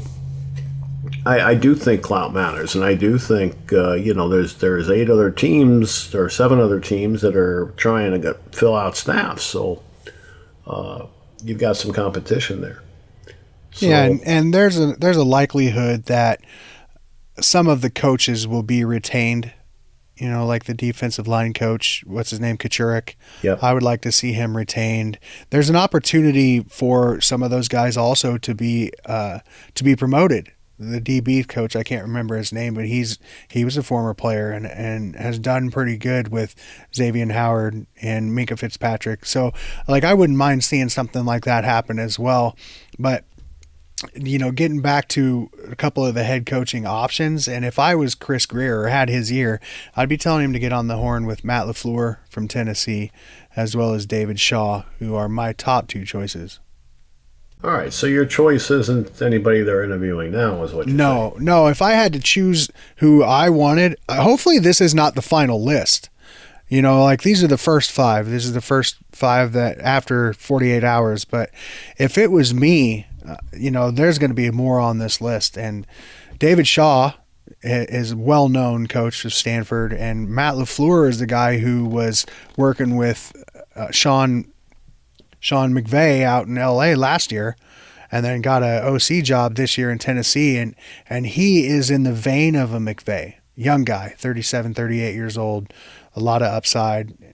I, 1.25 1.39
I 1.39 1.55
do 1.55 1.73
think 1.73 2.03
clout 2.03 2.31
matters, 2.31 2.75
and 2.75 2.83
I 2.83 2.93
do 2.93 3.17
think 3.17 3.73
uh, 3.73 3.93
you 3.93 4.13
know 4.13 4.29
there's 4.29 4.57
there's 4.57 4.89
eight 4.89 5.09
other 5.09 5.31
teams 5.31 6.13
or 6.13 6.29
seven 6.29 6.59
other 6.59 6.79
teams 6.79 7.21
that 7.21 7.35
are 7.35 7.73
trying 7.75 8.11
to 8.11 8.19
get, 8.19 8.55
fill 8.55 8.75
out 8.75 8.95
staffs. 8.95 9.43
So 9.43 9.81
uh, 10.67 11.07
you've 11.43 11.59
got 11.59 11.75
some 11.75 11.91
competition 11.91 12.61
there. 12.61 12.81
So, 13.71 13.87
yeah, 13.87 14.03
and, 14.03 14.21
and 14.25 14.53
there's 14.53 14.79
a 14.79 14.93
there's 14.93 15.17
a 15.17 15.23
likelihood 15.23 16.05
that 16.05 16.41
some 17.39 17.67
of 17.67 17.81
the 17.81 17.89
coaches 17.89 18.47
will 18.47 18.63
be 18.63 18.85
retained. 18.85 19.51
You 20.15 20.29
know, 20.29 20.45
like 20.45 20.65
the 20.65 20.73
defensive 20.75 21.27
line 21.27 21.53
coach, 21.53 22.03
what's 22.05 22.29
his 22.29 22.39
name, 22.39 22.57
Kocurek. 22.57 23.15
Yep. 23.41 23.63
I 23.63 23.73
would 23.73 23.83
like 23.83 24.01
to 24.01 24.11
see 24.11 24.33
him 24.33 24.55
retained. 24.55 25.17
There's 25.49 25.69
an 25.69 25.75
opportunity 25.75 26.61
for 26.61 27.19
some 27.19 27.41
of 27.41 27.49
those 27.49 27.67
guys 27.67 27.97
also 27.97 28.37
to 28.37 28.53
be 28.53 28.91
uh, 29.05 29.39
to 29.75 29.83
be 29.83 29.95
promoted. 29.95 30.51
The 30.79 30.99
DB 30.99 31.47
coach, 31.47 31.75
I 31.75 31.83
can't 31.83 32.01
remember 32.01 32.35
his 32.35 32.51
name, 32.51 32.73
but 32.73 32.85
he's 32.85 33.17
he 33.47 33.63
was 33.63 33.77
a 33.77 33.83
former 33.83 34.13
player 34.13 34.51
and, 34.51 34.65
and 34.65 35.15
has 35.15 35.39
done 35.39 35.71
pretty 35.71 35.97
good 35.97 36.27
with 36.27 36.55
Xavier 36.93 37.31
Howard 37.31 37.85
and 38.01 38.31
Minkah 38.31 38.57
Fitzpatrick. 38.57 39.25
So, 39.25 39.53
like, 39.87 40.03
I 40.03 40.13
wouldn't 40.13 40.37
mind 40.37 40.63
seeing 40.63 40.89
something 40.89 41.25
like 41.25 41.45
that 41.45 41.63
happen 41.63 41.99
as 41.99 42.19
well. 42.19 42.57
But 42.99 43.23
you 44.13 44.37
know, 44.37 44.51
getting 44.51 44.81
back 44.81 45.07
to 45.09 45.49
a 45.69 45.75
couple 45.75 46.05
of 46.05 46.15
the 46.15 46.23
head 46.23 46.45
coaching 46.45 46.85
options, 46.85 47.47
and 47.47 47.65
if 47.65 47.79
I 47.79 47.95
was 47.95 48.15
Chris 48.15 48.45
Grier 48.45 48.81
or 48.81 48.87
had 48.87 49.09
his 49.09 49.31
ear, 49.31 49.59
I'd 49.95 50.09
be 50.09 50.17
telling 50.17 50.43
him 50.43 50.53
to 50.53 50.59
get 50.59 50.73
on 50.73 50.87
the 50.87 50.97
horn 50.97 51.25
with 51.25 51.43
Matt 51.43 51.65
LaFleur 51.65 52.17
from 52.29 52.47
Tennessee, 52.47 53.11
as 53.55 53.75
well 53.75 53.93
as 53.93 54.05
David 54.05 54.39
Shaw, 54.39 54.83
who 54.99 55.15
are 55.15 55.29
my 55.29 55.53
top 55.53 55.87
two 55.87 56.05
choices. 56.05 56.59
All 57.63 57.71
right, 57.71 57.93
so 57.93 58.07
your 58.07 58.25
choice 58.25 58.69
isn't 58.69 59.21
anybody 59.21 59.61
they're 59.61 59.83
interviewing 59.83 60.31
now, 60.31 60.63
is 60.63 60.73
what 60.73 60.87
you're 60.87 60.95
No, 60.97 61.35
no. 61.39 61.67
If 61.67 61.81
I 61.81 61.91
had 61.91 62.11
to 62.11 62.19
choose 62.19 62.69
who 62.97 63.23
I 63.23 63.49
wanted, 63.49 63.95
uh, 64.09 64.21
hopefully 64.21 64.59
this 64.59 64.81
is 64.81 64.93
not 64.93 65.15
the 65.15 65.21
final 65.21 65.63
list. 65.63 66.09
You 66.67 66.81
know, 66.81 67.03
like 67.03 67.21
these 67.21 67.41
are 67.41 67.47
the 67.47 67.57
first 67.57 67.91
five. 67.91 68.29
This 68.29 68.45
is 68.45 68.53
the 68.53 68.59
first 68.59 68.97
five 69.11 69.53
that 69.53 69.79
after 69.79 70.33
48 70.33 70.83
hours. 70.83 71.23
But 71.23 71.51
if 71.97 72.17
it 72.17 72.31
was 72.31 72.53
me, 72.53 73.05
uh, 73.25 73.37
you 73.53 73.71
know, 73.71 73.91
there's 73.91 74.19
going 74.19 74.31
to 74.31 74.35
be 74.35 74.49
more 74.51 74.79
on 74.79 74.97
this 74.97 75.21
list. 75.21 75.57
And 75.57 75.87
David 76.39 76.67
Shaw 76.67 77.13
is 77.61 78.11
a 78.11 78.17
well-known 78.17 78.87
coach 78.87 79.23
of 79.25 79.33
Stanford, 79.33 79.93
and 79.93 80.29
Matt 80.29 80.55
LaFleur 80.55 81.09
is 81.09 81.19
the 81.19 81.27
guy 81.27 81.59
who 81.59 81.85
was 81.85 82.25
working 82.57 82.95
with 82.95 83.33
uh, 83.75 83.91
Sean 83.91 84.45
Sean 85.39 85.73
McVay 85.73 86.23
out 86.23 86.47
in 86.47 86.57
L.A. 86.57 86.95
last 86.95 87.31
year, 87.31 87.57
and 88.09 88.23
then 88.23 88.41
got 88.41 88.63
a 88.63 88.81
OC 88.85 89.23
job 89.23 89.55
this 89.55 89.77
year 89.77 89.91
in 89.91 89.99
Tennessee, 89.99 90.57
and 90.57 90.73
and 91.09 91.27
he 91.27 91.67
is 91.67 91.91
in 91.91 92.03
the 92.03 92.13
vein 92.13 92.55
of 92.55 92.73
a 92.73 92.79
McVay, 92.79 93.35
young 93.55 93.83
guy, 93.83 94.15
37, 94.17 94.73
38 94.73 95.13
years 95.13 95.37
old, 95.37 95.73
a 96.15 96.21
lot 96.21 96.41
of 96.41 96.47
upside. 96.47 97.33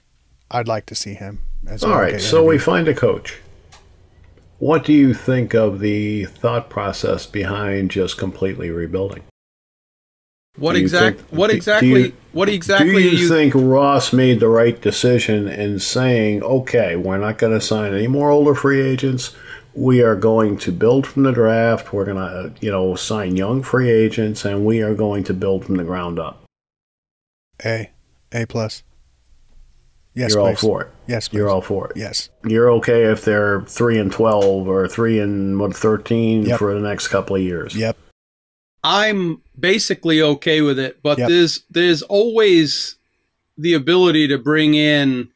I'd 0.50 0.68
like 0.68 0.88
to 0.88 0.96
see 0.96 1.14
him. 1.14 1.42
As 1.68 1.84
All 1.84 1.92
right, 1.92 2.20
so 2.20 2.44
we 2.44 2.58
find 2.58 2.88
a 2.88 2.96
coach. 2.96 3.40
What 4.60 4.84
do 4.84 4.94
you 4.94 5.14
think 5.14 5.54
of 5.54 5.80
the 5.80 6.26
thought 6.26 6.70
process 6.70 7.26
behind 7.26 7.92
just 7.92 8.18
completely 8.18 8.70
rebuilding? 8.70 9.24
What 10.58 10.74
Do 10.74 10.80
you 10.80 10.86
exact? 10.86 11.20
think- 11.22 11.32
what 11.32 11.48
do- 11.48 11.54
do 11.54 11.58
exactly? 11.58 12.02
you- 12.08 12.14
what 12.34 12.50
exactly? 12.50 12.92
do 12.94 13.00
you, 13.00 13.10
you 13.12 13.30
think 13.30 13.54
Ross 13.56 14.12
made 14.12 14.40
the 14.42 14.50
right 14.50 14.80
decision 14.82 15.48
in 15.48 15.80
saying, 15.80 16.44
okay, 16.44 16.96
we're 16.98 17.18
not 17.18 17.38
going 17.38 17.54
to 17.54 17.62
sign 17.62 17.94
any 17.94 18.08
more 18.08 18.30
older 18.30 18.54
free 18.54 18.82
agents? 18.82 19.34
We 19.74 20.02
are 20.02 20.16
going 20.16 20.58
to 20.58 20.72
build 20.74 21.08
from 21.08 21.24
the 21.24 21.32
draft. 21.32 21.94
We're 21.94 22.04
going 22.06 22.18
to, 22.18 22.52
you 22.60 22.72
know, 22.72 22.96
sign 22.96 23.38
young 23.38 23.64
free 23.64 23.90
agents, 23.90 24.44
and 24.44 24.66
we 24.66 24.82
are 24.82 24.94
going 24.96 25.24
to 25.26 25.34
build 25.34 25.64
from 25.64 25.78
the 25.78 25.84
ground 25.86 26.20
up. 26.20 26.44
A, 27.64 27.90
A 28.34 28.46
plus. 28.46 28.84
Yes, 30.16 30.32
You're 30.32 30.42
all 30.42 30.48
please. 30.50 30.60
for 30.60 30.82
it. 30.84 30.88
Yes, 31.08 31.28
please. 31.28 31.38
You're 31.38 31.50
all 31.50 31.62
for 31.62 31.88
it. 31.90 31.98
Yes. 31.98 32.30
You're 32.44 32.72
okay 32.74 33.04
if 33.06 33.24
they're 33.24 33.62
three 33.62 33.98
and 34.00 34.12
twelve 34.12 34.68
or 34.68 34.88
three 34.88 35.20
and 35.20 35.60
what 35.60 35.76
thirteen 35.76 36.44
Yep. 36.46 36.60
for 36.60 36.74
the 36.74 36.80
next 36.80 37.08
couple 37.10 37.36
of 37.36 37.42
years. 37.42 37.76
Yep. 37.76 37.98
I'm 38.84 39.42
basically 39.60 40.22
okay 40.22 40.62
with 40.62 40.80
it, 40.80 41.00
but 41.04 41.18
Yep. 41.20 41.30
there's 41.30 41.64
there's 41.70 42.02
always 42.04 42.96
the 43.58 43.74
ability 43.74 44.28
to 44.30 44.38
bring 44.38 44.74
in, 44.74 45.30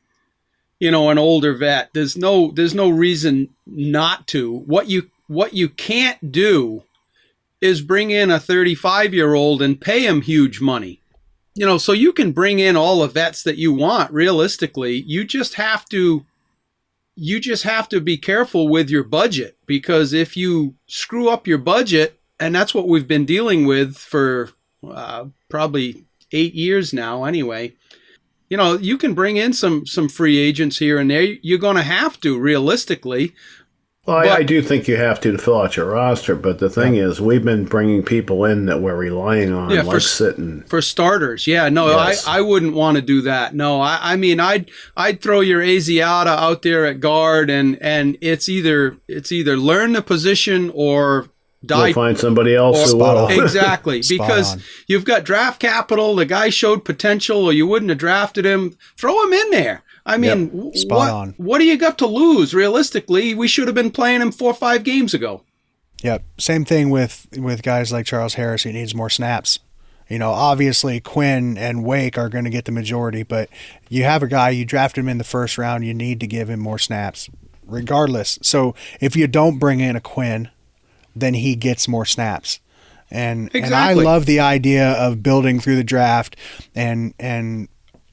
you 0.79 0.89
know, 0.91 1.09
an 1.09 1.17
older 1.17 1.53
vet. 1.53 1.89
There's 1.93 2.17
no 2.17 2.51
there's 2.51 2.73
no 2.73 2.89
reason 2.89 3.49
not 3.67 4.27
to. 4.29 4.59
What 4.59 4.89
you 4.89 5.09
what 5.27 5.53
you 5.53 5.69
can't 5.69 6.31
do 6.31 6.83
is 7.62 7.79
bring 7.81 8.12
in 8.12 8.29
a 8.31 8.39
35 8.39 9.13
year 9.13 9.33
old 9.36 9.62
and 9.62 9.79
pay 9.79 10.05
him 10.05 10.21
huge 10.21 10.59
money. 10.59 10.99
You 11.55 11.65
know, 11.65 11.77
so 11.77 11.91
you 11.91 12.13
can 12.13 12.31
bring 12.31 12.59
in 12.59 12.75
all 12.75 13.01
the 13.01 13.07
vets 13.07 13.43
that 13.43 13.57
you 13.57 13.73
want. 13.73 14.11
Realistically, 14.11 15.03
you 15.05 15.23
just 15.23 15.55
have 15.55 15.85
to 15.89 16.25
you 17.15 17.39
just 17.39 17.63
have 17.63 17.87
to 17.89 18.01
be 18.01 18.17
careful 18.17 18.67
with 18.67 18.89
your 18.89 19.03
budget 19.03 19.57
because 19.65 20.13
if 20.13 20.35
you 20.35 20.75
screw 20.87 21.29
up 21.29 21.47
your 21.47 21.57
budget 21.57 22.19
and 22.39 22.55
that's 22.55 22.73
what 22.73 22.87
we've 22.87 23.07
been 23.07 23.25
dealing 23.25 23.65
with 23.65 23.95
for 23.95 24.49
uh, 24.87 25.25
probably 25.49 26.05
eight 26.31 26.55
years 26.55 26.91
now 26.91 27.23
anyway 27.23 27.71
you 28.49 28.57
know 28.57 28.77
you 28.77 28.97
can 28.97 29.13
bring 29.13 29.37
in 29.37 29.53
some 29.53 29.85
some 29.85 30.09
free 30.09 30.37
agents 30.37 30.79
here 30.79 30.97
and 30.97 31.11
there 31.11 31.21
you're 31.21 31.59
going 31.59 31.75
to 31.75 31.83
have 31.83 32.19
to 32.19 32.39
realistically 32.39 33.33
Well, 34.05 34.17
I, 34.17 34.23
But- 34.25 34.39
I 34.39 34.43
do 34.43 34.61
think 34.61 34.87
you 34.89 34.97
have 34.97 35.21
to 35.21 35.31
to 35.31 35.37
fill 35.37 35.61
out 35.61 35.77
your 35.77 35.85
roster, 35.91 36.35
but 36.35 36.59
the 36.59 36.69
thing 36.69 36.95
is, 36.95 37.21
we've 37.21 37.43
been 37.45 37.63
bringing 37.63 38.03
people 38.03 38.43
in 38.43 38.65
that 38.65 38.81
we're 38.81 38.97
relying 38.97 39.53
on, 39.53 39.69
Yeah, 39.69 39.81
for 39.83 39.87
like 39.87 39.95
s- 39.97 40.07
sitting. 40.11 40.63
for 40.67 40.81
starters 40.81 41.47
yeah 41.47 41.69
no 41.69 41.87
Yes. 41.87 42.27
I, 42.27 42.39
I 42.39 42.41
wouldn't 42.41 42.73
want 42.73 42.95
to 42.97 43.01
do 43.01 43.21
that 43.21 43.55
no 43.55 43.79
I, 43.79 43.99
I 44.01 44.15
mean 44.17 44.39
I'd 44.41 44.69
I'd 44.97 45.21
throw 45.21 45.39
your 45.39 45.61
Asiata 45.61 46.27
out 46.27 46.63
there 46.63 46.85
at 46.85 46.99
guard 46.99 47.49
and 47.49 47.77
and 47.81 48.17
it's 48.19 48.49
either 48.49 48.97
it's 49.07 49.31
either 49.31 49.55
learn 49.55 49.93
the 49.93 50.01
position 50.01 50.69
or 50.73 51.29
die 51.65 51.85
We'll 51.85 51.93
find 51.93 52.17
somebody 52.19 52.53
else 52.55 52.91
who 52.91 52.97
will. 52.97 53.27
exactly 53.29 54.01
because 54.09 54.55
on. 54.55 54.61
you've 54.87 55.05
got 55.05 55.23
draft 55.23 55.61
capital 55.61 56.13
the 56.15 56.25
guy 56.25 56.49
showed 56.49 56.83
potential 56.83 57.45
or 57.45 57.53
you 57.53 57.65
wouldn't 57.65 57.89
have 57.89 57.99
drafted 57.99 58.45
him 58.45 58.77
throw 58.97 59.23
him 59.23 59.31
in 59.31 59.49
there 59.51 59.82
i 60.05 60.17
mean 60.17 60.49
w- 60.49 60.73
Spot 60.75 60.97
what, 60.97 61.09
on. 61.09 61.33
what 61.37 61.59
do 61.59 61.65
you 61.65 61.77
got 61.77 61.97
to 61.97 62.07
lose 62.07 62.53
realistically 62.53 63.33
we 63.33 63.47
should 63.47 63.67
have 63.67 63.75
been 63.75 63.91
playing 63.91 64.21
him 64.21 64.31
four 64.31 64.51
or 64.51 64.55
five 64.55 64.83
games 64.83 65.13
ago 65.13 65.43
Yep. 66.03 66.23
Same 66.37 66.65
thing 66.65 66.89
with 66.89 67.27
with 67.37 67.63
guys 67.63 67.91
like 67.91 68.05
Charles 68.05 68.33
Harris. 68.33 68.63
He 68.63 68.73
needs 68.73 68.93
more 68.93 69.09
snaps. 69.09 69.59
You 70.09 70.19
know, 70.19 70.31
obviously 70.31 70.99
Quinn 70.99 71.57
and 71.57 71.83
Wake 71.85 72.17
are 72.17 72.27
going 72.27 72.43
to 72.43 72.49
get 72.49 72.65
the 72.65 72.73
majority, 72.73 73.23
but 73.23 73.49
you 73.89 74.03
have 74.03 74.21
a 74.21 74.27
guy 74.27 74.49
you 74.49 74.65
draft 74.65 74.97
him 74.97 75.07
in 75.07 75.17
the 75.17 75.23
first 75.23 75.57
round. 75.57 75.85
You 75.85 75.93
need 75.93 76.19
to 76.19 76.27
give 76.27 76.49
him 76.49 76.59
more 76.59 76.77
snaps, 76.77 77.29
regardless. 77.65 78.37
So 78.41 78.75
if 78.99 79.15
you 79.15 79.27
don't 79.27 79.59
bring 79.59 79.79
in 79.79 79.95
a 79.95 80.01
Quinn, 80.01 80.49
then 81.15 81.35
he 81.35 81.55
gets 81.55 81.87
more 81.87 82.05
snaps. 82.05 82.59
And 83.09 83.49
and 83.55 83.73
I 83.73 83.93
love 83.93 84.25
the 84.25 84.41
idea 84.41 84.91
of 84.91 85.23
building 85.23 85.61
through 85.61 85.77
the 85.77 85.83
draft 85.85 86.35
and 86.75 87.13
and 87.17 87.69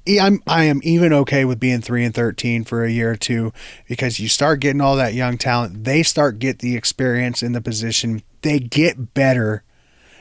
I'm 0.09 0.43
I 0.47 0.65
am 0.65 0.81
even 0.83 1.13
okay 1.13 1.45
with 1.45 1.61
being 1.61 1.81
three 1.81 2.05
and 2.05 2.15
thirteen 2.15 2.65
for 2.65 2.85
a 2.85 2.91
year 2.91 3.13
or 3.13 3.17
two 3.17 3.53
because 3.89 4.19
you 4.19 4.29
start 4.29 4.61
getting 4.61 4.81
all 4.81 4.97
that 4.97 5.15
young 5.15 5.37
talent. 5.37 5.85
They 5.85 6.03
start 6.03 6.39
get 6.39 6.61
the 6.61 6.77
experience 6.77 7.43
in 7.43 7.53
the 7.53 7.61
position. 7.61 8.23
They 8.43 8.59
get 8.59 9.15
better, 9.15 9.63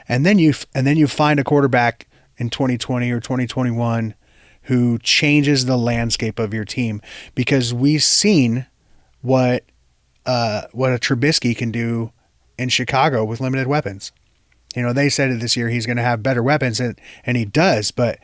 and 0.07 0.25
then 0.25 0.37
you 0.37 0.53
and 0.75 0.85
then 0.85 0.97
you 0.97 1.07
find 1.07 1.39
a 1.39 1.43
quarterback 1.43 2.07
in 2.37 2.49
2020 2.49 3.11
or 3.11 3.19
2021 3.19 4.15
who 4.63 4.99
changes 4.99 5.65
the 5.65 5.77
landscape 5.77 6.39
of 6.39 6.53
your 6.53 6.65
team 6.65 7.01
because 7.33 7.73
we've 7.73 8.03
seen 8.03 8.67
what 9.21 9.63
uh, 10.25 10.63
what 10.71 10.93
a 10.93 10.97
Trubisky 10.97 11.55
can 11.55 11.71
do 11.71 12.11
in 12.57 12.69
Chicago 12.69 13.23
with 13.23 13.39
limited 13.39 13.67
weapons. 13.67 14.11
You 14.75 14.83
know, 14.83 14.93
they 14.93 15.09
said 15.09 15.31
it 15.31 15.39
this 15.39 15.57
year 15.57 15.69
he's 15.69 15.85
going 15.85 15.97
to 15.97 16.03
have 16.03 16.21
better 16.21 16.43
weapons, 16.43 16.79
and 16.79 16.99
and 17.25 17.37
he 17.37 17.45
does. 17.45 17.91
But 17.91 18.19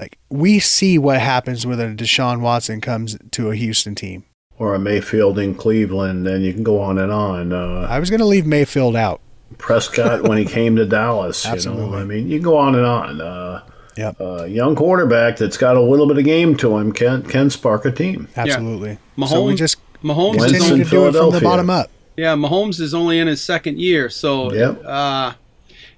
like 0.00 0.18
we 0.30 0.58
see 0.58 0.98
what 0.98 1.20
happens 1.20 1.66
when 1.66 1.78
a 1.80 1.94
Deshaun 1.94 2.40
Watson 2.40 2.80
comes 2.80 3.16
to 3.32 3.50
a 3.50 3.56
Houston 3.56 3.94
team. 3.94 4.24
or 4.58 4.74
a 4.74 4.78
Mayfield 4.78 5.38
in 5.38 5.54
Cleveland, 5.54 6.26
and 6.26 6.44
you 6.44 6.52
can 6.52 6.62
go 6.64 6.80
on 6.80 6.98
and 6.98 7.12
on. 7.12 7.52
Uh, 7.52 7.86
I 7.88 7.98
was 7.98 8.10
going 8.10 8.20
to 8.20 8.26
leave 8.26 8.46
Mayfield 8.46 8.96
out. 8.96 9.20
Prescott 9.58 10.22
when 10.22 10.38
he 10.38 10.44
came 10.44 10.76
to 10.76 10.86
Dallas, 10.86 11.44
you 11.64 11.70
know, 11.70 11.94
I 11.94 12.04
mean, 12.04 12.28
you 12.28 12.38
can 12.38 12.44
go 12.44 12.56
on 12.56 12.74
and 12.74 12.84
on. 12.86 13.20
Uh, 13.20 13.62
Yep, 13.96 14.20
a 14.20 14.46
young 14.48 14.76
quarterback 14.76 15.36
that's 15.36 15.56
got 15.58 15.76
a 15.76 15.80
little 15.80 16.06
bit 16.06 16.16
of 16.16 16.24
game 16.24 16.56
to 16.58 16.78
him 16.78 16.92
can 16.92 17.22
can 17.22 17.50
spark 17.50 17.84
a 17.84 17.90
team. 17.90 18.28
absolutely. 18.36 18.98
Mahomes, 19.18 19.28
so 19.28 19.44
we 19.44 19.54
just 19.56 19.76
Mahomes 20.02 20.38
Winston 20.38 20.54
is 20.54 20.68
continue 20.68 20.72
only, 20.72 20.84
to 20.84 20.90
do 20.90 21.06
it 21.08 21.12
from 21.12 21.30
the 21.32 21.40
Philadelphia. 21.40 21.48
bottom 21.48 21.70
up. 21.70 21.90
yeah 22.16 22.34
Mahomes 22.34 22.80
is 22.80 22.94
only 22.94 23.18
in 23.18 23.26
his 23.26 23.42
second 23.42 23.78
year 23.78 24.08
so 24.08 24.52
Yep. 24.54 24.82
uh 24.86 25.32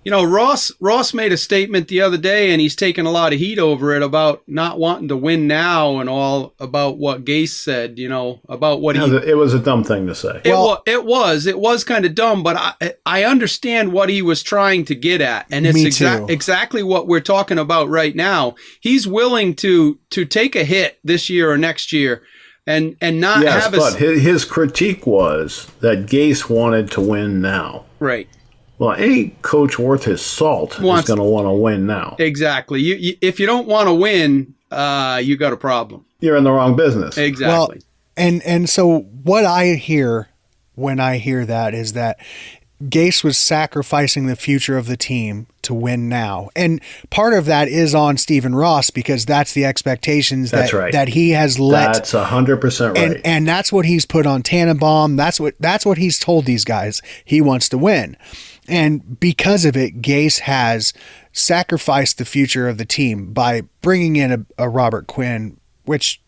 you 0.04 0.10
know 0.10 0.24
Ross 0.24 0.72
Ross 0.80 1.14
made 1.14 1.32
a 1.32 1.36
statement 1.36 1.88
the 1.88 2.00
other 2.00 2.16
day 2.18 2.50
and 2.50 2.60
he's 2.60 2.74
taking 2.76 3.06
a 3.06 3.10
lot 3.10 3.32
of 3.32 3.38
heat 3.38 3.58
over 3.58 3.94
it 3.94 4.02
about 4.02 4.42
not 4.46 4.78
wanting 4.78 5.08
to 5.08 5.16
win 5.16 5.46
now 5.46 5.98
and 5.98 6.08
all 6.08 6.54
about 6.58 6.98
what 6.98 7.24
Gase 7.24 7.50
said 7.50 7.98
you 7.98 8.08
know 8.08 8.40
about 8.48 8.80
what 8.80 8.96
It 8.96 9.02
he 9.02 9.10
was 9.10 9.24
it 9.24 9.36
was 9.36 9.54
a 9.54 9.58
dumb 9.58 9.84
thing 9.84 10.06
to 10.08 10.14
say. 10.14 10.40
It, 10.44 10.50
Well- 10.50 10.66
wa- 10.66 10.80
it 10.86 11.04
was 11.04 11.46
it 11.46 11.58
was 11.58 11.84
kind 11.84 12.04
of 12.04 12.14
dumb, 12.14 12.42
but 12.42 12.56
I 12.56 12.94
I 13.06 13.24
understand 13.24 13.92
what 13.92 14.08
he 14.08 14.22
was 14.22 14.42
trying 14.42 14.84
to 14.86 14.94
get 14.94 15.20
at, 15.20 15.46
and 15.50 15.66
it's 15.66 15.78
exa- 15.78 16.28
exactly 16.30 16.82
what 16.82 17.06
we're 17.06 17.20
talking 17.20 17.58
about 17.58 17.88
right 17.88 18.14
now. 18.16 18.54
He's 18.80 19.06
willing 19.06 19.54
to 19.56 19.98
to 20.10 20.24
take 20.24 20.56
a 20.56 20.64
hit 20.64 20.98
this 21.04 21.30
year 21.30 21.50
or 21.50 21.56
next 21.58 21.92
year, 21.92 22.22
and 22.66 22.96
and 23.00 23.20
not 23.20 23.42
Yes, 23.42 23.62
have 23.64 23.72
but 23.72 23.94
a 23.94 23.98
his, 23.98 24.22
his 24.22 24.44
critique 24.44 25.06
was 25.06 25.68
that 25.80 26.06
Gase 26.06 26.48
wanted 26.48 26.90
to 26.92 27.00
win 27.00 27.40
now. 27.40 27.84
right 28.00 28.28
Well, 28.78 28.92
any 28.92 29.28
coach 29.42 29.78
worth 29.78 30.04
his 30.04 30.20
salt 30.22 30.80
Wants- 30.80 31.02
is 31.08 31.14
going 31.14 31.18
to 31.18 31.30
want 31.30 31.46
to 31.46 31.52
win 31.52 31.86
now. 31.86 32.16
exactly. 32.18 32.80
You, 32.80 32.96
you 32.96 33.16
if 33.20 33.38
you 33.38 33.46
don't 33.46 33.66
want 33.68 33.88
to 33.88 33.94
win, 33.94 34.54
uh, 34.70 35.20
you 35.22 35.36
got 35.36 35.52
a 35.52 35.56
problem. 35.56 36.04
You're 36.20 36.36
in 36.36 36.44
the 36.44 36.52
wrong 36.52 36.74
business. 36.76 37.16
Exactly. 37.18 37.80
And 38.16 38.42
and 38.42 38.68
so 38.68 39.00
what 39.00 39.44
I 39.44 39.74
hear 39.74 40.28
when 40.74 40.98
I 41.00 41.18
hear 41.18 41.44
that 41.46 41.74
is 41.74 41.92
that 41.92 42.18
Gase 42.82 43.22
was 43.22 43.38
sacrificing 43.38 44.26
the 44.26 44.34
future 44.34 44.76
of 44.76 44.86
the 44.86 44.96
team 44.96 45.46
to 45.62 45.72
win 45.72 46.08
now. 46.08 46.48
And 46.56 46.80
part 47.10 47.32
of 47.32 47.44
that 47.44 47.68
is 47.68 47.94
on 47.94 48.16
Stephen 48.16 48.54
Ross 48.56 48.90
because 48.90 49.24
that's 49.24 49.52
the 49.52 49.64
expectations 49.64 50.50
That's 50.50 50.72
that, 50.72 50.76
right. 50.76 50.92
that 50.92 51.08
he 51.08 51.30
has 51.30 51.60
let 51.60 51.94
That's 51.94 52.12
hundred 52.12 52.60
percent 52.60 52.98
right. 52.98 53.12
and 53.12 53.20
and 53.26 53.46
that's 53.46 53.70
what 53.72 53.84
he's 53.84 54.04
put 54.04 54.26
on 54.26 54.42
Tannenbaum. 54.42 55.14
That's 55.16 55.38
what 55.38 55.54
that's 55.60 55.86
what 55.86 55.98
he's 55.98 56.18
told 56.18 56.44
these 56.44 56.64
guys. 56.64 57.00
He 57.24 57.40
wants 57.40 57.68
to 57.68 57.78
win, 57.78 58.16
and 58.68 59.18
because 59.18 59.64
of 59.64 59.76
it, 59.76 60.00
Gase 60.00 60.40
has 60.40 60.92
sacrificed 61.32 62.18
the 62.18 62.24
future 62.24 62.68
of 62.68 62.78
the 62.78 62.84
team 62.84 63.32
by 63.32 63.62
bringing 63.80 64.16
in 64.16 64.32
a, 64.32 64.64
a 64.64 64.68
Robert 64.68 65.06
Quinn, 65.06 65.58
which 65.84 66.22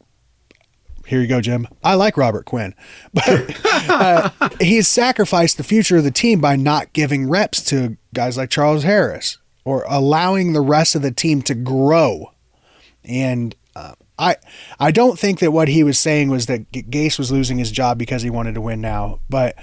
here 1.07 1.20
you 1.20 1.26
go, 1.26 1.41
Jim. 1.41 1.68
I 1.82 1.95
like 1.95 2.16
Robert 2.16 2.47
Quinn, 2.47 2.74
but 3.14 3.61
uh, 3.89 4.30
he's 4.61 4.89
sacrificed 4.89 5.59
the 5.59 5.64
future 5.64 5.99
of 5.99 6.05
the 6.05 6.11
team 6.11 6.41
by 6.41 6.57
not 6.57 6.93
giving 6.93 7.28
reps 7.28 7.62
to 7.64 7.97
guys 8.14 8.37
like 8.37 8.51
Charles 8.51 8.82
Harris 8.85 9.39
or 9.64 9.85
allowing 9.89 10.53
the 10.53 10.61
rest 10.61 10.95
of 10.95 11.03
the 11.03 11.11
team 11.11 11.43
to 11.43 11.55
grow. 11.55 12.32
And 13.05 13.55
uh, 13.76 13.95
I 14.18 14.37
I 14.80 14.91
don't 14.91 15.18
think 15.18 15.41
that 15.41 15.53
what 15.53 15.68
he 15.68 15.82
was 15.85 15.99
saying 15.99 16.30
was 16.30 16.47
that 16.47 16.70
Gase 16.72 17.18
was 17.18 17.30
losing 17.30 17.59
his 17.59 17.70
job 17.70 17.99
because 17.99 18.22
he 18.22 18.30
wanted 18.30 18.55
to 18.55 18.61
win 18.61 18.80
now, 18.80 19.20
but 19.28 19.57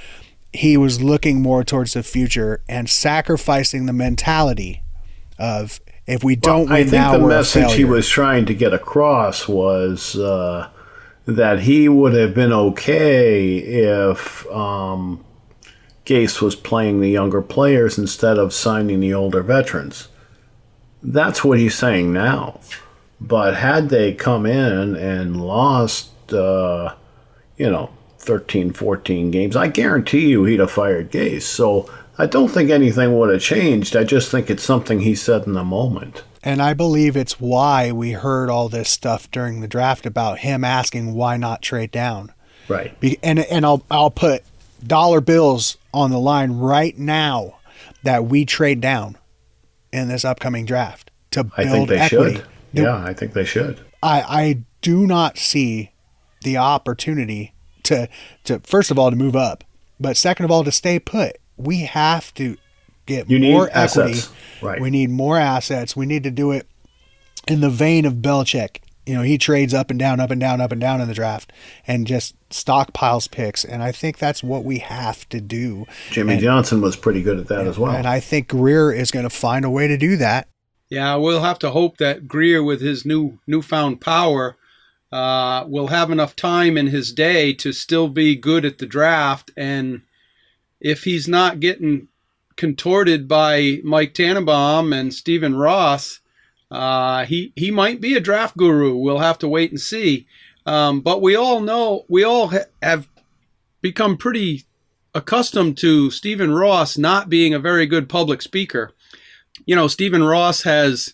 he 0.54 0.78
was 0.78 1.02
looking 1.02 1.42
more 1.42 1.64
towards 1.64 1.94
the 1.94 2.04
future 2.04 2.64
and 2.68 2.90
sacrificing 2.90 3.86
the 3.86 3.94
mentality 3.94 4.84
of 5.40 5.80
if 6.08 6.24
we 6.24 6.36
don't 6.36 6.68
well, 6.68 6.78
win 6.78 6.88
I 6.88 6.90
think 6.90 6.92
now, 6.94 7.18
the 7.18 7.28
message 7.28 7.74
he 7.74 7.86
was 7.86 8.08
trying 8.08 8.46
to 8.48 8.54
get 8.54 8.74
across 8.74 9.48
was 9.48 10.16
uh, 10.18 10.70
that 11.26 11.62
he 11.62 11.88
would 11.88 12.14
have 12.14 12.34
been 12.34 12.52
okay 12.52 13.58
if 13.58 14.46
um, 14.52 15.24
Gase 16.06 16.42
was 16.42 16.56
playing 16.56 17.00
the 17.00 17.10
younger 17.10 17.42
players 17.42 17.98
instead 17.98 18.38
of 18.38 18.54
signing 18.54 19.00
the 19.00 19.14
older 19.14 19.42
veterans. 19.42 20.10
That's 21.02 21.44
what 21.44 21.60
he's 21.60 21.76
saying 21.76 22.12
now. 22.12 22.60
But 23.20 23.56
had 23.56 23.90
they 23.90 24.14
come 24.14 24.46
in 24.46 24.96
and 24.96 25.40
lost, 25.40 26.34
uh, 26.34 26.96
you 27.56 27.70
know, 27.70 27.92
13, 28.22 28.74
14 28.74 29.32
games, 29.32 29.56
I 29.56 29.68
guarantee 29.68 30.28
you 30.30 30.44
he'd 30.46 30.60
have 30.60 30.72
fired 30.72 31.12
Gase. 31.12 31.44
So 31.44 31.90
I 32.18 32.26
don't 32.26 32.50
think 32.50 32.70
anything 32.70 33.18
would 33.18 33.32
have 33.32 33.42
changed. 33.42 33.96
I 33.96 34.04
just 34.04 34.30
think 34.30 34.50
it's 34.50 34.64
something 34.64 35.00
he 35.00 35.16
said 35.16 35.48
in 35.48 35.54
the 35.54 35.64
moment. 35.64 36.24
And 36.44 36.62
I 36.62 36.74
believe 36.74 37.16
it's 37.16 37.40
why 37.40 37.92
we 37.92 38.12
heard 38.12 38.50
all 38.50 38.70
this 38.70 38.90
stuff 38.90 39.30
during 39.32 39.62
the 39.62 39.68
draft 39.68 40.06
about 40.06 40.40
him 40.40 40.64
asking 40.64 41.14
why 41.14 41.38
not 41.38 41.62
trade 41.62 41.92
down. 41.92 42.34
Right. 42.68 42.98
Be- 43.00 43.20
and 43.22 43.40
and 43.40 43.66
I'll 43.66 43.84
I'll 43.92 44.12
put 44.12 44.44
dollar 44.86 45.22
bills 45.22 45.78
on 45.94 46.10
the 46.12 46.20
line 46.20 46.54
right 46.54 46.98
now 46.98 47.58
that 48.04 48.26
we 48.26 48.46
trade 48.46 48.82
down 48.82 49.18
in 49.92 50.08
this 50.08 50.26
upcoming 50.26 50.66
draft 50.66 51.12
to 51.32 51.44
build 51.44 51.54
I 51.58 51.66
think 51.70 51.90
they 51.90 51.98
equity. 52.00 52.36
should. 52.38 52.46
Yeah, 52.74 53.04
I 53.04 53.14
think 53.14 53.34
they 53.34 53.46
should. 53.46 53.82
I 54.02 54.22
I 54.22 54.62
do 54.82 55.06
not 55.06 55.38
see 55.38 55.92
the 56.44 56.58
opportunity 56.58 57.54
to 57.92 58.10
to 58.46 58.60
first 58.62 58.92
of 58.92 58.98
all 59.00 59.10
to 59.10 59.16
move 59.16 59.36
up, 59.36 59.64
but 60.00 60.18
second 60.18 60.46
of 60.46 60.52
all 60.52 60.64
to 60.64 60.72
stay 60.72 61.00
put. 61.00 61.38
We 61.58 61.82
have 61.82 62.34
to 62.36 62.58
get 63.06 63.30
You 63.30 63.38
need 63.40 63.52
more 63.54 63.70
equity. 63.72 64.14
assets. 64.14 64.30
Right. 64.62 64.82
We 64.82 64.90
need 64.90 65.10
more 65.12 65.38
assets. 65.38 65.96
We 65.96 66.06
need 66.08 66.24
to 66.24 66.32
do 66.32 66.52
it 66.52 66.68
in 67.48 67.62
the 67.62 67.70
vein 67.70 68.06
of 68.06 68.16
Belichick. 68.16 68.78
You 69.06 69.16
know, 69.16 69.22
he 69.24 69.38
trades 69.38 69.74
up 69.74 69.90
and 69.90 70.00
down, 70.00 70.20
up 70.20 70.30
and 70.32 70.40
down, 70.40 70.62
up 70.62 70.72
and 70.72 70.80
down 70.80 71.02
in 71.02 71.08
the 71.08 71.14
draft 71.14 71.52
and 71.88 72.06
just 72.08 72.36
stockpiles 72.50 73.30
picks. 73.30 73.66
And 73.66 73.82
I 73.84 73.92
think 73.92 74.18
that's 74.20 74.44
what 74.44 74.64
we 74.64 74.78
have 74.80 75.28
to 75.30 75.42
do. 75.42 75.86
Jimmy 76.12 76.34
And- 76.34 76.42
Johnson 76.42 76.82
was 76.82 76.96
pretty 76.96 77.22
good 77.22 77.40
at 77.40 77.48
that 77.48 77.66
as 77.68 77.78
well. 77.80 77.92
And 77.92 78.08
I 78.08 78.20
think 78.20 78.48
Grier 78.48 78.92
is 78.92 79.10
going 79.12 79.24
to 79.24 79.30
find 79.30 79.66
a 79.66 79.70
way 79.70 79.88
to 79.88 79.98
do 79.98 80.18
that. 80.18 80.48
Yeah, 80.90 81.16
we'll 81.16 81.42
have 81.42 81.58
to 81.60 81.72
hope 81.72 81.98
that 81.98 82.28
Grier, 82.28 82.62
with 82.64 82.82
his 82.82 83.06
new 83.06 83.40
newfound 83.48 84.02
power, 84.02 84.56
uh, 85.12 85.66
will 85.68 85.88
have 85.88 86.10
enough 86.10 86.36
time 86.36 86.78
in 86.78 86.88
his 86.88 87.12
day 87.12 87.54
to 87.54 87.72
still 87.72 88.08
be 88.08 88.36
good 88.36 88.66
at 88.66 88.78
the 88.78 88.86
draft. 88.86 89.52
And 89.58 90.02
if 90.80 91.04
he's 91.04 91.28
not 91.28 91.60
getting 91.60 92.08
contorted 92.56 93.28
by 93.28 93.80
Mike 93.84 94.14
Tannenbaum 94.14 94.94
and 94.94 95.14
Stephen 95.14 95.56
Ross, 95.56 96.20
uh, 96.70 97.26
he 97.26 97.52
he 97.56 97.70
might 97.72 98.00
be 98.00 98.16
a 98.16 98.22
draft 98.22 98.56
guru. 98.56 98.96
We'll 98.96 99.20
have 99.20 99.38
to 99.40 99.48
wait 99.48 99.72
and 99.72 99.80
see. 99.80 100.26
Um, 100.66 101.02
but 101.02 101.22
we 101.22 101.36
all 101.36 101.60
know 101.60 102.06
we 102.08 102.24
all 102.24 102.48
ha- 102.50 102.70
have 102.82 103.10
become 103.82 104.16
pretty 104.16 104.64
accustomed 105.14 105.78
to 105.80 106.10
Stephen 106.12 106.54
Ross 106.54 106.98
not 106.98 107.30
being 107.30 107.54
a 107.54 107.60
very 107.60 107.86
good 107.86 108.08
public 108.08 108.42
speaker. 108.42 108.94
You 109.66 109.76
know, 109.76 109.88
Stephen 109.88 110.24
Ross 110.24 110.64
has 110.64 111.14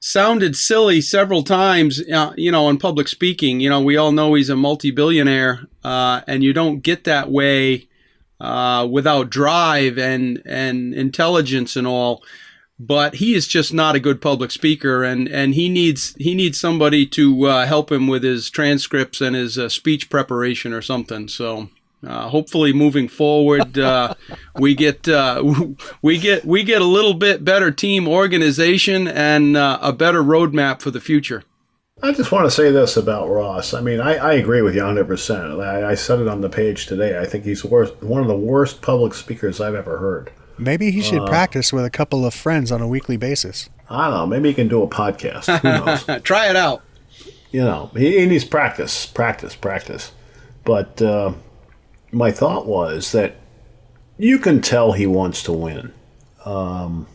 sounded 0.00 0.56
silly 0.56 1.00
several 1.00 1.42
times, 1.42 2.02
uh, 2.10 2.32
you 2.36 2.52
know, 2.52 2.68
in 2.68 2.78
public 2.78 3.08
speaking. 3.08 3.60
You 3.60 3.70
know, 3.70 3.80
we 3.80 3.96
all 3.96 4.12
know 4.12 4.34
he's 4.34 4.50
a 4.50 4.56
multi 4.56 4.90
billionaire, 4.90 5.66
uh, 5.84 6.22
and 6.26 6.42
you 6.42 6.52
don't 6.52 6.80
get 6.80 7.04
that 7.04 7.30
way 7.30 7.88
uh, 8.40 8.86
without 8.90 9.30
drive 9.30 9.98
and, 9.98 10.42
and 10.46 10.94
intelligence 10.94 11.76
and 11.76 11.86
all. 11.86 12.22
But 12.80 13.16
he 13.16 13.34
is 13.34 13.48
just 13.48 13.74
not 13.74 13.96
a 13.96 14.00
good 14.00 14.20
public 14.20 14.52
speaker, 14.52 15.02
and, 15.02 15.28
and 15.28 15.54
he 15.54 15.68
needs 15.68 16.14
he 16.14 16.36
needs 16.36 16.60
somebody 16.60 17.06
to 17.06 17.46
uh, 17.46 17.66
help 17.66 17.90
him 17.90 18.06
with 18.06 18.22
his 18.22 18.50
transcripts 18.50 19.20
and 19.20 19.34
his 19.34 19.58
uh, 19.58 19.68
speech 19.68 20.08
preparation 20.08 20.72
or 20.72 20.80
something. 20.80 21.26
So 21.26 21.70
uh, 22.06 22.28
hopefully, 22.28 22.72
moving 22.72 23.08
forward, 23.08 23.78
uh, 23.78 24.14
we 24.58 24.74
get 24.74 25.08
uh, 25.08 25.42
we 26.02 26.18
get 26.18 26.44
we 26.44 26.62
get 26.62 26.80
a 26.80 26.86
little 26.86 27.14
bit 27.14 27.44
better 27.44 27.70
team 27.70 28.06
organization 28.08 29.08
and 29.08 29.56
uh, 29.56 29.78
a 29.82 29.92
better 29.92 30.22
roadmap 30.22 30.80
for 30.80 30.90
the 30.90 31.00
future. 31.00 31.42
I 32.00 32.12
just 32.12 32.30
want 32.30 32.46
to 32.46 32.50
say 32.52 32.70
this 32.70 32.96
about 32.96 33.28
Ross. 33.28 33.74
I 33.74 33.80
mean, 33.80 34.00
I, 34.00 34.14
I 34.14 34.32
agree 34.34 34.62
with 34.62 34.76
you 34.76 34.82
100%. 34.82 35.60
I, 35.60 35.90
I 35.90 35.94
said 35.96 36.20
it 36.20 36.28
on 36.28 36.42
the 36.42 36.48
page 36.48 36.86
today. 36.86 37.18
I 37.18 37.26
think 37.26 37.44
he's 37.44 37.64
worst, 37.64 38.00
one 38.00 38.22
of 38.22 38.28
the 38.28 38.36
worst 38.36 38.82
public 38.82 39.14
speakers 39.14 39.60
I've 39.60 39.74
ever 39.74 39.98
heard. 39.98 40.30
Maybe 40.58 40.92
he 40.92 41.00
Uh. 41.00 41.02
should 41.02 41.26
practice 41.26 41.72
with 41.72 41.84
a 41.84 41.90
couple 41.90 42.24
of 42.24 42.32
friends 42.34 42.70
on 42.70 42.80
a 42.80 42.86
weekly 42.86 43.16
basis. 43.16 43.68
I 43.90 44.04
don't 44.04 44.14
know. 44.14 44.26
Maybe 44.26 44.50
he 44.50 44.54
can 44.54 44.68
do 44.68 44.80
a 44.84 44.86
podcast. 44.88 45.46
Who 45.58 45.68
knows? 46.12 46.22
Try 46.22 46.48
it 46.48 46.54
out. 46.54 46.82
you 47.50 47.62
know, 47.62 47.90
he, 47.96 48.20
he 48.20 48.26
needs 48.26 48.44
practice, 48.44 49.04
practice, 49.04 49.56
practice. 49.56 50.12
But 50.64 51.02
uh, 51.02 51.32
my 52.12 52.30
thought 52.30 52.66
was 52.66 53.12
that 53.12 53.36
you 54.16 54.38
can 54.38 54.60
tell 54.60 54.92
he 54.92 55.06
wants 55.06 55.42
to 55.44 55.52
win. 55.52 55.92
Um, 56.44 57.06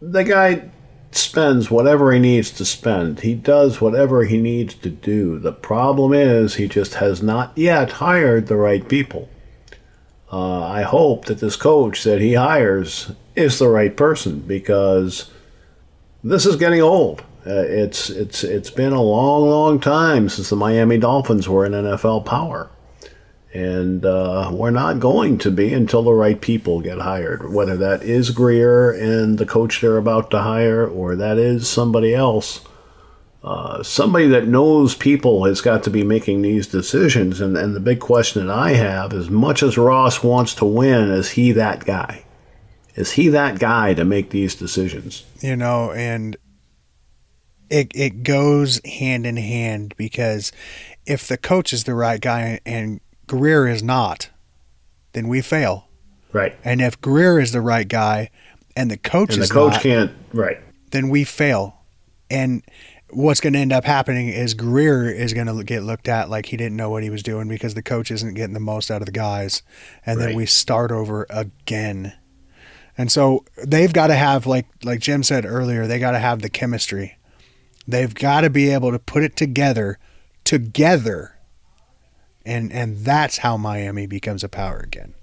the 0.00 0.24
guy 0.24 0.70
spends 1.12 1.70
whatever 1.70 2.12
he 2.12 2.18
needs 2.18 2.50
to 2.52 2.64
spend. 2.64 3.20
He 3.20 3.34
does 3.34 3.80
whatever 3.80 4.24
he 4.24 4.38
needs 4.38 4.74
to 4.74 4.90
do. 4.90 5.38
The 5.38 5.52
problem 5.52 6.12
is 6.12 6.54
he 6.54 6.68
just 6.68 6.94
has 6.94 7.22
not 7.22 7.56
yet 7.56 7.92
hired 7.92 8.46
the 8.46 8.56
right 8.56 8.86
people. 8.88 9.28
Uh, 10.32 10.64
I 10.64 10.82
hope 10.82 11.26
that 11.26 11.40
this 11.40 11.56
coach 11.56 12.04
that 12.04 12.20
he 12.20 12.34
hires 12.34 13.12
is 13.36 13.58
the 13.58 13.68
right 13.68 13.94
person 13.94 14.40
because 14.40 15.30
this 16.24 16.46
is 16.46 16.56
getting 16.56 16.80
old. 16.80 17.20
Uh, 17.46 17.64
it's 17.66 18.08
it's 18.08 18.44
it's 18.44 18.70
been 18.70 18.92
a 18.92 19.02
long, 19.02 19.48
long 19.48 19.80
time 19.80 20.28
since 20.28 20.48
the 20.48 20.56
Miami 20.56 20.96
Dolphins 20.96 21.48
were 21.48 21.66
in 21.66 21.72
NFL 21.72 22.24
power, 22.24 22.70
and 23.54 24.04
uh, 24.06 24.50
we're 24.52 24.70
not 24.70 25.00
going 25.00 25.38
to 25.38 25.50
be 25.50 25.74
until 25.74 26.02
the 26.02 26.12
right 26.12 26.40
people 26.40 26.80
get 26.80 26.98
hired. 26.98 27.52
Whether 27.52 27.76
that 27.76 28.02
is 28.02 28.30
Grier 28.30 28.90
and 28.90 29.38
the 29.38 29.46
coach 29.46 29.80
they're 29.80 29.98
about 29.98 30.30
to 30.30 30.40
hire, 30.40 30.86
or 30.86 31.16
that 31.16 31.38
is 31.38 31.68
somebody 31.68 32.14
else. 32.14 32.62
Uh, 33.44 33.82
somebody 33.82 34.28
that 34.28 34.46
knows 34.46 34.94
people 34.94 35.44
has 35.44 35.60
got 35.60 35.82
to 35.82 35.90
be 35.90 36.04
making 36.04 36.42
these 36.42 36.66
decisions. 36.68 37.40
And, 37.40 37.56
and 37.56 37.74
the 37.74 37.80
big 37.80 37.98
question 37.98 38.46
that 38.46 38.56
I 38.56 38.70
have, 38.70 39.12
is 39.12 39.28
much 39.28 39.64
as 39.64 39.76
Ross 39.76 40.22
wants 40.22 40.54
to 40.56 40.64
win, 40.64 41.10
is 41.10 41.30
he 41.30 41.50
that 41.52 41.84
guy? 41.84 42.24
Is 42.94 43.12
he 43.12 43.28
that 43.28 43.58
guy 43.58 43.94
to 43.94 44.04
make 44.04 44.30
these 44.30 44.54
decisions? 44.54 45.24
you 45.40 45.56
know, 45.56 45.90
and 45.92 46.36
it 47.68 47.90
it 47.94 48.22
goes 48.22 48.80
hand 48.84 49.26
in 49.26 49.38
hand 49.38 49.94
because 49.96 50.52
if 51.06 51.26
the 51.26 51.38
coach 51.38 51.72
is 51.72 51.84
the 51.84 51.94
right 51.94 52.20
guy 52.20 52.60
and 52.66 53.00
Grier 53.26 53.66
is 53.66 53.82
not, 53.82 54.30
then 55.12 55.28
we 55.28 55.40
fail. 55.40 55.88
Right. 56.32 56.56
And 56.64 56.80
if 56.80 57.00
Grier 57.00 57.38
is 57.40 57.52
the 57.52 57.60
right 57.60 57.86
guy 57.88 58.30
and 58.76 58.90
the 58.90 58.96
coach 58.96 59.30
And 59.30 59.38
the 59.40 59.44
is 59.44 59.52
coach 59.52 59.72
not, 59.74 59.82
can't. 59.82 60.12
Right. 60.32 60.58
then 60.90 61.08
we 61.08 61.24
fail. 61.24 61.78
And 62.30 62.62
what's 63.10 63.40
going 63.40 63.52
to 63.52 63.58
end 63.58 63.72
up 63.72 63.84
happening 63.84 64.28
is 64.28 64.54
Grier 64.54 65.04
is 65.10 65.34
going 65.34 65.46
to 65.46 65.62
get 65.64 65.82
looked 65.82 66.08
at 66.08 66.30
like 66.30 66.46
he 66.46 66.56
didn't 66.56 66.76
know 66.76 66.88
what 66.88 67.02
he 67.02 67.10
was 67.10 67.22
doing 67.22 67.48
because 67.48 67.74
the 67.74 67.82
coach 67.82 68.10
isn't 68.10 68.34
getting 68.34 68.54
the 68.54 68.60
most 68.60 68.90
out 68.90 69.02
of 69.02 69.06
the 69.06 69.12
guys. 69.12 69.62
And 70.06 70.18
Right. 70.18 70.28
then 70.28 70.36
we 70.36 70.46
start 70.46 70.90
over 70.90 71.26
again. 71.28 72.14
And 72.96 73.12
so 73.12 73.44
they've 73.66 73.92
got 73.92 74.06
to 74.08 74.14
have 74.14 74.46
like 74.46 74.66
like 74.84 75.00
Jim 75.00 75.22
said 75.22 75.44
earlier, 75.46 75.86
they 75.86 75.98
got 75.98 76.12
to 76.12 76.18
have 76.18 76.40
the 76.42 76.50
chemistry. 76.50 77.16
They've 77.86 78.14
got 78.14 78.42
to 78.42 78.50
be 78.50 78.70
able 78.70 78.92
to 78.92 78.98
put 78.98 79.22
it 79.22 79.36
together 79.36 79.98
together. 80.44 81.36
And 82.44 82.72
and 82.72 82.98
that's 82.98 83.38
how 83.38 83.56
Miami 83.56 84.06
becomes 84.06 84.42
a 84.42 84.48
power 84.48 84.78
again. 84.78 85.14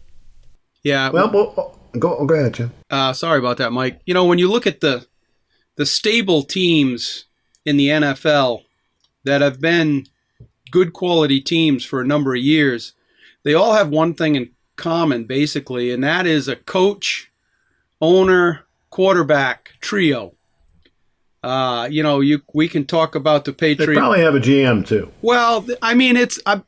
Yeah. 0.83 1.09
Well, 1.09 1.31
well 1.31 1.79
go 1.97 2.25
go 2.25 2.35
ahead, 2.35 2.53
Jim. 2.53 2.71
Uh, 2.89 3.13
sorry 3.13 3.39
about 3.39 3.57
that, 3.57 3.71
Mike. 3.71 3.99
You 4.05 4.13
know, 4.13 4.25
when 4.25 4.39
you 4.39 4.49
look 4.49 4.67
at 4.67 4.81
the 4.81 5.07
the 5.75 5.85
stable 5.85 6.43
teams 6.43 7.25
in 7.65 7.77
the 7.77 7.87
NFL 7.87 8.63
that 9.23 9.41
have 9.41 9.59
been 9.59 10.05
good 10.71 10.93
quality 10.93 11.41
teams 11.41 11.83
for 11.85 12.01
a 12.01 12.05
number 12.05 12.35
of 12.35 12.41
years, 12.41 12.93
they 13.43 13.53
all 13.53 13.73
have 13.73 13.89
one 13.89 14.13
thing 14.13 14.35
in 14.35 14.51
common, 14.75 15.25
basically, 15.25 15.91
and 15.91 16.03
that 16.03 16.25
is 16.25 16.47
a 16.47 16.55
coach, 16.55 17.31
owner, 18.01 18.65
quarterback 18.89 19.71
trio. 19.81 20.33
Uh, 21.41 21.87
you 21.89 22.03
know, 22.03 22.19
you 22.19 22.41
we 22.53 22.67
can 22.67 22.85
talk 22.85 23.15
about 23.15 23.45
the 23.45 23.53
Patriots. 23.53 23.79
They 23.79 23.83
Patriots. 23.83 23.99
probably 23.99 24.21
have 24.21 24.35
a 24.35 24.39
GM 24.39 24.85
too. 24.85 25.09
Well, 25.21 25.65
I 25.81 25.93
mean, 25.93 26.17
it's 26.17 26.39
uh, 26.45 26.59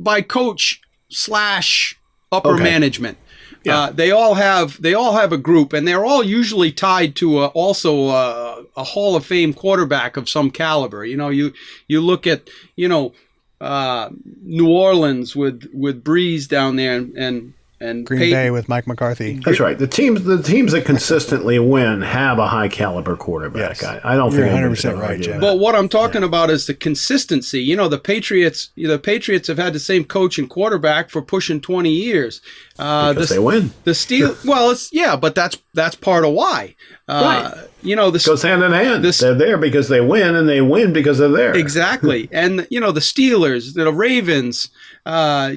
by 0.00 0.22
coach 0.22 0.80
slash 1.08 1.98
upper 2.30 2.54
Okay. 2.54 2.62
management. 2.62 3.18
Yeah. 3.64 3.78
Uh, 3.78 3.90
they 3.90 4.10
all 4.10 4.34
have 4.34 4.80
they 4.80 4.94
all 4.94 5.14
have 5.14 5.32
a 5.32 5.36
group, 5.38 5.72
and 5.72 5.86
they're 5.86 6.04
all 6.04 6.22
usually 6.22 6.70
tied 6.70 7.16
to 7.16 7.40
a, 7.40 7.46
also 7.48 8.08
a, 8.08 8.64
a 8.76 8.84
Hall 8.84 9.16
of 9.16 9.26
Fame 9.26 9.52
quarterback 9.52 10.16
of 10.16 10.28
some 10.28 10.50
caliber. 10.50 11.04
You 11.04 11.16
know, 11.16 11.28
you 11.28 11.52
you 11.88 12.00
look 12.00 12.26
at 12.26 12.48
you 12.76 12.88
know 12.88 13.12
uh, 13.60 14.10
New 14.42 14.68
Orleans 14.70 15.34
with 15.34 15.68
with 15.74 16.04
Brees 16.04 16.46
down 16.46 16.76
there, 16.76 16.94
and 16.96 17.16
and, 17.16 17.54
and 17.80 18.04
Green 18.06 18.20
Peyton- 18.20 18.34
Bay 18.38 18.50
with 18.50 18.68
Mike 18.68 18.86
McCarthy. 18.86 19.40
That's 19.44 19.60
right. 19.60 19.78
The 19.78 19.86
teams, 19.86 20.24
the 20.24 20.42
teams 20.42 20.72
that 20.72 20.84
consistently 20.84 21.58
win 21.58 22.02
have 22.02 22.38
a 22.38 22.46
high 22.48 22.68
caliber 22.68 23.16
quarterback. 23.16 23.80
Yes. 23.80 23.84
I, 23.84 24.00
I 24.12 24.16
don't 24.16 24.32
You're 24.34 24.48
think 24.48 24.60
100% 24.60 25.00
right, 25.00 25.20
Jim. 25.20 25.40
But 25.40 25.58
what 25.58 25.74
I'm 25.74 25.88
talking 25.88 26.22
about 26.22 26.50
is 26.50 26.66
the 26.66 26.74
consistency. 26.74 27.60
You 27.60 27.76
know, 27.76 27.88
the 27.88 27.98
Patriots. 27.98 28.70
The 28.76 28.98
Patriots 28.98 29.48
have 29.48 29.58
had 29.58 29.72
the 29.72 29.78
same 29.80 30.04
coach 30.04 30.38
and 30.38 30.48
quarterback 30.50 31.10
for 31.10 31.22
pushing 31.22 31.60
20 31.60 31.90
years. 31.90 32.40
Uh, 32.78 33.12
because 33.12 33.28
the, 33.28 33.34
they 33.36 33.40
win. 33.40 33.72
The 33.84 33.94
steel. 33.94 34.36
well, 34.44 34.70
it's 34.70 34.92
yeah, 34.92 35.16
but 35.16 35.34
that's 35.34 35.56
that's 35.74 35.94
part 35.96 36.24
of 36.24 36.32
why. 36.32 36.74
Uh, 37.06 37.54
You 37.82 37.94
know 37.96 38.10
this 38.10 38.26
goes 38.26 38.42
hand 38.42 38.62
in 38.62 38.72
hand. 38.72 39.02
This- 39.04 39.18
they're 39.20 39.34
there 39.34 39.56
because 39.56 39.88
they 39.88 40.00
win, 40.00 40.34
and 40.34 40.48
they 40.48 40.60
win 40.60 40.92
because 40.92 41.18
they're 41.18 41.28
there. 41.28 41.56
exactly, 41.56 42.28
and 42.32 42.66
you 42.70 42.80
know 42.80 42.92
the 42.92 43.00
Steelers, 43.00 43.74
the 43.74 43.92
Ravens. 43.92 44.68
Uh, 45.06 45.54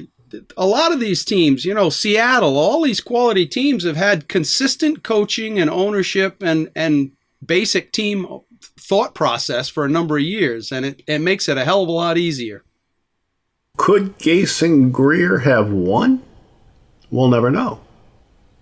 a 0.56 0.66
lot 0.66 0.92
of 0.92 1.00
these 1.00 1.24
teams, 1.24 1.64
you 1.64 1.74
know, 1.74 1.88
Seattle, 1.90 2.58
all 2.58 2.82
these 2.82 3.00
quality 3.00 3.46
teams 3.46 3.84
have 3.84 3.96
had 3.96 4.28
consistent 4.28 5.02
coaching 5.02 5.58
and 5.58 5.68
ownership 5.70 6.42
and 6.42 6.70
and 6.74 7.12
basic 7.44 7.92
team 7.92 8.26
thought 8.78 9.14
process 9.14 9.68
for 9.68 9.84
a 9.84 9.88
number 9.88 10.16
of 10.16 10.22
years, 10.22 10.70
and 10.72 10.84
it, 10.86 11.02
it 11.06 11.18
makes 11.20 11.48
it 11.48 11.56
a 11.58 11.64
hell 11.64 11.82
of 11.82 11.88
a 11.88 11.92
lot 11.92 12.18
easier. 12.18 12.62
Could 13.76 14.18
Gase 14.18 14.62
and 14.62 14.92
Grier 14.92 15.38
have 15.38 15.70
won? 15.72 16.22
We'll 17.10 17.28
never 17.28 17.50
know. 17.50 17.80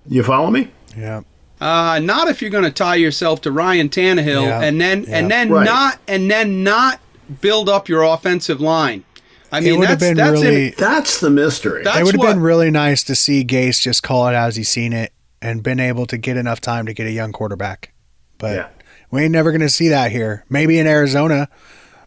You 0.06 0.22
follow 0.22 0.50
me? 0.50 0.70
Yeah. 0.96 1.22
Uh, 1.60 2.00
not 2.02 2.28
if 2.28 2.40
you're 2.40 2.50
going 2.50 2.64
to 2.64 2.70
tie 2.70 2.94
yourself 2.94 3.42
to 3.42 3.52
Ryan 3.52 3.88
Tannehill 3.90 4.44
Yeah, 4.46 4.62
and 4.62 4.80
then 4.80 5.04
yeah. 5.04 5.18
and 5.18 5.30
then 5.30 5.50
Right. 5.50 5.64
not 5.64 5.98
and 6.08 6.30
then 6.30 6.62
not 6.62 7.00
build 7.40 7.68
up 7.68 7.88
your 7.88 8.02
offensive 8.02 8.60
line. 8.60 9.04
I 9.52 9.58
It 9.58 9.62
mean, 9.64 9.78
would 9.80 9.88
have 9.88 9.98
that's 9.98 10.10
been 10.10 10.16
that's 10.16 10.40
really. 10.42 10.66
in, 10.68 10.74
That's 10.78 11.20
the 11.20 11.30
mystery. 11.30 11.82
That- 11.84 11.96
it 12.00 12.04
would 12.04 12.14
have 12.14 12.18
what- 12.20 12.32
been 12.34 12.40
really 12.40 12.70
nice 12.70 13.02
to 13.04 13.14
see 13.14 13.44
Gase 13.44 13.80
just 13.80 14.02
call 14.02 14.28
it 14.28 14.34
as 14.34 14.56
he's 14.56 14.68
seen 14.68 14.92
it 14.92 15.12
and 15.42 15.62
been 15.62 15.80
able 15.80 16.06
to 16.06 16.16
get 16.18 16.36
enough 16.36 16.60
time 16.60 16.86
to 16.86 16.92
get 16.94 17.06
a 17.06 17.10
young 17.10 17.32
quarterback. 17.32 17.92
But 18.38 18.54
Yeah. 18.56 18.66
we 19.10 19.22
ain't 19.22 19.32
never 19.32 19.50
going 19.50 19.60
to 19.62 19.68
see 19.68 19.88
that 19.88 20.12
here. 20.12 20.44
Maybe 20.48 20.78
in 20.78 20.86
Arizona. 20.86 21.48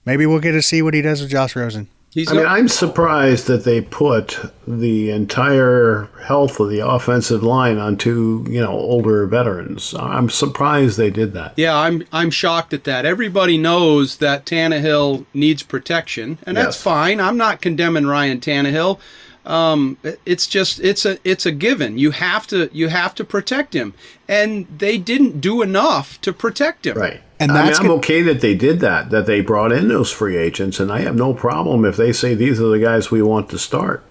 Maybe 0.06 0.26
we'll 0.26 0.40
get 0.40 0.52
to 0.54 0.62
see 0.62 0.82
what 0.82 0.94
he 0.94 1.02
does 1.02 1.22
with 1.22 1.30
Josh 1.32 1.56
Rosen. 1.56 1.88
He's 2.14 2.32
I 2.32 2.36
mean, 2.36 2.46
I'm 2.46 2.68
surprised 2.68 3.48
that 3.48 3.64
they 3.64 3.82
put 3.82 4.40
the 4.68 5.10
entire 5.12 6.10
health 6.24 6.60
of 6.60 6.70
the 6.70 6.80
offensive 6.88 7.44
line 7.44 7.78
on 7.78 7.98
two, 7.98 8.46
you 8.50 8.62
know, 8.62 8.72
older 8.72 9.26
veterans. 9.26 9.94
I'm 9.98 10.30
surprised 10.30 10.98
they 10.98 11.10
did 11.10 11.34
that. 11.34 11.54
yeah, 11.58 11.76
I'm 11.76 12.06
I'm 12.12 12.30
shocked 12.30 12.74
at 12.74 12.84
that. 12.86 13.06
Everybody 13.06 13.58
knows 13.58 14.18
that 14.18 14.46
Tannehill 14.46 15.26
needs 15.34 15.64
protection, 15.64 16.38
and 16.46 16.56
that's 16.56 16.78
Yes. 16.78 16.84
fine. 16.84 17.20
I'm 17.20 17.38
not 17.38 17.62
condemning 17.62 18.06
Ryan 18.06 18.40
Tannehill. 18.40 19.00
Um, 19.46 19.98
it's 20.26 20.48
just 20.48 20.80
it's 20.80 21.06
a 21.06 21.18
it's 21.26 21.46
a 21.46 21.52
given. 21.52 21.98
You 21.98 22.12
have 22.12 22.48
to 22.48 22.70
you 22.72 22.88
have 22.88 23.14
to 23.16 23.26
protect 23.26 23.74
him, 23.74 23.94
and 24.28 24.68
they 24.78 24.98
didn't 24.98 25.42
do 25.42 25.62
enough 25.62 26.22
to 26.22 26.32
protect 26.32 26.88
him. 26.88 26.96
Right. 26.98 27.22
And 27.40 27.52
I 27.52 27.56
mean, 27.56 27.66
that's 27.66 27.80
I'm 27.80 27.88
good- 27.88 27.98
okay 27.98 28.22
that 28.24 28.42
they 28.42 28.56
did 28.56 28.80
that, 28.82 29.10
that 29.10 29.26
they 29.26 29.42
brought 29.42 29.72
in 29.72 29.88
those 29.88 30.12
free 30.12 30.38
agents, 30.38 30.80
and 30.80 30.92
I 30.92 31.02
have 31.02 31.16
no 31.16 31.34
problem 31.34 31.84
if 31.86 31.98
they 31.98 32.14
say 32.14 32.36
these 32.36 32.62
are 32.62 32.68
the 32.70 32.80
guys 32.80 33.12
we 33.12 33.22
want 33.22 33.50
to 33.50 33.58
start. 33.58 34.04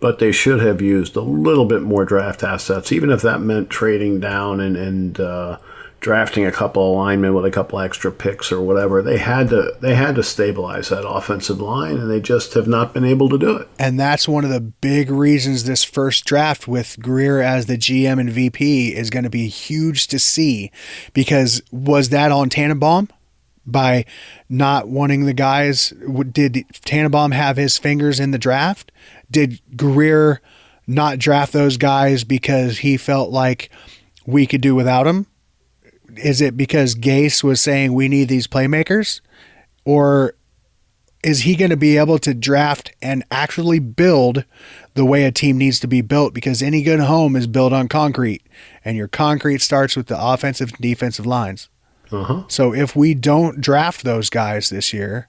But 0.00 0.18
they 0.18 0.32
should 0.32 0.60
have 0.60 0.82
used 0.82 1.14
a 1.14 1.20
little 1.20 1.64
bit 1.64 1.82
more 1.82 2.04
draft 2.04 2.42
assets, 2.42 2.90
even 2.90 3.08
if 3.10 3.22
that 3.22 3.40
meant 3.40 3.70
trading 3.70 4.18
down 4.18 4.58
and, 4.58 4.76
and 4.76 5.20
uh, 5.20 5.58
drafting 6.02 6.44
a 6.44 6.52
couple 6.52 6.90
of 6.90 6.96
linemen 6.96 7.32
with 7.32 7.44
a 7.44 7.50
couple 7.50 7.78
extra 7.78 8.10
picks 8.10 8.50
or 8.50 8.60
whatever. 8.60 9.00
They 9.00 9.18
had 9.18 9.48
to 9.50 9.74
they 9.80 9.94
had 9.94 10.16
to 10.16 10.22
stabilize 10.22 10.90
that 10.90 11.08
offensive 11.08 11.60
line, 11.60 11.96
and 11.96 12.10
they 12.10 12.20
just 12.20 12.52
have 12.54 12.66
not 12.66 12.92
been 12.92 13.04
able 13.04 13.30
to 13.30 13.38
do 13.38 13.56
it. 13.56 13.68
And 13.78 13.98
that's 13.98 14.28
one 14.28 14.44
of 14.44 14.50
the 14.50 14.60
big 14.60 15.10
reasons 15.10 15.64
this 15.64 15.84
first 15.84 16.24
draft 16.24 16.68
with 16.68 16.98
Grier 17.00 17.40
as 17.40 17.66
the 17.66 17.78
GM 17.78 18.20
and 18.20 18.30
VP 18.30 18.94
is 18.94 19.08
going 19.08 19.24
to 19.24 19.30
be 19.30 19.48
huge 19.48 20.08
to 20.08 20.18
see. 20.18 20.70
Because 21.14 21.62
was 21.70 22.10
that 22.10 22.32
on 22.32 22.50
Tannenbaum 22.50 23.08
by 23.64 24.04
not 24.48 24.88
wanting 24.88 25.24
the 25.24 25.32
guys? 25.32 25.90
Did 26.32 26.66
Tannenbaum 26.84 27.30
have 27.30 27.56
his 27.56 27.78
fingers 27.78 28.18
in 28.20 28.32
the 28.32 28.38
draft? 28.38 28.90
Did 29.30 29.60
Grier 29.76 30.42
not 30.86 31.20
draft 31.20 31.52
those 31.52 31.76
guys 31.76 32.24
because 32.24 32.78
he 32.78 32.96
felt 32.96 33.30
like 33.30 33.70
we 34.26 34.48
could 34.48 34.60
do 34.60 34.74
without 34.74 35.04
them? 35.04 35.26
Is 36.16 36.40
it 36.40 36.56
because 36.56 36.94
Gase 36.94 37.42
was 37.42 37.60
saying 37.60 37.94
we 37.94 38.08
need 38.08 38.28
these 38.28 38.46
playmakers? 38.46 39.20
Or 39.84 40.34
is 41.24 41.40
he 41.40 41.54
going 41.56 41.70
to 41.70 41.76
be 41.76 41.96
able 41.96 42.18
to 42.18 42.34
draft 42.34 42.92
and 43.00 43.24
actually 43.30 43.78
build 43.78 44.44
the 44.94 45.04
way 45.04 45.24
a 45.24 45.32
team 45.32 45.58
needs 45.58 45.78
to 45.80 45.86
be 45.86 46.00
built? 46.00 46.34
Because 46.34 46.62
any 46.62 46.82
good 46.82 47.00
home 47.00 47.36
is 47.36 47.46
built 47.46 47.72
on 47.72 47.88
concrete, 47.88 48.42
and 48.84 48.96
your 48.96 49.08
concrete 49.08 49.62
starts 49.62 49.96
with 49.96 50.06
the 50.08 50.20
offensive 50.20 50.70
and 50.70 50.78
defensive 50.80 51.26
lines. 51.26 51.68
Uh-huh. 52.10 52.42
So 52.48 52.74
if 52.74 52.94
we 52.94 53.14
don't 53.14 53.60
draft 53.60 54.04
those 54.04 54.28
guys 54.30 54.68
this 54.68 54.92
year 54.92 55.28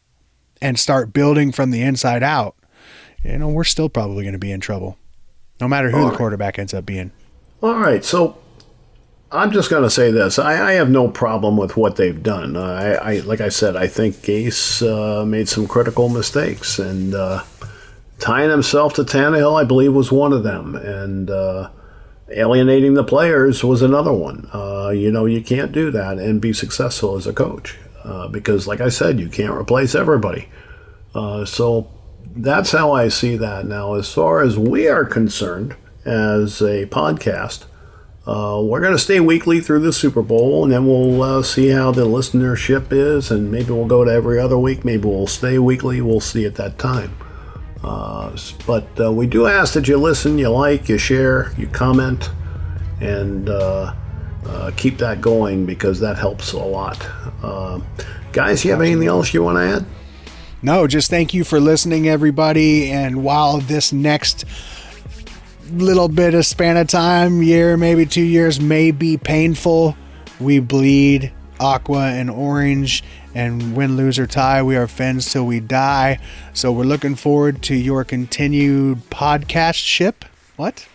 and 0.61 0.77
start 0.77 1.13
building 1.13 1.51
from 1.51 1.71
the 1.71 1.81
inside 1.81 2.23
out, 2.23 2.55
you 3.23 3.37
know, 3.37 3.47
we're 3.47 3.63
still 3.63 3.87
probably 3.87 4.23
going 4.23 4.33
to 4.33 4.39
be 4.39 4.51
in 4.51 4.59
trouble, 4.59 4.97
no 5.61 5.67
matter 5.67 5.91
who 5.91 5.97
All 5.97 6.03
the 6.05 6.09
right. 6.09 6.17
quarterback 6.17 6.59
ends 6.59 6.73
up 6.73 6.85
being. 6.85 7.11
All 7.61 7.75
right, 7.79 8.03
so 8.03 8.37
I'm 9.33 9.51
just 9.51 9.71
going 9.71 9.81
to 9.81 9.89
say 9.89 10.11
this: 10.11 10.37
I, 10.37 10.69
I 10.69 10.71
have 10.73 10.91
no 10.91 11.07
problem 11.07 11.57
with 11.57 11.75
what 11.75 11.95
they've 11.95 12.21
done. 12.21 12.55
I, 12.55 12.93
I 12.93 13.13
like 13.21 13.41
I 13.41 13.49
said, 13.49 13.75
I 13.75 13.87
think 13.87 14.17
Gase 14.17 14.81
uh, 14.87 15.25
made 15.25 15.49
some 15.49 15.67
critical 15.67 16.07
mistakes, 16.07 16.77
and 16.77 17.15
uh, 17.15 17.43
tying 18.19 18.51
himself 18.51 18.93
to 18.93 19.03
Tannehill, 19.03 19.59
I 19.59 19.63
believe, 19.63 19.93
was 19.93 20.11
one 20.11 20.33
of 20.33 20.43
them, 20.43 20.75
and 20.75 21.31
uh, 21.31 21.69
alienating 22.29 22.93
the 22.93 23.03
players 23.03 23.63
was 23.63 23.81
another 23.81 24.13
one. 24.13 24.47
Uh, 24.53 24.89
you 24.89 25.11
know, 25.11 25.25
you 25.25 25.41
can't 25.41 25.71
do 25.71 25.89
that 25.89 26.19
and 26.19 26.39
be 26.39 26.53
successful 26.53 27.15
as 27.15 27.25
a 27.25 27.33
coach 27.33 27.77
uh, 28.03 28.27
because, 28.27 28.67
like 28.67 28.81
I 28.81 28.89
said, 28.89 29.19
you 29.19 29.29
can't 29.29 29.55
replace 29.55 29.95
everybody. 29.95 30.47
Uh, 31.15 31.43
so 31.43 31.89
that's 32.35 32.71
how 32.71 32.91
I 32.91 33.07
see 33.07 33.35
that 33.37 33.65
now. 33.65 33.95
As 33.95 34.13
far 34.13 34.41
as 34.41 34.57
we 34.57 34.87
are 34.87 35.05
concerned, 35.05 35.75
as 36.05 36.61
a 36.61 36.85
podcast, 36.85 37.65
uh, 38.25 38.61
we're 38.63 38.79
going 38.79 38.93
to 38.93 38.99
stay 38.99 39.19
weekly 39.19 39.59
through 39.59 39.81
the 39.81 39.91
Super 39.91 40.21
Bowl, 40.21 40.63
and 40.63 40.71
then 40.71 40.87
we'll 40.87 41.21
uh, 41.21 41.43
see 41.43 41.69
how 41.69 41.91
the 41.91 42.05
listenership 42.05 42.87
is, 42.91 43.31
and 43.31 43.51
maybe 43.51 43.71
we'll 43.71 43.85
go 43.85 44.05
to 44.05 44.11
every 44.11 44.39
other 44.39 44.57
week. 44.57 44.85
Maybe 44.85 45.07
we'll 45.07 45.27
stay 45.27 45.59
weekly. 45.59 45.99
We'll 45.99 46.21
see 46.21 46.45
at 46.45 46.55
that 46.55 46.79
time. 46.79 47.15
Uh, 47.83 48.37
but 48.65 48.87
uh, 48.97 49.11
we 49.11 49.27
do 49.27 49.45
ask 49.45 49.73
that 49.73 49.89
you 49.89 49.97
listen, 49.97 50.37
you 50.37 50.47
like, 50.49 50.87
you 50.87 50.97
share, 50.97 51.51
you 51.57 51.67
comment, 51.67 52.29
and 53.01 53.49
uh, 53.49 53.93
uh, 54.45 54.71
keep 54.77 54.97
that 54.99 55.19
going 55.19 55.65
because 55.65 55.99
that 55.99 56.17
helps 56.17 56.53
a 56.53 56.57
lot. 56.57 57.05
Uh, 57.41 57.81
guys, 58.31 58.63
you 58.63 58.71
have 58.71 58.81
anything 58.81 59.07
else 59.07 59.33
you 59.33 59.43
want 59.43 59.57
to 59.57 59.63
add? 59.63 59.85
No, 60.61 60.87
just 60.87 61.09
thank 61.09 61.33
you 61.33 61.43
for 61.43 61.59
listening, 61.59 62.07
everybody. 62.07 62.89
And 62.89 63.21
while 63.21 63.57
this 63.57 63.91
next 63.91 64.45
little 65.71 66.09
bit 66.09 66.33
of 66.33 66.45
span 66.45 66.77
of 66.77 66.87
time, 66.87 67.41
year, 67.41 67.77
maybe 67.77 68.05
two 68.05 68.21
years, 68.21 68.59
may 68.59 68.91
be 68.91 69.17
painful, 69.17 69.95
we 70.39 70.59
bleed 70.59 71.31
aqua 71.59 72.07
and 72.07 72.29
orange. 72.29 73.03
And 73.35 73.75
win, 73.75 73.97
lose, 73.97 74.19
or 74.19 74.27
tie, 74.27 74.61
we 74.61 74.75
are 74.75 74.87
fins 74.87 75.31
till 75.31 75.47
we 75.47 75.59
die. 75.59 76.19
So 76.53 76.71
we're 76.71 76.83
looking 76.83 77.15
forward 77.15 77.63
to 77.63 77.73
your 77.73 78.03
continued 78.03 79.09
podcast 79.09 79.73
ship. 79.73 80.23
What? 80.55 80.87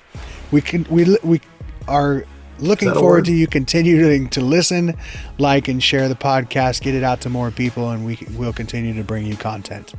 We 0.53 0.61
can 0.61 0.87
we 0.89 1.19
we 1.25 1.41
are 1.89 2.25
looking 2.61 2.93
forward 2.93 3.25
to 3.25 3.33
you 3.33 3.49
continuing 3.49 4.29
to 4.29 4.41
listen, 4.41 4.95
like, 5.39 5.67
and 5.67 5.83
share 5.83 6.09
the 6.09 6.15
podcast. 6.15 6.81
Get 6.81 6.95
it 6.95 7.03
out 7.03 7.21
to 7.23 7.29
more 7.29 7.51
people, 7.51 7.91
and 7.91 8.07
we 8.07 8.25
will 8.37 8.53
continue 8.53 8.95
to 8.95 9.03
bring 9.03 9.27
you 9.27 9.37
content. 9.37 9.95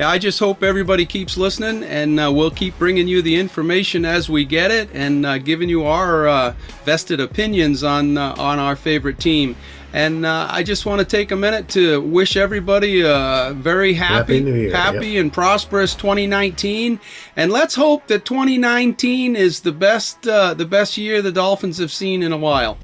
Yeah, 0.00 0.08
I 0.08 0.18
just 0.18 0.38
hope 0.38 0.62
everybody 0.62 1.04
keeps 1.04 1.36
listening, 1.36 1.84
and 1.84 2.18
uh, 2.18 2.32
we'll 2.32 2.50
keep 2.50 2.78
bringing 2.78 3.06
you 3.06 3.20
the 3.20 3.36
information 3.36 4.04
as 4.04 4.28
we 4.28 4.44
get 4.44 4.70
it, 4.70 4.88
and 4.94 5.26
uh, 5.26 5.38
giving 5.38 5.68
you 5.68 5.84
our 5.84 6.26
uh, 6.26 6.54
vested 6.84 7.20
opinions 7.20 7.84
on 7.84 8.16
uh, 8.16 8.34
on 8.38 8.58
our 8.58 8.74
favorite 8.74 9.18
team. 9.18 9.54
And 9.92 10.24
uh, 10.24 10.48
I 10.50 10.62
just 10.62 10.86
want 10.86 11.00
to 11.00 11.04
take 11.04 11.32
a 11.32 11.36
minute 11.36 11.68
to 11.70 12.00
wish 12.00 12.38
everybody 12.38 13.02
a 13.02 13.52
very 13.54 13.92
happy, 13.92 14.38
Happy 14.38 14.50
Year, 14.50 14.74
happy 14.74 15.18
and 15.18 15.30
prosperous 15.30 15.94
2019. 15.94 16.98
And 17.36 17.52
let's 17.52 17.74
hope 17.74 18.06
that 18.06 18.24
2019 18.24 19.36
is 19.36 19.60
the 19.60 19.72
best 19.72 20.26
uh, 20.26 20.54
the 20.54 20.64
best 20.64 20.96
year 20.96 21.20
the 21.20 21.32
Dolphins 21.32 21.76
have 21.76 21.92
seen 21.92 22.22
in 22.22 22.32
a 22.32 22.38
while. 22.38 22.78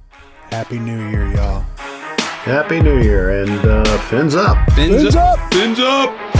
Happy 0.50 0.78
New 0.78 1.08
Year, 1.08 1.26
y'all. 1.32 1.60
Happy 2.44 2.80
New 2.80 3.00
Year 3.00 3.42
and 3.42 3.64
uh, 3.64 3.98
fins 4.02 4.34
up. 4.34 4.58
Fins, 4.72 5.02
Fins 5.02 5.16
up. 5.16 5.38
up. 5.38 5.54
Fins 5.54 5.80
up. 5.80 6.37